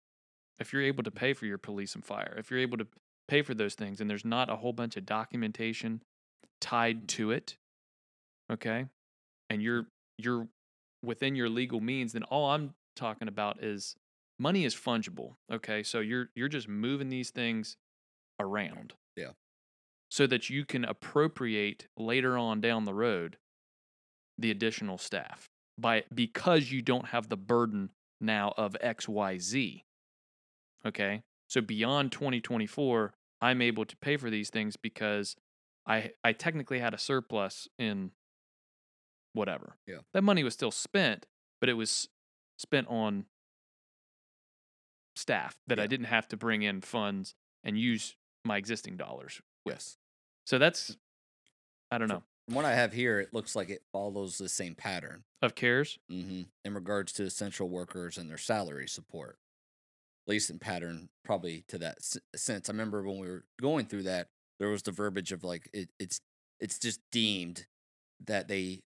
if 0.58 0.72
you're 0.72 0.82
able 0.82 1.02
to 1.04 1.10
pay 1.10 1.32
for 1.32 1.46
your 1.46 1.58
police 1.58 1.94
and 1.94 2.04
fire, 2.04 2.34
if 2.38 2.50
you're 2.50 2.60
able 2.60 2.78
to 2.78 2.86
pay 3.28 3.42
for 3.42 3.54
those 3.54 3.74
things 3.74 4.00
and 4.00 4.08
there's 4.10 4.24
not 4.24 4.50
a 4.50 4.56
whole 4.56 4.72
bunch 4.72 4.96
of 4.96 5.06
documentation 5.06 6.02
tied 6.60 7.08
to 7.08 7.30
it, 7.30 7.56
okay, 8.50 8.86
and 9.50 9.62
you're, 9.62 9.86
you're 10.18 10.48
within 11.02 11.34
your 11.34 11.48
legal 11.48 11.80
means, 11.80 12.12
then 12.12 12.22
all 12.24 12.50
I'm 12.50 12.74
talking 12.96 13.28
about 13.28 13.62
is 13.62 13.96
money 14.38 14.64
is 14.64 14.74
fungible. 14.74 15.36
Okay. 15.50 15.82
So 15.82 16.00
you're, 16.00 16.28
you're 16.34 16.48
just 16.48 16.68
moving 16.68 17.08
these 17.08 17.30
things 17.30 17.76
around. 18.40 18.94
Yeah. 19.16 19.32
So 20.10 20.26
that 20.26 20.50
you 20.50 20.64
can 20.64 20.84
appropriate 20.84 21.88
later 21.96 22.36
on 22.36 22.60
down 22.60 22.84
the 22.84 22.94
road 22.94 23.38
the 24.38 24.50
additional 24.50 24.98
staff 24.98 25.48
by 25.78 26.04
because 26.14 26.70
you 26.70 26.82
don't 26.82 27.08
have 27.08 27.28
the 27.28 27.36
burden 27.36 27.90
now 28.20 28.52
of 28.56 28.76
XYZ. 28.82 29.84
Okay? 30.86 31.22
So 31.48 31.60
beyond 31.60 32.12
2024, 32.12 33.14
I'm 33.40 33.60
able 33.62 33.84
to 33.84 33.96
pay 33.96 34.16
for 34.16 34.30
these 34.30 34.50
things 34.50 34.76
because 34.76 35.36
I 35.86 36.12
I 36.22 36.32
technically 36.32 36.78
had 36.78 36.94
a 36.94 36.98
surplus 36.98 37.68
in 37.78 38.12
whatever. 39.32 39.76
Yeah. 39.86 39.98
That 40.14 40.22
money 40.22 40.44
was 40.44 40.54
still 40.54 40.70
spent, 40.70 41.26
but 41.60 41.68
it 41.68 41.74
was 41.74 42.08
spent 42.58 42.86
on 42.88 43.26
staff 45.16 45.56
that 45.66 45.78
I 45.78 45.86
didn't 45.86 46.06
have 46.06 46.26
to 46.28 46.36
bring 46.36 46.62
in 46.62 46.80
funds 46.80 47.34
and 47.64 47.78
use 47.78 48.16
my 48.44 48.56
existing 48.56 48.96
dollars 48.96 49.40
with. 49.64 49.74
Yes. 49.74 49.96
So 50.46 50.58
that's 50.58 50.96
I 51.90 51.98
don't 51.98 52.08
know. 52.08 52.22
From 52.46 52.56
what 52.56 52.64
I 52.64 52.74
have 52.74 52.92
here, 52.92 53.20
it 53.20 53.32
looks 53.32 53.54
like 53.54 53.70
it 53.70 53.82
follows 53.92 54.36
the 54.38 54.48
same 54.48 54.74
pattern 54.74 55.22
Of 55.42 55.54
cares? 55.54 55.98
hmm 56.10 56.42
in 56.64 56.74
regards 56.74 57.12
to 57.14 57.24
essential 57.24 57.68
workers 57.68 58.16
and 58.18 58.28
their 58.30 58.38
salary 58.38 58.88
support. 58.88 59.38
At 60.26 60.30
least 60.32 60.50
in 60.50 60.58
pattern, 60.58 61.08
probably 61.24 61.64
to 61.68 61.78
that 61.78 61.96
s- 61.98 62.18
sense. 62.36 62.68
I 62.68 62.72
remember 62.72 63.02
when 63.02 63.18
we 63.18 63.28
were 63.28 63.44
going 63.60 63.86
through 63.86 64.04
that, 64.04 64.28
there 64.60 64.68
was 64.68 64.82
the 64.82 64.92
verbiage 64.92 65.32
of 65.32 65.42
like 65.44 65.68
it, 65.72 65.90
it's 65.98 66.20
it's 66.60 66.78
just 66.78 67.00
deemed 67.10 67.66
that 68.24 68.46
they 68.48 68.80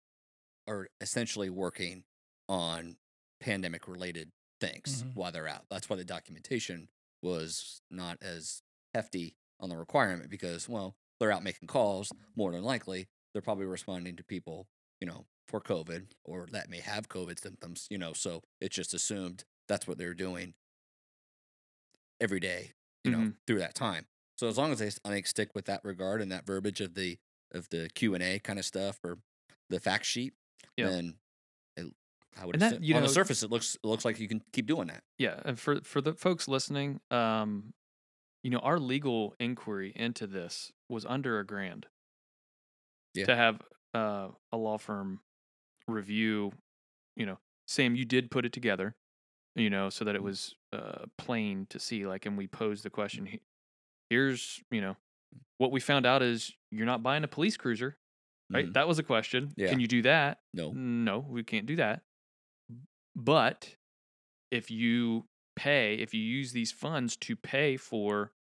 are 0.67 0.87
essentially 1.01 1.49
working 1.49 2.03
on 2.47 2.95
pandemic 3.39 3.87
related 3.87 4.31
things 4.67 5.03
Mhm. 5.03 5.15
while 5.15 5.31
they're 5.31 5.47
out. 5.47 5.65
That's 5.69 5.89
why 5.89 5.95
the 5.95 6.05
documentation 6.05 6.89
was 7.21 7.81
not 7.89 8.17
as 8.21 8.61
hefty 8.93 9.35
on 9.59 9.69
the 9.69 9.77
requirement 9.77 10.29
because 10.29 10.67
well 10.67 10.97
they're 11.19 11.31
out 11.31 11.43
making 11.43 11.67
calls 11.67 12.11
more 12.35 12.51
than 12.51 12.63
likely 12.63 13.07
they're 13.33 13.41
probably 13.41 13.65
responding 13.65 14.15
to 14.17 14.23
people 14.23 14.67
you 14.99 15.07
know 15.07 15.25
for 15.47 15.61
covid 15.61 16.11
or 16.25 16.47
that 16.51 16.69
may 16.69 16.79
have 16.79 17.07
covid 17.07 17.39
symptoms 17.39 17.87
you 17.89 17.97
know 17.97 18.11
so 18.13 18.41
it's 18.59 18.75
just 18.75 18.93
assumed 18.93 19.45
that's 19.67 19.87
what 19.87 19.97
they're 19.97 20.13
doing 20.13 20.53
every 22.19 22.39
day 22.39 22.73
you 23.03 23.11
know 23.11 23.19
Mhm. 23.19 23.37
through 23.47 23.59
that 23.59 23.75
time 23.75 24.07
so 24.37 24.47
as 24.47 24.57
long 24.57 24.71
as 24.71 24.79
they 24.79 24.87
I 25.05 25.09
think 25.13 25.27
stick 25.27 25.53
with 25.55 25.65
that 25.65 25.83
regard 25.83 26.21
and 26.21 26.31
that 26.31 26.45
verbiage 26.45 26.81
of 26.81 26.93
the 26.95 27.19
of 27.51 27.69
the 27.69 27.89
q&a 27.93 28.39
kind 28.39 28.59
of 28.59 28.65
stuff 28.65 28.99
or 29.03 29.19
the 29.69 29.79
fact 29.79 30.05
sheet 30.05 30.33
Yeah. 30.77 30.89
then 30.89 31.19
I 32.39 32.45
would 32.45 32.55
And 32.55 32.61
that, 32.61 32.83
you 32.83 32.95
on 32.95 33.01
know- 33.01 33.07
the 33.07 33.13
surface 33.13 33.43
it 33.43 33.49
looks 33.51 33.75
it 33.75 33.85
looks 33.85 34.05
like 34.05 34.19
you 34.19 34.27
can 34.27 34.41
keep 34.51 34.65
doing 34.65 34.87
that 34.87 35.03
Yeah, 35.17 35.39
and 35.45 35.59
for 35.59 35.81
for 35.81 36.01
the 36.01 36.13
folks 36.13 36.47
listening, 36.47 36.99
um, 37.11 37.73
you 38.43 38.49
know, 38.49 38.59
our 38.59 38.79
legal 38.79 39.35
inquiry 39.39 39.93
into 39.95 40.27
this 40.27 40.71
was 40.89 41.05
under 41.05 41.39
a 41.39 41.45
grand. 41.45 41.87
Yeah. 43.13 43.25
To 43.25 43.35
have 43.35 43.61
uh, 43.93 44.29
a 44.51 44.57
law 44.57 44.77
firm 44.77 45.21
review, 45.87 46.51
you 47.15 47.25
know, 47.25 47.37
Sam, 47.67 47.95
you 47.95 48.05
did 48.05 48.31
put 48.31 48.43
it 48.45 48.51
together, 48.51 48.95
you 49.55 49.69
know, 49.69 49.89
so 49.89 50.03
that 50.05 50.15
it 50.15 50.23
was 50.23 50.55
uh, 50.73 51.05
plain 51.17 51.67
to 51.69 51.79
see. 51.79 52.05
Like, 52.07 52.25
and 52.25 52.37
we 52.37 52.47
posed 52.47 52.83
the 52.83 52.89
question: 52.89 53.39
Here's, 54.09 54.61
you 54.71 54.81
know, 54.81 54.97
what 55.59 55.71
we 55.71 55.79
found 55.79 56.05
out 56.07 56.21
is 56.23 56.51
you're 56.71 56.85
not 56.87 57.03
buying 57.03 57.23
a 57.23 57.27
police 57.27 57.55
cruiser, 57.55 57.97
right? 58.51 58.65
Mhm. 58.67 58.73
That 58.73 58.87
was 58.87 58.97
a 58.99 59.03
question. 59.03 59.53
Yeah. 59.55 59.69
Can 59.69 59.79
you 59.79 59.87
do 59.87 60.01
that? 60.03 60.39
no 60.53 60.71
No, 60.71 61.19
we 61.19 61.43
can't 61.43 61.67
do 61.67 61.75
that. 61.77 62.01
But 63.15 63.75
if 64.51 64.69
you 64.71 65.25
pay, 65.55 65.95
if 65.95 66.13
you 66.13 66.21
use 66.21 66.51
these 66.51 66.71
funds 66.71 67.15
to 67.17 67.35
pay 67.35 67.77
for 67.77 68.31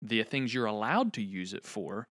the 0.00 0.22
things 0.24 0.52
you're 0.52 0.66
allowed 0.66 1.12
to 1.14 1.22
use 1.22 1.54
it 1.54 1.64
for, 1.64 2.08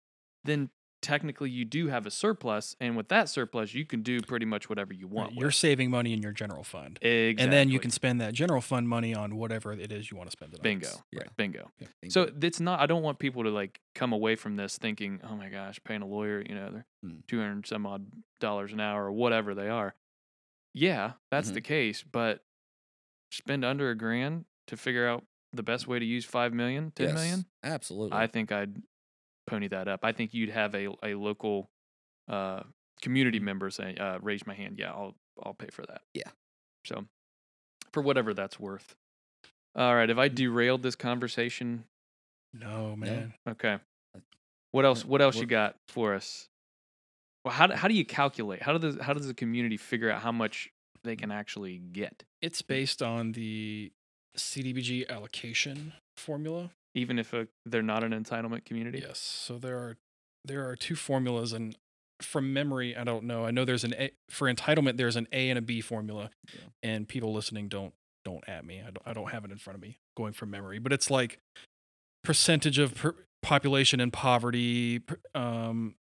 then 0.44 0.70
technically 1.02 1.50
you 1.50 1.64
do 1.66 1.88
have 1.88 2.06
a 2.06 2.10
surplus, 2.10 2.74
and 2.80 2.96
with 2.96 3.08
that 3.08 3.28
surplus, 3.28 3.74
you 3.74 3.84
can 3.84 4.02
do 4.02 4.20
pretty 4.22 4.46
much 4.46 4.70
whatever 4.70 4.94
you 4.94 5.06
Right, 5.06 5.14
want. 5.16 5.34
You're 5.34 5.50
saving 5.50 5.90
money 5.90 6.14
in 6.14 6.22
your 6.22 6.32
general 6.32 6.64
fund. 6.64 6.98
exactly. 7.02 7.44
And 7.44 7.52
then 7.52 7.68
you 7.68 7.78
can 7.78 7.90
spend 7.90 8.22
that 8.22 8.32
general 8.32 8.62
fund 8.62 8.88
money 8.88 9.14
on 9.14 9.36
whatever 9.36 9.72
it 9.72 9.92
is 9.92 10.10
you 10.10 10.16
want 10.16 10.28
to 10.28 10.32
spend 10.32 10.54
it 10.54 10.60
on. 10.60 10.62
bingo. 10.62 10.88
Yeah. 11.12 11.20
Right, 11.20 11.36
bingo. 11.36 11.70
Bingo. 11.78 11.92
So 12.08 12.30
it's 12.40 12.58
not. 12.58 12.80
I 12.80 12.86
don't 12.86 13.02
want 13.02 13.18
people 13.18 13.42
to 13.44 13.50
like 13.50 13.80
come 13.94 14.14
away 14.14 14.34
from 14.34 14.56
this 14.56 14.78
thinking, 14.78 15.20
"Oh 15.22 15.36
my 15.36 15.50
gosh, 15.50 15.78
paying 15.84 16.00
a 16.00 16.06
lawyer, 16.06 16.40
you 16.48 16.54
know, 16.54 16.70
they're 16.72 16.86
Mm. 17.04 17.26
two 17.28 17.38
hundred 17.38 17.66
some 17.66 17.84
odd 17.86 18.06
dollars 18.40 18.72
an 18.72 18.80
hour 18.80 19.04
or 19.04 19.12
whatever 19.12 19.54
they 19.54 19.68
are." 19.68 19.94
Yeah, 20.74 21.12
that's 21.30 21.50
Mhm. 21.50 21.54
the 21.54 21.60
case, 21.60 22.02
but 22.02 22.44
spend 23.30 23.64
under 23.64 23.90
a 23.90 23.94
grand 23.96 24.44
to 24.66 24.76
figure 24.76 25.06
out 25.08 25.24
the 25.52 25.62
best 25.62 25.86
way 25.86 25.98
to 25.98 26.04
use 26.04 26.24
five 26.24 26.52
million, 26.52 26.90
ten 26.90 27.08
yes, 27.08 27.14
million. 27.14 27.46
absolutely. 27.62 28.16
I 28.18 28.26
think 28.26 28.50
I'd 28.52 28.82
pony 29.46 29.68
that 29.68 29.86
up. 29.88 30.00
I 30.04 30.12
think 30.12 30.34
you'd 30.34 30.50
have 30.50 30.74
a 30.74 30.88
a 31.02 31.14
local 31.14 31.70
uh, 32.28 32.62
community 33.02 33.38
member 33.38 33.70
saying, 33.70 33.98
uh, 34.00 34.18
"Raise 34.20 34.46
my 34.46 34.54
hand. 34.54 34.78
Yeah, 34.78 34.90
I'll 34.92 35.14
I'll 35.42 35.54
pay 35.54 35.68
for 35.68 35.84
that." 35.86 36.02
Yeah. 36.14 36.30
So, 36.84 37.06
for 37.92 38.02
whatever 38.02 38.34
that's 38.34 38.58
worth. 38.58 38.96
All 39.76 39.94
right. 39.94 40.08
Have 40.08 40.18
I 40.18 40.28
derailed 40.28 40.82
this 40.82 40.96
conversation? 40.96 41.84
No, 42.52 42.96
man. 42.96 43.34
Okay. 43.48 43.78
What 44.72 44.84
else? 44.84 45.04
What 45.04 45.20
else 45.22 45.36
you 45.36 45.46
got 45.46 45.76
for 45.88 46.14
us? 46.14 46.48
Well, 47.44 47.52
how 47.54 47.66
do, 47.66 47.74
how 47.74 47.88
do 47.88 47.94
you 47.94 48.04
calculate? 48.04 48.62
How 48.62 48.76
does 48.78 48.96
how 49.00 49.12
does 49.12 49.26
the 49.26 49.34
community 49.34 49.76
figure 49.76 50.10
out 50.10 50.22
how 50.22 50.32
much 50.32 50.70
they 51.02 51.16
can 51.16 51.30
actually 51.30 51.78
get, 51.78 52.24
It's 52.40 52.62
based 52.62 53.02
on 53.02 53.32
the 53.32 53.92
CDBG 54.38 55.08
allocation 55.08 55.92
formula. 56.16 56.70
even 56.94 57.18
if 57.18 57.34
uh 57.34 57.44
they're 57.66 57.82
not 57.82 58.02
an 58.04 58.12
entitlement 58.12 58.64
community? 58.64 59.02
Yes. 59.06 59.18
So 59.18 59.58
there 59.58 59.76
are 59.78 59.96
there 60.44 60.68
are 60.68 60.76
two 60.76 60.94
formulas, 60.96 61.52
and 61.52 61.76
from 62.22 62.52
memory, 62.52 62.96
I 62.96 63.04
don't 63.04 63.24
know. 63.24 63.44
I 63.44 63.50
know 63.50 63.64
there's 63.64 63.84
an 63.84 63.94
a, 63.98 64.10
for 64.30 64.52
entitlement. 64.52 64.96
There's 64.96 65.16
an 65.16 65.28
A 65.32 65.50
and 65.50 65.58
a 65.58 65.62
B 65.62 65.80
formula, 65.80 66.30
Yeah. 66.52 66.60
and 66.82 67.06
people 67.08 67.32
listening 67.34 67.68
don't 67.68 67.92
don't 68.24 68.46
at 68.48 68.64
me. 68.64 68.80
I 68.80 68.84
don't 68.90 69.02
I 69.04 69.12
don't 69.12 69.30
have 69.30 69.44
it 69.44 69.50
in 69.50 69.58
front 69.58 69.76
of 69.76 69.82
me 69.82 69.98
going 70.16 70.32
from 70.32 70.50
memory, 70.50 70.78
but 70.78 70.92
it's 70.92 71.10
like 71.10 71.38
percentage 72.22 72.78
of 72.78 72.94
per, 72.94 73.14
population 73.42 74.00
in 74.00 74.10
poverty, 74.10 75.02
um, 75.34 75.94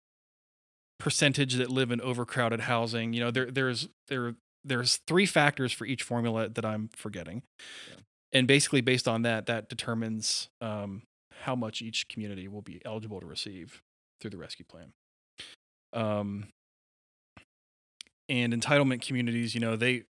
percentage 1.03 1.55
that 1.55 1.69
live 1.69 1.91
in 1.91 2.01
overcrowded 2.01 2.61
housing. 2.61 3.13
You 3.13 3.25
know, 3.25 3.31
there 3.33 3.51
there's 3.51 3.89
there 4.07 4.37
there's 4.65 5.01
three 5.09 5.27
factors 5.27 5.73
for 5.73 5.85
each 5.85 6.05
formula 6.05 6.49
that 6.49 6.65
I'm 6.65 6.89
forgetting, 6.95 7.43
Yeah. 7.91 7.97
and 8.33 8.47
basically 8.47 8.81
based 8.81 9.09
on 9.09 9.23
that, 9.23 9.47
that 9.47 9.69
determines 9.69 10.49
um, 10.61 11.03
how 11.41 11.57
much 11.57 11.83
each 11.83 12.07
community 12.07 12.47
will 12.47 12.63
be 12.63 12.81
eligible 12.85 13.19
to 13.21 13.27
receive 13.27 13.83
through 14.21 14.31
the 14.31 14.37
rescue 14.37 14.65
plan. 14.65 14.93
Um, 15.93 16.47
and 18.29 18.55
entitlement 18.55 19.05
communities, 19.05 19.53
you 19.57 19.61
know, 19.61 19.75
they, 19.75 20.05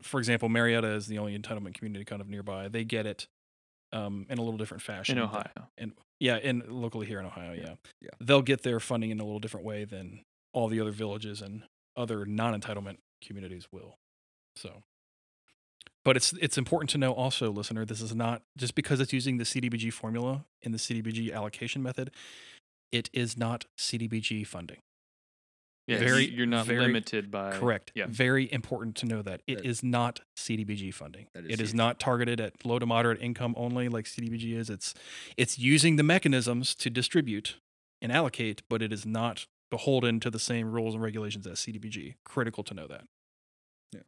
for 0.00 0.18
example, 0.18 0.48
Marietta 0.48 0.88
is 0.88 1.06
the 1.06 1.18
only 1.18 1.38
entitlement 1.38 1.74
community 1.74 2.06
kind 2.06 2.22
of 2.22 2.28
nearby. 2.30 2.68
They 2.68 2.84
get 2.84 3.04
it 3.04 3.26
um, 3.92 4.26
in 4.28 4.38
a 4.38 4.42
little 4.42 4.58
different 4.58 4.82
fashion. 4.82 5.18
In 5.18 5.24
Ohio. 5.24 5.68
and 5.78 5.92
yeah, 6.20 6.36
in 6.36 6.62
locally 6.68 7.06
here 7.06 7.18
in 7.20 7.26
Ohio, 7.26 7.52
yeah. 7.52 7.74
Yeah. 8.00 8.10
They'll 8.20 8.42
get 8.42 8.62
their 8.62 8.80
funding 8.80 9.10
in 9.10 9.20
a 9.20 9.24
little 9.24 9.40
different 9.40 9.66
way 9.66 9.84
than 9.84 10.20
all 10.52 10.68
the 10.68 10.80
other 10.80 10.92
villages 10.92 11.40
and 11.40 11.64
other 11.96 12.24
non-entitlement 12.24 12.98
communities 13.22 13.66
will. 13.72 13.96
So 14.56 14.82
but 16.04 16.16
it's 16.16 16.32
it's 16.34 16.58
important 16.58 16.90
to 16.90 16.98
know 16.98 17.12
also, 17.12 17.50
listener, 17.50 17.84
this 17.84 18.00
is 18.00 18.14
not 18.14 18.42
just 18.56 18.74
because 18.74 19.00
it's 19.00 19.12
using 19.12 19.38
the 19.38 19.44
CDBG 19.44 19.92
formula 19.92 20.44
in 20.60 20.72
the 20.72 20.78
CDBG 20.78 21.32
allocation 21.32 21.82
method, 21.82 22.10
it 22.90 23.08
is 23.12 23.36
not 23.36 23.66
CDBG 23.78 24.46
funding. 24.46 24.78
Yeah, 25.88 25.98
Very- 25.98 26.26
you- 26.26 26.36
you're 26.36 26.46
not 26.46 26.66
very 26.66 26.80
limited 26.80 27.30
by 27.30 27.58
Correct. 27.58 27.90
Yeah. 27.94 28.06
Very 28.08 28.50
important 28.52 28.94
to 28.98 29.06
know 29.06 29.20
that. 29.22 29.42
it 29.48 29.56
That- 29.56 29.66
is 29.66 29.82
not 29.82 30.20
CDBG 30.36 30.92
funding. 30.92 31.26
That 31.34 31.44
is 31.44 31.50
It 31.50 31.60
is 31.60 31.70
huge. 31.70 31.76
not 31.76 31.98
targeted 31.98 32.40
at 32.40 32.64
low 32.64 32.78
to 32.78 32.86
moderate 32.86 33.20
income 33.20 33.54
only 33.56 33.88
like 33.88 34.06
CDBG 34.06 34.54
is. 34.54 34.70
It's 34.70 34.94
it's 35.36 35.58
using 35.58 35.96
the 35.96 36.02
mechanisms 36.04 36.74
to 36.76 36.88
distribute 36.90 37.56
and 38.00 38.12
allocate, 38.12 38.62
but 38.68 38.80
it 38.80 38.92
is 38.92 39.04
not 39.04 39.46
beholden 39.70 40.20
to 40.20 40.30
the 40.30 40.38
same 40.38 40.70
rules 40.70 40.94
and 40.94 41.02
regulations 41.02 41.46
as 41.46 41.58
CDBG. 41.58 42.14
Critical 42.24 42.62
to 42.64 42.74
know 42.74 42.86
that. 42.86 43.04
Yeah. 43.92 44.02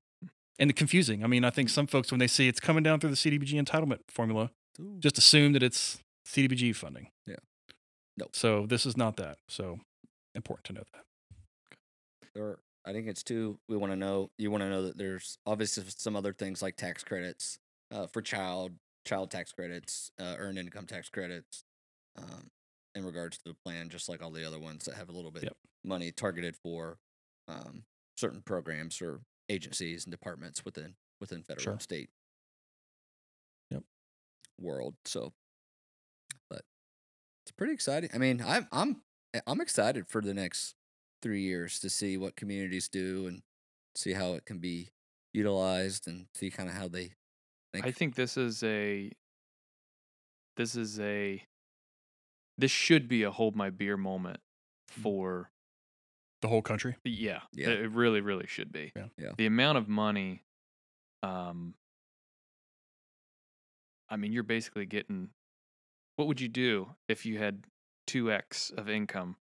And 0.59 0.77
confusing. 0.77 1.25
I 1.25 1.27
mean, 1.27 1.45
I 1.45 1.51
think 1.51 1.69
some 1.71 1.87
folks 1.89 2.13
when 2.13 2.21
they 2.21 2.29
see 2.29 2.47
it's 2.47 2.61
coming 2.61 2.83
down 2.85 3.01
through 3.01 3.11
the 3.11 3.17
CDBG 3.17 3.61
entitlement 3.61 4.01
formula, 4.09 4.53
Ooh. 4.81 4.97
just 5.01 5.19
assume 5.19 5.53
that 5.55 5.63
it's 5.63 5.99
CDBG 6.25 6.73
funding. 6.73 7.11
Yeah. 7.27 7.37
Nope. 8.17 8.37
So 8.37 8.65
this 8.67 8.87
is 8.87 8.97
not 8.97 9.17
that. 9.17 9.39
So 9.49 9.81
important 10.37 10.65
to 10.67 10.73
know 10.75 10.85
that. 10.93 11.05
Or 12.37 12.59
I 12.85 12.93
think 12.93 13.07
it's 13.09 13.23
two. 13.23 13.59
We 13.69 13.77
want 13.77 13.93
to 13.93 13.97
know. 13.97 14.31
You 14.39 14.51
want 14.51 14.63
to 14.63 14.69
know 14.69 14.83
that 14.83 14.99
there's 14.99 15.39
obviously 15.47 15.85
some 15.89 16.17
other 16.17 16.33
things 16.33 16.63
like 16.63 16.77
tax 16.77 17.03
credits 17.05 17.59
uh, 17.93 18.07
for 18.07 18.21
child 18.23 18.73
child 19.07 19.31
tax 19.31 19.53
credits, 19.53 20.11
uh, 20.19 20.35
earned 20.39 20.59
income 20.59 20.87
tax 20.87 21.09
credits, 21.11 21.65
um, 22.17 22.51
in 22.95 23.05
regards 23.05 23.37
to 23.39 23.45
the 23.45 23.55
plan, 23.65 23.89
just 23.91 24.09
like 24.09 24.23
all 24.23 24.31
the 24.31 24.47
other 24.47 24.59
ones 24.59 24.85
that 24.87 24.95
have 24.95 25.09
a 25.09 25.13
little 25.13 25.31
bit 25.31 25.43
Yep. 25.45 25.57
money 25.85 26.11
targeted 26.11 26.57
for 26.57 26.99
um, 27.49 27.85
certain 28.17 28.41
programs 28.43 29.03
or 29.03 29.21
agencies 29.51 30.05
and 30.05 30.11
departments 30.11 30.65
within 30.65 30.95
within 31.21 31.43
federal 31.43 31.63
Sure. 31.63 31.73
and 31.75 31.83
state. 31.83 32.09
Yep. 33.71 33.83
World. 34.61 34.95
So, 35.05 35.33
but 36.51 36.63
it's 37.45 37.53
pretty 37.57 37.73
exciting. 37.75 38.11
I 38.15 38.19
mean, 38.19 38.43
I'm 38.47 38.69
I'm 38.73 39.03
I'm 39.47 39.61
excited 39.61 40.09
for 40.09 40.21
the 40.23 40.33
next 40.35 40.75
three 41.25 41.41
years 41.43 41.81
to 41.81 41.89
see 41.91 42.17
what 42.19 42.37
communities 42.37 42.87
do 42.89 43.27
and 43.27 43.43
see 43.97 44.13
how 44.13 44.35
it 44.35 44.45
can 44.45 44.59
be 44.59 44.91
utilized 45.33 46.07
and 46.07 46.27
see 46.35 46.51
kind 46.51 46.69
of 46.69 46.75
how 46.77 46.87
they 46.87 47.15
think. 47.73 47.87
I 47.87 47.91
think 47.91 48.15
this 48.15 48.37
is 48.37 48.63
a 48.63 49.11
this 50.57 50.77
is 50.77 51.01
a 51.01 51.43
this 52.59 52.71
should 52.71 53.09
be 53.09 53.23
a 53.25 53.31
hold 53.33 53.57
my 53.57 53.71
beer 53.71 53.97
moment 53.97 54.39
Mm. 54.99 55.03
for 55.03 55.51
The 56.43 56.49
whole 56.49 56.61
country. 56.63 56.97
yeah, 57.05 57.41
Yeah. 57.53 57.71
it 57.71 57.91
really 57.91 58.21
really 58.21 58.47
should 58.47 58.71
be 58.71 58.93
Yeah. 58.95 59.09
Yeah. 59.17 59.33
the 59.39 59.47
amount 59.47 59.79
of 59.79 59.89
money 59.89 60.45
um 61.23 61.75
I 64.11 64.17
mean 64.17 64.33
you're 64.33 64.43
basically 64.43 64.85
getting 64.87 65.31
what 66.17 66.29
would 66.29 66.41
you 66.41 66.49
do 66.49 66.95
if 67.09 67.25
you 67.27 67.39
had 67.39 67.65
2x 68.07 68.71
of 68.77 68.89
income 68.91 69.37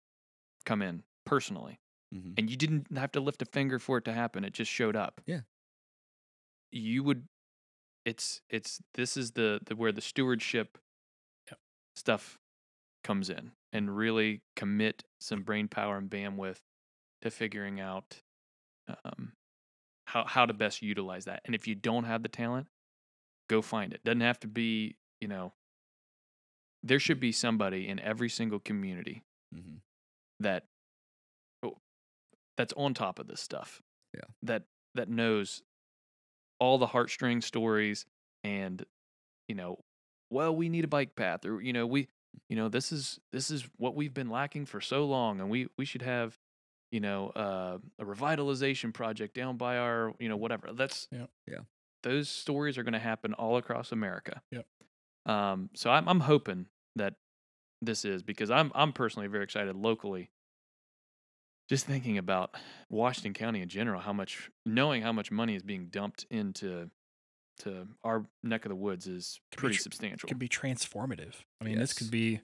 come 0.65 0.81
in 0.81 1.03
personally 1.25 1.79
Mhm. 2.13 2.33
and 2.37 2.49
you 2.49 2.57
didn't 2.57 2.87
have 2.97 3.11
to 3.13 3.19
lift 3.19 3.41
a 3.41 3.45
finger 3.45 3.79
for 3.79 3.97
it 3.97 4.05
to 4.05 4.13
happen 4.13 4.43
it 4.45 4.53
just 4.53 4.71
showed 4.71 4.95
up 4.95 5.21
Yeah. 5.25 5.41
you 6.71 7.03
would 7.03 7.27
it's 8.05 8.41
it's 8.49 8.81
this 8.95 9.17
is 9.17 9.31
the, 9.31 9.59
the 9.65 9.75
where 9.75 9.91
the 9.91 10.01
stewardship 10.01 10.77
Yep. 11.49 11.59
stuff 11.95 12.39
comes 13.03 13.29
in 13.29 13.51
and 13.73 13.95
really 13.95 14.41
commit 14.55 15.03
some 15.21 15.43
brain 15.43 15.67
power 15.67 15.97
and 15.97 16.09
bandwidth 16.09 16.59
to 17.21 17.31
figuring 17.31 17.79
out 17.79 18.21
um, 19.05 19.33
how 20.07 20.25
how 20.25 20.45
to 20.45 20.53
best 20.53 20.81
utilize 20.81 21.25
that 21.25 21.41
and 21.45 21.55
if 21.55 21.67
you 21.67 21.75
don't 21.75 22.05
have 22.05 22.23
the 22.23 22.29
talent 22.29 22.67
go 23.49 23.61
find 23.61 23.93
it 23.93 24.03
doesn't 24.03 24.21
have 24.21 24.39
to 24.39 24.47
be 24.47 24.97
you 25.21 25.27
know 25.27 25.53
there 26.83 26.99
should 26.99 27.19
be 27.19 27.31
somebody 27.31 27.87
in 27.87 27.99
every 27.99 28.29
single 28.29 28.59
community 28.59 29.23
Mhm. 29.53 29.81
that 30.39 30.67
that's 32.57 32.73
on 32.73 32.93
top 32.93 33.19
of 33.19 33.27
this 33.27 33.41
stuff. 33.41 33.81
Yeah. 34.13 34.25
That 34.43 34.63
that 34.95 35.09
knows 35.09 35.63
all 36.59 36.77
the 36.77 36.87
heartstring 36.87 37.43
stories 37.43 38.05
and 38.43 38.85
you 39.47 39.55
know, 39.55 39.79
well, 40.29 40.55
we 40.55 40.69
need 40.69 40.83
a 40.83 40.87
bike 40.87 41.15
path 41.15 41.45
or 41.45 41.61
you 41.61 41.73
know, 41.73 41.85
we 41.85 42.07
you 42.49 42.55
know, 42.55 42.69
this 42.69 42.91
is 42.91 43.19
this 43.31 43.51
is 43.51 43.67
what 43.77 43.95
we've 43.95 44.13
been 44.13 44.29
lacking 44.29 44.65
for 44.65 44.81
so 44.81 45.05
long 45.05 45.39
and 45.39 45.49
we 45.49 45.67
we 45.77 45.85
should 45.85 46.01
have 46.01 46.37
you 46.91 46.99
know, 46.99 47.29
uh, 47.29 47.79
a 47.97 48.05
revitalization 48.05 48.93
project 48.93 49.33
down 49.33 49.57
by 49.57 49.77
our, 49.77 50.13
you 50.19 50.29
know, 50.29 50.37
whatever. 50.37 50.71
That's 50.73 51.07
Yeah. 51.11 51.25
Yeah. 51.47 51.61
Those 52.03 52.29
stories 52.29 52.77
are 52.77 52.83
going 52.83 52.93
to 52.93 52.99
happen 52.99 53.33
all 53.33 53.57
across 53.57 53.91
America. 53.91 54.43
Yep. 54.51 54.65
Um, 55.25 55.69
so 55.73 55.89
I'm 55.89 56.07
I'm 56.07 56.19
hoping 56.19 56.67
that 56.95 57.15
this 57.81 58.05
is 58.05 58.21
because 58.21 58.51
I'm 58.51 58.71
I'm 58.75 58.93
personally 58.93 59.27
very 59.27 59.43
excited 59.43 59.75
locally. 59.75 60.29
Just 61.69 61.85
thinking 61.85 62.17
about 62.17 62.51
Washington 62.89 63.33
County 63.33 63.61
in 63.61 63.69
general, 63.69 64.01
how 64.01 64.13
much 64.13 64.49
knowing 64.65 65.01
how 65.01 65.11
much 65.13 65.31
money 65.31 65.55
is 65.55 65.63
being 65.63 65.87
dumped 65.87 66.25
into 66.29 66.89
to 67.59 67.87
our 68.03 68.25
neck 68.43 68.65
of 68.65 68.69
the 68.69 68.75
woods 68.75 69.07
is 69.07 69.39
Could 69.51 69.59
pretty 69.59 69.75
tr- 69.77 69.81
substantial. 69.83 70.27
could 70.27 70.39
be 70.39 70.49
transformative. 70.49 71.35
I 71.61 71.65
mean, 71.65 71.77
this 71.79 71.93
could 71.93 72.11
be 72.11 72.41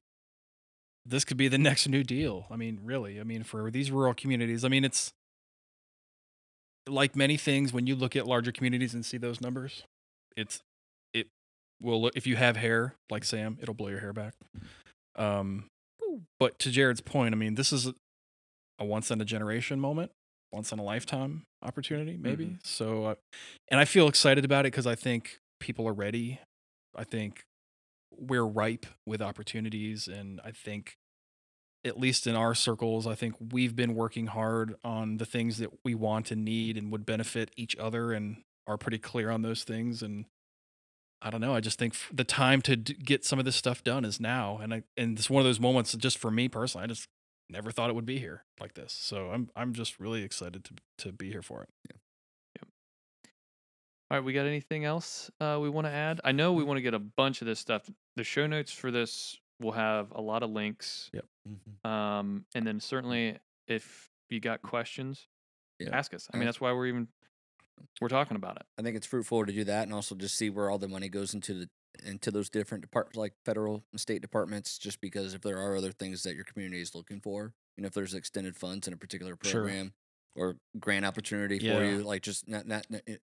this 1.06 1.26
could 1.26 1.38
be 1.38 1.48
the 1.48 1.58
next 1.70 1.88
new 1.88 2.04
deal. 2.04 2.46
I 2.50 2.56
mean, 2.56 2.80
really. 2.84 3.20
I 3.20 3.24
mean, 3.24 3.44
for 3.44 3.70
these 3.72 3.92
rural 3.92 4.14
communities, 4.14 4.64
I 4.64 4.70
mean, 4.70 4.86
it's 4.86 5.12
like 6.88 7.16
many 7.16 7.38
things 7.38 7.74
when 7.74 7.88
you 7.88 7.96
look 7.96 8.16
at 8.16 8.26
larger 8.26 8.52
communities 8.52 8.94
and 8.94 9.06
see 9.06 9.18
those 9.18 9.42
numbers, 9.42 9.84
it's 10.38 10.62
it 11.14 11.28
will 11.82 12.02
look 12.02 12.14
if 12.16 12.26
you 12.26 12.36
have 12.36 12.56
hair 12.58 12.96
like 13.10 13.24
Sam, 13.24 13.58
it'll 13.62 13.74
blow 13.76 13.90
your 13.90 14.00
hair 14.00 14.14
back. 14.14 14.34
Um 15.16 15.66
but 16.40 16.58
to 16.60 16.72
Jared's 16.72 17.02
point, 17.02 17.34
I 17.34 17.38
mean, 17.38 17.56
this 17.56 17.72
is 17.74 17.92
a 18.80 18.86
once 18.86 19.12
in 19.12 19.22
a 19.22 19.26
generation 19.26 19.80
moment, 19.80 20.12
once 20.52 20.72
in 20.72 20.80
a 20.80 20.84
lifetime 20.84 21.44
opportunity, 21.62 22.18
maybe. 22.18 22.46
Mm-hmm. 22.46 22.56
So, 22.64 23.06
uh, 23.06 23.16
and 23.70 23.80
I 23.80 23.86
feel 23.86 24.08
excited 24.08 24.46
about 24.46 24.66
it 24.66 24.72
because 24.72 24.88
I 24.88 24.96
think 24.96 25.40
people 25.60 25.88
are 25.88 25.94
ready. 25.94 26.40
I 26.96 27.04
think 27.04 27.44
we're 28.18 28.46
ripe 28.46 28.86
with 29.06 29.22
opportunities, 29.22 30.08
and 30.08 30.42
I 30.44 30.52
think, 30.52 30.96
at 31.86 32.00
least 32.00 32.28
in 32.28 32.36
our 32.36 32.54
circles, 32.56 33.08
I 33.08 33.16
think 33.16 33.36
we've 33.52 33.76
been 33.76 33.96
working 33.96 34.28
hard 34.28 34.76
on 34.84 35.18
the 35.18 35.26
things 35.26 35.58
that 35.60 35.70
we 35.86 35.96
want 35.96 36.32
and 36.32 36.44
need 36.44 36.78
and 36.78 36.92
would 36.92 37.06
benefit 37.06 37.52
each 37.56 37.76
other, 37.78 38.12
and 38.12 38.38
are 38.68 38.78
pretty 38.78 38.98
clear 39.00 39.30
on 39.30 39.42
those 39.42 39.64
things. 39.64 40.02
And 40.02 40.26
I 41.22 41.30
don't 41.30 41.42
know. 41.42 41.54
I 41.54 41.60
just 41.60 41.80
think 41.80 41.96
the 42.12 42.24
time 42.24 42.62
to 42.64 42.76
d- 42.76 42.94
get 42.94 43.26
some 43.26 43.40
of 43.40 43.46
this 43.46 43.56
stuff 43.56 43.84
done 43.84 44.06
is 44.06 44.20
now, 44.20 44.60
and 44.62 44.74
I 44.74 44.84
and 44.98 45.18
it's 45.18 45.30
one 45.30 45.42
of 45.42 45.46
those 45.46 45.60
moments. 45.60 45.94
Just 45.94 46.18
for 46.18 46.32
me 46.32 46.48
personally, 46.48 46.84
I 46.84 46.88
just 46.88 47.08
never 47.50 47.72
thought 47.72 47.90
it 47.90 47.94
would 47.96 48.06
be 48.06 48.20
here 48.20 48.44
like 48.60 48.74
this. 48.74 48.94
So 48.94 49.30
I'm 49.32 49.50
I'm 49.56 49.74
just 49.74 50.00
really 50.00 50.24
excited 50.24 50.64
to 50.66 50.74
to 51.08 51.12
be 51.12 51.30
here 51.32 51.42
for 51.42 51.64
it. 51.64 51.70
Yeah. 51.90 51.98
All 54.12 54.18
right, 54.18 54.26
we 54.26 54.34
got 54.34 54.48
anything 54.48 54.86
else 54.86 55.30
uh, 55.40 55.60
we 55.62 55.70
want 55.70 55.86
to 55.86 55.92
add? 55.92 56.20
I 56.24 56.32
know 56.32 56.54
we 56.54 56.64
want 56.64 56.78
to 56.78 56.82
get 56.82 56.96
a 56.96 57.00
bunch 57.00 57.42
of 57.42 57.48
this 57.48 57.60
stuff. 57.60 57.88
The 58.16 58.24
show 58.24 58.48
notes 58.48 58.72
for 58.72 58.90
this 58.90 59.38
will 59.60 59.72
have 59.74 60.12
a 60.14 60.22
lot 60.22 60.42
of 60.42 60.50
links. 60.50 61.12
Yep. 61.14 61.26
Mhm. 61.48 61.90
Um, 61.90 62.46
and 62.56 62.66
then 62.66 62.80
certainly 62.80 63.38
if 63.68 64.10
you 64.30 64.40
got 64.40 64.64
questions, 64.64 65.28
Yeah. 65.78 65.96
ask 65.96 66.14
us. 66.16 66.28
I 66.34 66.38
mean, 66.38 66.46
that's 66.46 66.60
why 66.60 66.72
we're 66.72 66.88
even 66.88 67.08
we're 68.02 68.08
talking 68.10 68.36
about 68.36 68.56
it. 68.58 68.64
I 68.80 68.82
think 68.82 68.98
it's 68.98 69.06
fruitful 69.06 69.46
to 69.46 69.54
do 69.54 69.64
that 69.66 69.84
and 69.84 69.94
also 69.94 70.16
just 70.16 70.36
see 70.36 70.50
where 70.50 70.70
all 70.72 70.80
the 70.80 70.88
money 70.88 71.08
goes 71.08 71.34
into 71.36 71.54
the 71.54 71.70
into 72.06 72.32
those 72.32 72.50
different 72.50 72.82
departments 72.82 73.18
like 73.18 73.34
federal 73.46 73.84
and 73.92 74.00
state 74.00 74.22
departments 74.22 74.78
just 74.78 75.02
because 75.02 75.34
if 75.34 75.42
there 75.42 75.58
are 75.58 75.76
other 75.76 75.92
things 75.92 76.24
that 76.24 76.36
your 76.36 76.44
community 76.46 76.82
is 76.82 76.96
looking 76.96 77.20
for, 77.20 77.54
you 77.76 77.82
know, 77.82 77.88
if 77.88 77.94
there's 77.94 78.14
extended 78.14 78.56
funds 78.56 78.88
in 78.88 78.94
a 78.94 78.98
particular 78.98 79.38
Sure. 79.44 79.62
program 79.62 79.94
or 80.36 80.58
grant 80.80 81.06
opportunity 81.06 81.60
for 81.60 81.84
you, 81.84 82.04
like 82.04 82.22
just 82.22 82.48
not, 82.48 82.66
not 82.68 82.86
not- 82.90 83.02
it 83.08 83.22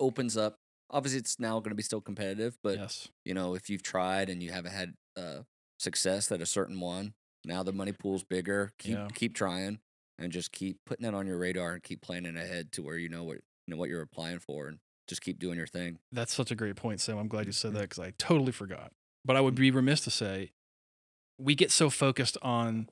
opens 0.00 0.36
up 0.36 0.56
obviously 0.90 1.18
it's 1.18 1.40
now 1.40 1.58
going 1.58 1.70
to 1.70 1.74
be 1.76 1.82
still 1.82 2.00
competitive, 2.00 2.56
but 2.62 2.78
yes. 2.78 3.08
you 3.24 3.34
know, 3.34 3.54
if 3.54 3.68
you've 3.68 3.82
tried 3.82 4.28
and 4.30 4.40
you 4.42 4.52
haven't 4.52 4.70
had 4.72 4.94
uh, 5.16 5.40
success 5.80 6.30
at 6.30 6.40
a 6.40 6.46
certain 6.46 6.78
one, 6.78 7.12
now 7.44 7.62
the 7.64 7.72
money 7.72 7.90
pool's 7.92 8.22
bigger. 8.22 8.72
Keep 8.78 8.94
Yeah. 8.94 9.08
keep 9.14 9.34
trying 9.34 9.80
and 10.18 10.32
just 10.32 10.52
keep 10.52 10.78
putting 10.86 11.04
it 11.06 11.12
on 11.14 11.26
your 11.26 11.38
radar 11.38 11.74
and 11.74 11.82
keep 11.82 12.00
planning 12.02 12.36
ahead 12.36 12.70
to 12.72 12.82
where 12.82 12.96
you 12.96 13.08
know 13.08 13.24
what 13.24 13.36
you 13.38 13.42
know 13.68 13.76
what 13.76 13.88
you're 13.88 14.00
applying 14.02 14.38
for 14.38 14.68
and 14.68 14.78
just 15.08 15.20
keep 15.22 15.38
doing 15.38 15.56
your 15.56 15.66
thing. 15.66 15.98
That's 16.12 16.34
such 16.34 16.50
a 16.50 16.54
great 16.54 16.76
point, 16.76 17.00
Sam. 17.00 17.18
I'm 17.18 17.28
glad 17.28 17.46
you 17.46 17.52
said 17.52 17.72
that 17.74 17.82
because 17.82 17.98
I 17.98 18.12
totally 18.18 18.52
forgot. 18.52 18.92
But 19.24 19.36
I 19.36 19.40
would 19.40 19.54
be 19.54 19.70
remiss 19.70 20.00
to 20.02 20.10
say 20.10 20.52
we 21.38 21.54
get 21.54 21.70
so 21.70 21.90
focused 21.90 22.38
on 22.42 22.88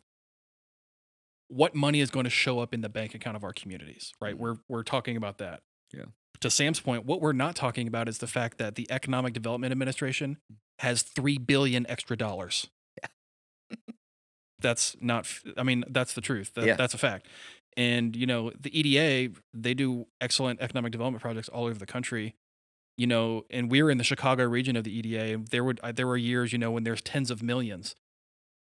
what 1.49 1.75
money 1.75 2.01
is 2.01 2.11
going 2.11 2.25
to 2.25 2.31
show 2.31 2.59
up 2.59 2.75
in 2.75 2.81
the 2.81 2.89
bank 2.89 3.15
account 3.15 3.37
of 3.37 3.45
our 3.45 3.53
communities, 3.53 4.13
right? 4.21 4.35
Mhm. 4.35 4.39
We're 4.39 4.57
we're 4.69 4.83
talking 4.83 5.17
about 5.17 5.39
that. 5.39 5.63
Yeah. 5.93 6.07
To 6.41 6.51
Sam's 6.51 6.81
point, 6.81 7.05
what 7.07 7.21
we're 7.21 7.33
not 7.33 7.55
talking 7.55 7.87
about 7.87 8.09
is 8.09 8.19
the 8.19 8.27
fact 8.27 8.59
that 8.59 8.75
the 8.75 8.91
Economic 8.91 9.33
Development 9.33 9.71
Administration 9.71 10.39
has 10.81 11.03
three 11.03 11.39
billion 11.39 11.87
extra 11.89 12.17
dollars. 12.17 12.69
Yeah. 13.01 13.77
that's 14.59 14.97
not. 15.01 15.27
I 15.57 15.63
mean, 15.63 15.85
that's 15.89 16.15
the 16.15 16.21
truth. 16.21 16.53
That, 16.55 16.67
Yeah. 16.67 16.75
That's 16.75 16.95
a 16.95 16.99
fact. 16.99 17.27
And 17.77 18.15
you 18.15 18.27
know, 18.27 18.53
the 18.59 18.77
EDA 18.79 19.35
they 19.53 19.75
do 19.75 20.07
excellent 20.21 20.61
economic 20.61 20.93
development 20.93 21.23
projects 21.23 21.49
all 21.49 21.65
over 21.65 21.79
the 21.79 21.87
country 21.87 22.35
you 22.97 23.07
know, 23.07 23.45
and 23.51 23.71
we're 23.71 23.91
in 23.91 23.99
the 23.99 24.05
Chicago 24.05 24.45
region 24.45 24.77
of 24.77 24.85
the 24.85 24.97
EDA. 24.97 25.35
and 25.35 25.49
There 25.49 25.65
would 25.65 25.81
uh, 25.83 25.93
there 25.93 26.07
were 26.07 26.17
years, 26.17 26.53
you 26.53 26.59
know, 26.59 26.71
when 26.71 26.85
there's 26.85 27.03
tens 27.03 27.31
of 27.31 27.43
millions. 27.43 27.97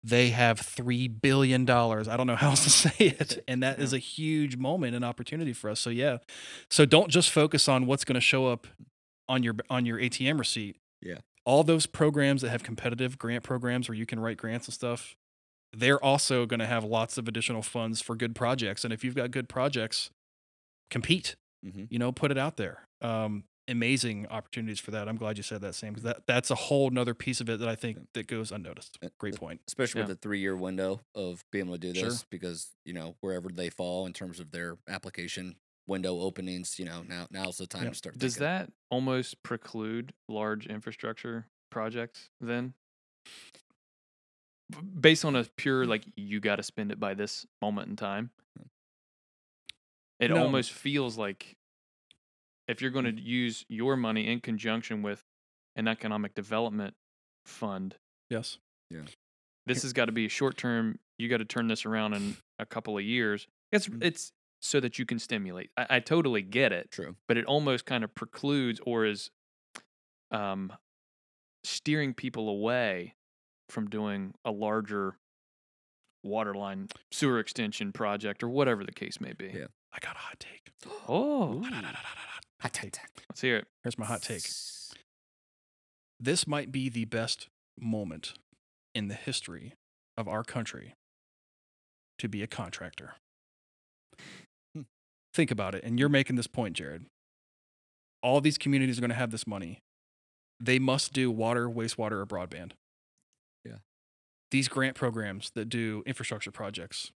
They 0.05 0.29
have 0.29 0.59
three 0.59 1.07
billion 1.07 1.63
dollars. 1.63 2.07
I 2.09 2.17
don't 2.17 2.27
know 2.27 2.35
how 2.35 2.49
else 2.51 2.63
to 2.65 2.69
say 2.89 2.93
it, 2.99 3.43
and 3.47 3.63
that 3.63 3.79
is 3.79 3.93
a 3.93 3.97
huge 3.97 4.57
moment 4.57 4.95
and 4.95 5.03
opportunity 5.05 5.53
for 5.53 5.69
us. 5.69 5.79
So 5.79 5.89
yeah, 5.89 6.17
so 6.69 6.85
don't 6.85 7.09
just 7.09 7.31
focus 7.31 7.67
on 7.67 7.85
what's 7.85 8.03
going 8.05 8.15
to 8.15 8.21
show 8.21 8.47
up 8.47 8.67
on 9.29 9.43
your 9.43 9.55
on 9.69 9.85
your 9.85 9.97
ATM 9.99 10.39
receipt. 10.39 10.77
Yeah. 11.01 11.17
all 11.45 11.63
those 11.65 11.85
programs 11.85 12.41
that 12.43 12.49
have 12.49 12.63
competitive 12.63 13.17
grant 13.17 13.43
programs 13.43 13.89
where 13.89 13.97
you 13.97 14.05
can 14.05 14.21
write 14.21 14.37
grants 14.37 14.67
and 14.67 14.73
stuff. 14.73 15.17
They're 15.75 16.03
also 16.03 16.45
going 16.45 16.59
to 16.59 16.67
have 16.67 16.83
lots 16.83 17.17
of 17.17 17.27
additional 17.27 17.61
funds 17.63 18.01
for 18.01 18.15
good 18.15 18.35
projects, 18.35 18.83
and 18.83 18.93
if 18.93 19.03
you've 19.03 19.15
got 19.15 19.31
good 19.31 19.49
projects, 19.49 20.09
compete 20.89 21.35
Mm-hmm. 21.65 21.85
you 21.89 21.97
know 21.97 22.11
put 22.11 22.29
it 22.29 22.37
out 22.37 22.57
there 22.57 22.89
um 23.01 23.45
amazing 23.69 24.27
opportunities 24.27 24.81
for 24.81 24.91
that 24.91 25.07
i'm 25.07 25.15
glad 25.15 25.37
you 25.37 25.43
said 25.43 25.61
that 25.61 25.73
sam 25.73 25.93
because 25.93 26.03
that 26.03 26.27
that's 26.27 26.51
a 26.51 26.55
whole 26.55 26.89
nother 26.89 27.13
piece 27.13 27.39
of 27.39 27.49
it 27.49 27.57
that 27.61 27.69
i 27.69 27.75
think 27.75 27.97
that 28.15 28.27
goes 28.27 28.51
unnoticed 28.51 28.97
Uh, 29.01 29.07
great 29.17 29.35
uh, 29.35 29.37
point 29.37 29.61
Especially 29.69 30.01
Yeah. 30.01 30.07
with 30.07 30.17
the 30.17 30.21
three 30.21 30.39
year 30.39 30.57
window 30.57 30.99
of 31.15 31.45
being 31.53 31.67
able 31.67 31.75
to 31.75 31.79
do 31.79 31.93
Sure. 31.93 32.09
this 32.09 32.25
because, 32.29 32.71
you 32.83 32.91
know, 32.91 33.15
wherever 33.21 33.47
they 33.47 33.69
fall 33.69 34.05
in 34.05 34.11
terms 34.11 34.41
of 34.41 34.51
their 34.51 34.77
application 34.89 35.55
window 35.87 36.19
openings, 36.19 36.77
you 36.77 36.83
know, 36.83 37.03
now 37.07 37.27
now's 37.31 37.55
the 37.57 37.65
time 37.65 37.83
Yep. 37.83 37.91
to 37.93 37.97
start 37.97 38.17
Does 38.17 38.33
thinking. 38.33 38.43
that 38.43 38.71
almost 38.91 39.41
preclude 39.41 40.13
large 40.27 40.67
infrastructure 40.67 41.47
projects 41.69 42.29
then? 42.41 42.73
B- 44.81 44.87
Based 44.99 45.25
on 45.25 45.35
a 45.35 45.43
pure 45.43 45.85
like 45.85 46.03
you 46.15 46.39
got 46.39 46.57
to 46.57 46.63
spend 46.63 46.91
it 46.91 46.99
by 46.99 47.13
this 47.13 47.45
moment 47.61 47.89
in 47.89 47.95
time. 47.95 48.31
It 50.19 50.29
No. 50.29 50.37
almost 50.43 50.71
feels 50.71 51.17
like 51.17 51.57
if 52.67 52.81
you're 52.81 52.91
going 52.91 53.05
to 53.15 53.21
use 53.21 53.65
your 53.67 53.97
money 53.97 54.27
in 54.27 54.39
conjunction 54.39 55.01
with 55.01 55.23
an 55.75 55.87
economic 55.87 56.33
development 56.33 56.95
fund, 57.45 57.97
yes 58.29 58.57
Yeah. 58.89 59.05
this 59.65 59.81
has 59.81 59.91
got 59.93 60.05
to 60.05 60.11
be 60.11 60.27
short 60.29 60.55
term. 60.57 60.99
You 61.17 61.27
got 61.29 61.37
to 61.37 61.45
turn 61.45 61.67
this 61.67 61.85
around 61.85 62.13
in 62.13 62.37
a 62.59 62.65
couple 62.65 62.97
of 62.97 63.03
years. 63.03 63.47
It's 63.71 63.87
Mm. 63.87 64.03
it's 64.03 64.31
so 64.61 64.79
that 64.79 64.97
you 64.97 65.05
can 65.05 65.19
stimulate. 65.19 65.71
I, 65.75 65.97
I 65.97 65.99
totally 65.99 66.41
get 66.41 66.71
it 66.71 66.89
True. 66.91 67.17
but 67.27 67.35
it 67.37 67.45
almost 67.45 67.85
kind 67.85 68.03
of 68.03 68.15
precludes 68.15 68.79
or 68.85 69.05
is 69.05 69.29
um, 70.31 70.71
steering 71.65 72.13
people 72.13 72.47
away 72.47 73.15
from 73.73 73.89
doing 73.89 74.33
a 74.45 74.51
larger 74.51 75.15
water 76.23 76.53
line 76.53 76.87
sewer 77.11 77.39
extension 77.39 77.91
project 77.91 78.43
or 78.43 78.47
whatever 78.49 78.83
the 78.85 78.91
case 78.93 79.19
may 79.19 79.33
be. 79.33 79.47
Yeah. 79.53 79.65
i 79.91 79.97
got 79.99 80.15
a 80.15 80.19
hot 80.19 80.39
take 80.39 80.71
Oh, 81.09 81.61
Hot 82.61 82.71
take. 82.71 82.95
let's 83.29 83.41
hear 83.41 83.57
it. 83.57 83.67
here's 83.83 83.97
my 83.97 84.05
hot 84.05 84.21
take 84.21 84.43
this 86.19 86.47
might 86.47 86.71
be 86.71 86.87
the 86.87 87.03
best 87.05 87.47
moment 87.77 88.33
in 88.95 89.09
the 89.09 89.15
history 89.15 89.73
of 90.15 90.27
our 90.29 90.43
country 90.43 90.93
to 92.19 92.29
be 92.29 92.41
a 92.43 92.47
contractor 92.47 93.15
Hmm. 94.75 94.83
think 95.33 95.51
about 95.51 95.75
it 95.75 95.83
and 95.83 95.99
you're 95.99 96.07
making 96.09 96.35
this 96.37 96.47
point 96.47 96.75
jared 96.77 97.05
all 98.21 98.39
these 98.39 98.57
communities 98.57 98.97
are 98.97 99.01
going 99.01 99.09
to 99.09 99.15
have 99.15 99.31
this 99.31 99.45
money 99.47 99.79
they 100.59 100.79
must 100.79 101.11
do 101.11 101.29
water 101.31 101.67
wastewater 101.67 102.13
or 102.21 102.25
broadband 102.25 102.71
Yeah. 102.71 102.82
These 104.53 104.67
grant 104.69 104.95
programs 104.95 105.51
that 105.55 105.67
do 105.67 106.03
infrastructure 106.05 106.51
projects 106.51 107.11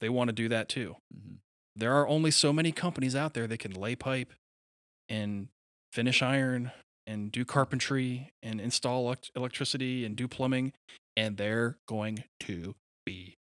they 0.00 0.08
want 0.08 0.28
to 0.28 0.32
do 0.32 0.48
that 0.48 0.68
too 0.68 0.96
Mhm. 1.14 1.38
there 1.74 1.92
are 1.94 2.06
only 2.06 2.30
so 2.30 2.52
many 2.52 2.70
companies 2.72 3.16
out 3.16 3.34
there 3.34 3.46
that 3.48 3.58
can 3.58 3.72
lay 3.72 3.96
pipe 3.96 4.32
and 5.08 5.48
finish 5.92 6.22
iron 6.22 6.70
and 7.06 7.30
do 7.32 7.44
carpentry 7.44 8.32
and 8.42 8.60
install 8.60 9.06
elect- 9.06 9.30
electricity 9.36 10.04
and 10.04 10.16
do 10.16 10.26
plumbing 10.28 10.72
and 11.16 11.36
they're 11.36 11.76
going 11.86 12.24
to 12.40 12.74
be 13.06 13.36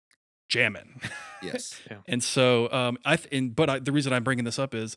jamming 0.51 1.01
Yes. 1.43 1.81
and 2.07 2.23
so 2.23 2.71
um 2.73 2.99
i 3.05 3.17
th- 3.17 3.29
and, 3.33 3.55
but 3.57 3.71
I, 3.71 3.79
the 3.79 3.93
reason 3.93 4.13
i'm 4.13 4.25
bringing 4.25 4.45
this 4.45 4.59
up 4.59 4.75
is 4.75 4.97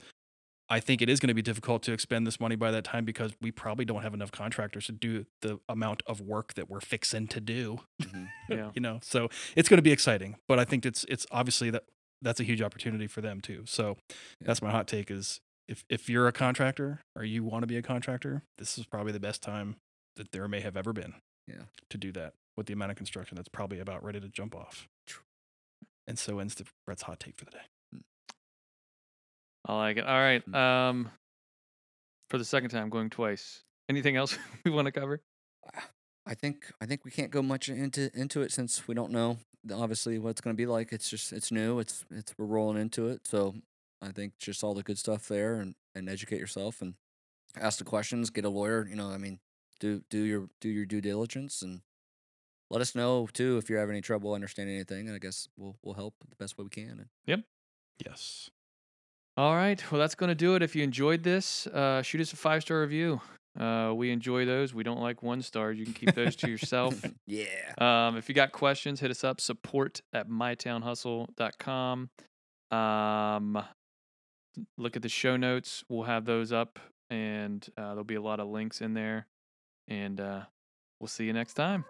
i 0.69 0.79
think 0.79 1.01
it 1.01 1.09
is 1.09 1.19
going 1.19 1.27
to 1.27 1.33
be 1.33 1.41
difficult 1.41 1.83
to 1.83 1.91
expend 1.93 2.25
this 2.25 2.39
money 2.39 2.55
by 2.55 2.71
that 2.71 2.83
time 2.83 3.05
because 3.05 3.33
we 3.41 3.51
probably 3.51 3.85
don't 3.85 4.01
have 4.01 4.13
enough 4.13 4.31
contractors 4.31 4.85
to 4.87 4.91
do 4.91 5.25
the 5.41 5.59
amount 5.69 6.01
of 6.07 6.21
work 6.21 6.53
that 6.55 6.69
we're 6.69 6.79
fixing 6.81 7.27
to 7.27 7.39
do 7.39 7.79
Mhm. 8.01 8.29
Yeah. 8.49 8.71
you 8.73 8.81
know 8.81 8.99
so 9.03 9.29
it's 9.55 9.69
going 9.69 9.77
to 9.77 9.83
be 9.83 9.91
exciting 9.91 10.35
but 10.47 10.59
i 10.59 10.65
think 10.65 10.85
it's 10.85 11.05
it's 11.09 11.25
obviously 11.31 11.69
that 11.71 11.83
that's 12.21 12.39
a 12.39 12.43
huge 12.43 12.61
opportunity 12.61 13.07
for 13.07 13.21
them 13.21 13.41
too 13.41 13.63
so 13.65 13.97
Yeah. 14.09 14.47
that's 14.47 14.61
my 14.61 14.71
hot 14.71 14.87
take 14.87 15.11
is 15.11 15.39
if 15.67 15.83
if 15.89 16.09
you're 16.09 16.27
a 16.27 16.31
contractor 16.31 17.01
or 17.15 17.23
you 17.23 17.43
want 17.43 17.63
to 17.63 17.67
be 17.67 17.77
a 17.77 17.81
contractor 17.81 18.43
this 18.57 18.77
is 18.77 18.85
probably 18.85 19.11
the 19.11 19.19
best 19.19 19.41
time 19.41 19.75
that 20.15 20.31
there 20.31 20.47
may 20.47 20.61
have 20.61 20.77
ever 20.77 20.93
been 20.93 21.15
Yeah. 21.47 21.63
to 21.89 21.97
do 21.97 22.11
that 22.13 22.33
with 22.57 22.67
the 22.67 22.73
amount 22.73 22.91
of 22.91 22.97
construction 22.97 23.35
that's 23.35 23.49
probably 23.49 23.79
about 23.79 24.03
ready 24.03 24.19
to 24.19 24.29
jump 24.29 24.55
off 24.55 24.87
and 26.07 26.17
so 26.19 26.39
ends 26.39 26.55
the 26.55 26.65
brett's 26.85 27.03
hot 27.03 27.19
take 27.19 27.35
for 27.35 27.45
the 27.45 27.51
day 27.51 27.65
I 29.65 29.75
like 29.75 29.97
it. 29.97 30.05
All 30.05 30.19
right. 30.19 30.45
Mm. 30.49 30.55
Um, 30.55 31.11
for 32.29 32.37
the 32.37 32.45
second 32.45 32.69
time, 32.69 32.89
going 32.89 33.09
twice. 33.09 33.63
Anything 33.89 34.15
else 34.15 34.37
we 34.65 34.71
want 34.71 34.85
to 34.85 34.91
cover? 34.91 35.21
I 36.25 36.33
think 36.33 36.71
I 36.81 36.85
think 36.85 37.05
we 37.05 37.11
can't 37.11 37.31
go 37.31 37.41
much 37.41 37.69
into 37.69 38.09
into 38.17 38.41
it 38.41 38.51
since 38.51 38.87
we 38.87 38.95
don't 38.95 39.11
know 39.11 39.37
obviously 39.73 40.19
what 40.19 40.29
it's 40.31 40.41
going 40.41 40.55
to 40.55 40.57
be 40.57 40.65
like. 40.65 40.91
It's 40.91 41.09
just 41.09 41.33
it's 41.33 41.51
new. 41.51 41.79
It's 41.79 42.05
it's 42.11 42.33
we're 42.37 42.45
rolling 42.45 42.81
into 42.81 43.07
it. 43.07 43.27
So 43.27 43.55
I 44.01 44.11
think 44.11 44.37
just 44.37 44.63
all 44.63 44.73
the 44.73 44.83
good 44.83 44.97
stuff 44.97 45.27
there 45.27 45.55
and 45.55 45.75
and 45.93 46.09
educate 46.09 46.39
yourself 46.39 46.81
and 46.81 46.95
ask 47.59 47.79
the 47.79 47.85
questions. 47.85 48.29
Get 48.29 48.45
a 48.45 48.49
lawyer. 48.49 48.87
You 48.87 48.95
know, 48.95 49.09
I 49.09 49.17
mean, 49.17 49.39
do 49.79 50.03
do 50.09 50.19
your 50.19 50.49
do 50.61 50.69
your 50.69 50.85
due 50.85 51.01
diligence 51.01 51.61
and 51.61 51.81
let 52.69 52.81
us 52.81 52.95
know 52.95 53.27
too 53.31 53.57
if 53.57 53.69
you're 53.69 53.79
having 53.79 53.95
any 53.95 54.01
trouble 54.01 54.33
understanding 54.33 54.75
anything, 54.75 55.07
and 55.07 55.15
I 55.15 55.19
guess 55.19 55.47
we'll 55.57 55.77
we'll 55.83 55.95
help 55.95 56.15
the 56.27 56.35
best 56.35 56.57
way 56.57 56.63
we 56.63 56.69
can. 56.69 56.99
And 56.99 57.05
Yep. 57.25 57.41
Yes. 58.05 58.49
All 59.37 59.55
right. 59.55 59.81
Well, 59.91 59.99
that's 59.99 60.15
going 60.15 60.29
to 60.29 60.35
do 60.35 60.55
it. 60.55 60.63
If 60.63 60.75
you 60.75 60.83
enjoyed 60.83 61.23
this, 61.23 61.67
uh, 61.67 62.01
shoot 62.01 62.21
us 62.21 62.31
a 62.33 62.37
five 62.37 62.61
star 62.61 62.81
review. 62.81 63.21
Uh, 63.59 63.93
we 63.95 64.11
enjoy 64.11 64.45
those. 64.45 64.73
We 64.73 64.83
don't 64.83 64.99
like 64.99 65.23
one 65.23 65.41
stars. 65.41 65.77
You 65.77 65.85
can 65.85 65.93
keep 65.93 66.13
those 66.13 66.35
to 66.37 66.49
yourself. 66.49 67.01
yeah, 67.27 67.45
Um, 67.77 68.17
if 68.17 68.27
you 68.27 68.35
got 68.35 68.51
questions, 68.51 68.99
hit 68.99 69.11
us 69.11 69.23
up 69.23 69.39
support 69.39 70.01
at 70.13 70.27
mytownhustle.com. 70.29 72.09
Um, 72.71 73.63
look 74.77 74.95
at 74.97 75.01
the 75.01 75.09
show 75.09 75.37
notes. 75.37 75.83
We'll 75.87 76.03
have 76.03 76.25
those 76.25 76.51
up, 76.51 76.79
and 77.09 77.65
uh, 77.77 77.89
there'll 77.89 78.03
be 78.03 78.15
a 78.15 78.21
lot 78.21 78.41
of 78.41 78.47
links 78.47 78.81
in 78.81 78.93
there. 78.93 79.27
And 79.87 80.19
uh, 80.19 80.41
we'll 80.99 81.07
see 81.07 81.25
you 81.25 81.33
next 81.33 81.53
time. 81.53 81.85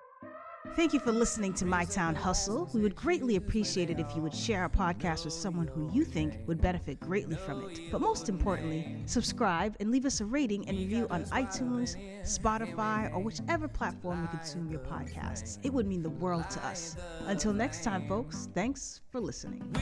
Thank 0.75 0.93
you 0.93 0.99
for 0.99 1.13
listening 1.13 1.53
to 1.53 1.65
My 1.65 1.85
Town 1.85 2.15
Hustle. 2.15 2.69
We 2.73 2.81
would 2.81 2.97
greatly 2.97 3.37
appreciate 3.37 3.89
it 3.89 3.97
if 3.97 4.13
you 4.13 4.21
would 4.21 4.35
share 4.35 4.61
our 4.61 4.69
podcast 4.69 5.23
with 5.23 5.33
someone 5.33 5.67
who 5.67 5.89
you 5.93 6.03
think 6.03 6.37
would 6.47 6.61
benefit 6.61 6.99
greatly 6.99 7.37
from 7.37 7.63
it. 7.63 7.79
But 7.93 8.01
most 8.01 8.27
importantly, 8.27 9.01
subscribe 9.05 9.77
and 9.79 9.89
leave 9.89 10.05
us 10.05 10.19
a 10.19 10.25
rating 10.25 10.67
and 10.67 10.77
review 10.77 11.07
on 11.09 11.23
iTunes, 11.25 11.95
Spotify, 12.23 13.09
or 13.13 13.19
whichever 13.19 13.69
platform 13.69 14.23
you 14.23 14.27
consume 14.37 14.69
your 14.69 14.81
podcasts. 14.81 15.59
It 15.63 15.71
would 15.71 15.87
mean 15.87 16.03
the 16.03 16.09
world 16.09 16.49
to 16.49 16.65
us. 16.65 16.97
Until 17.25 17.53
next 17.53 17.81
time, 17.81 18.05
folks, 18.09 18.49
thanks 18.53 18.99
for 19.09 19.21
listening. 19.21 19.73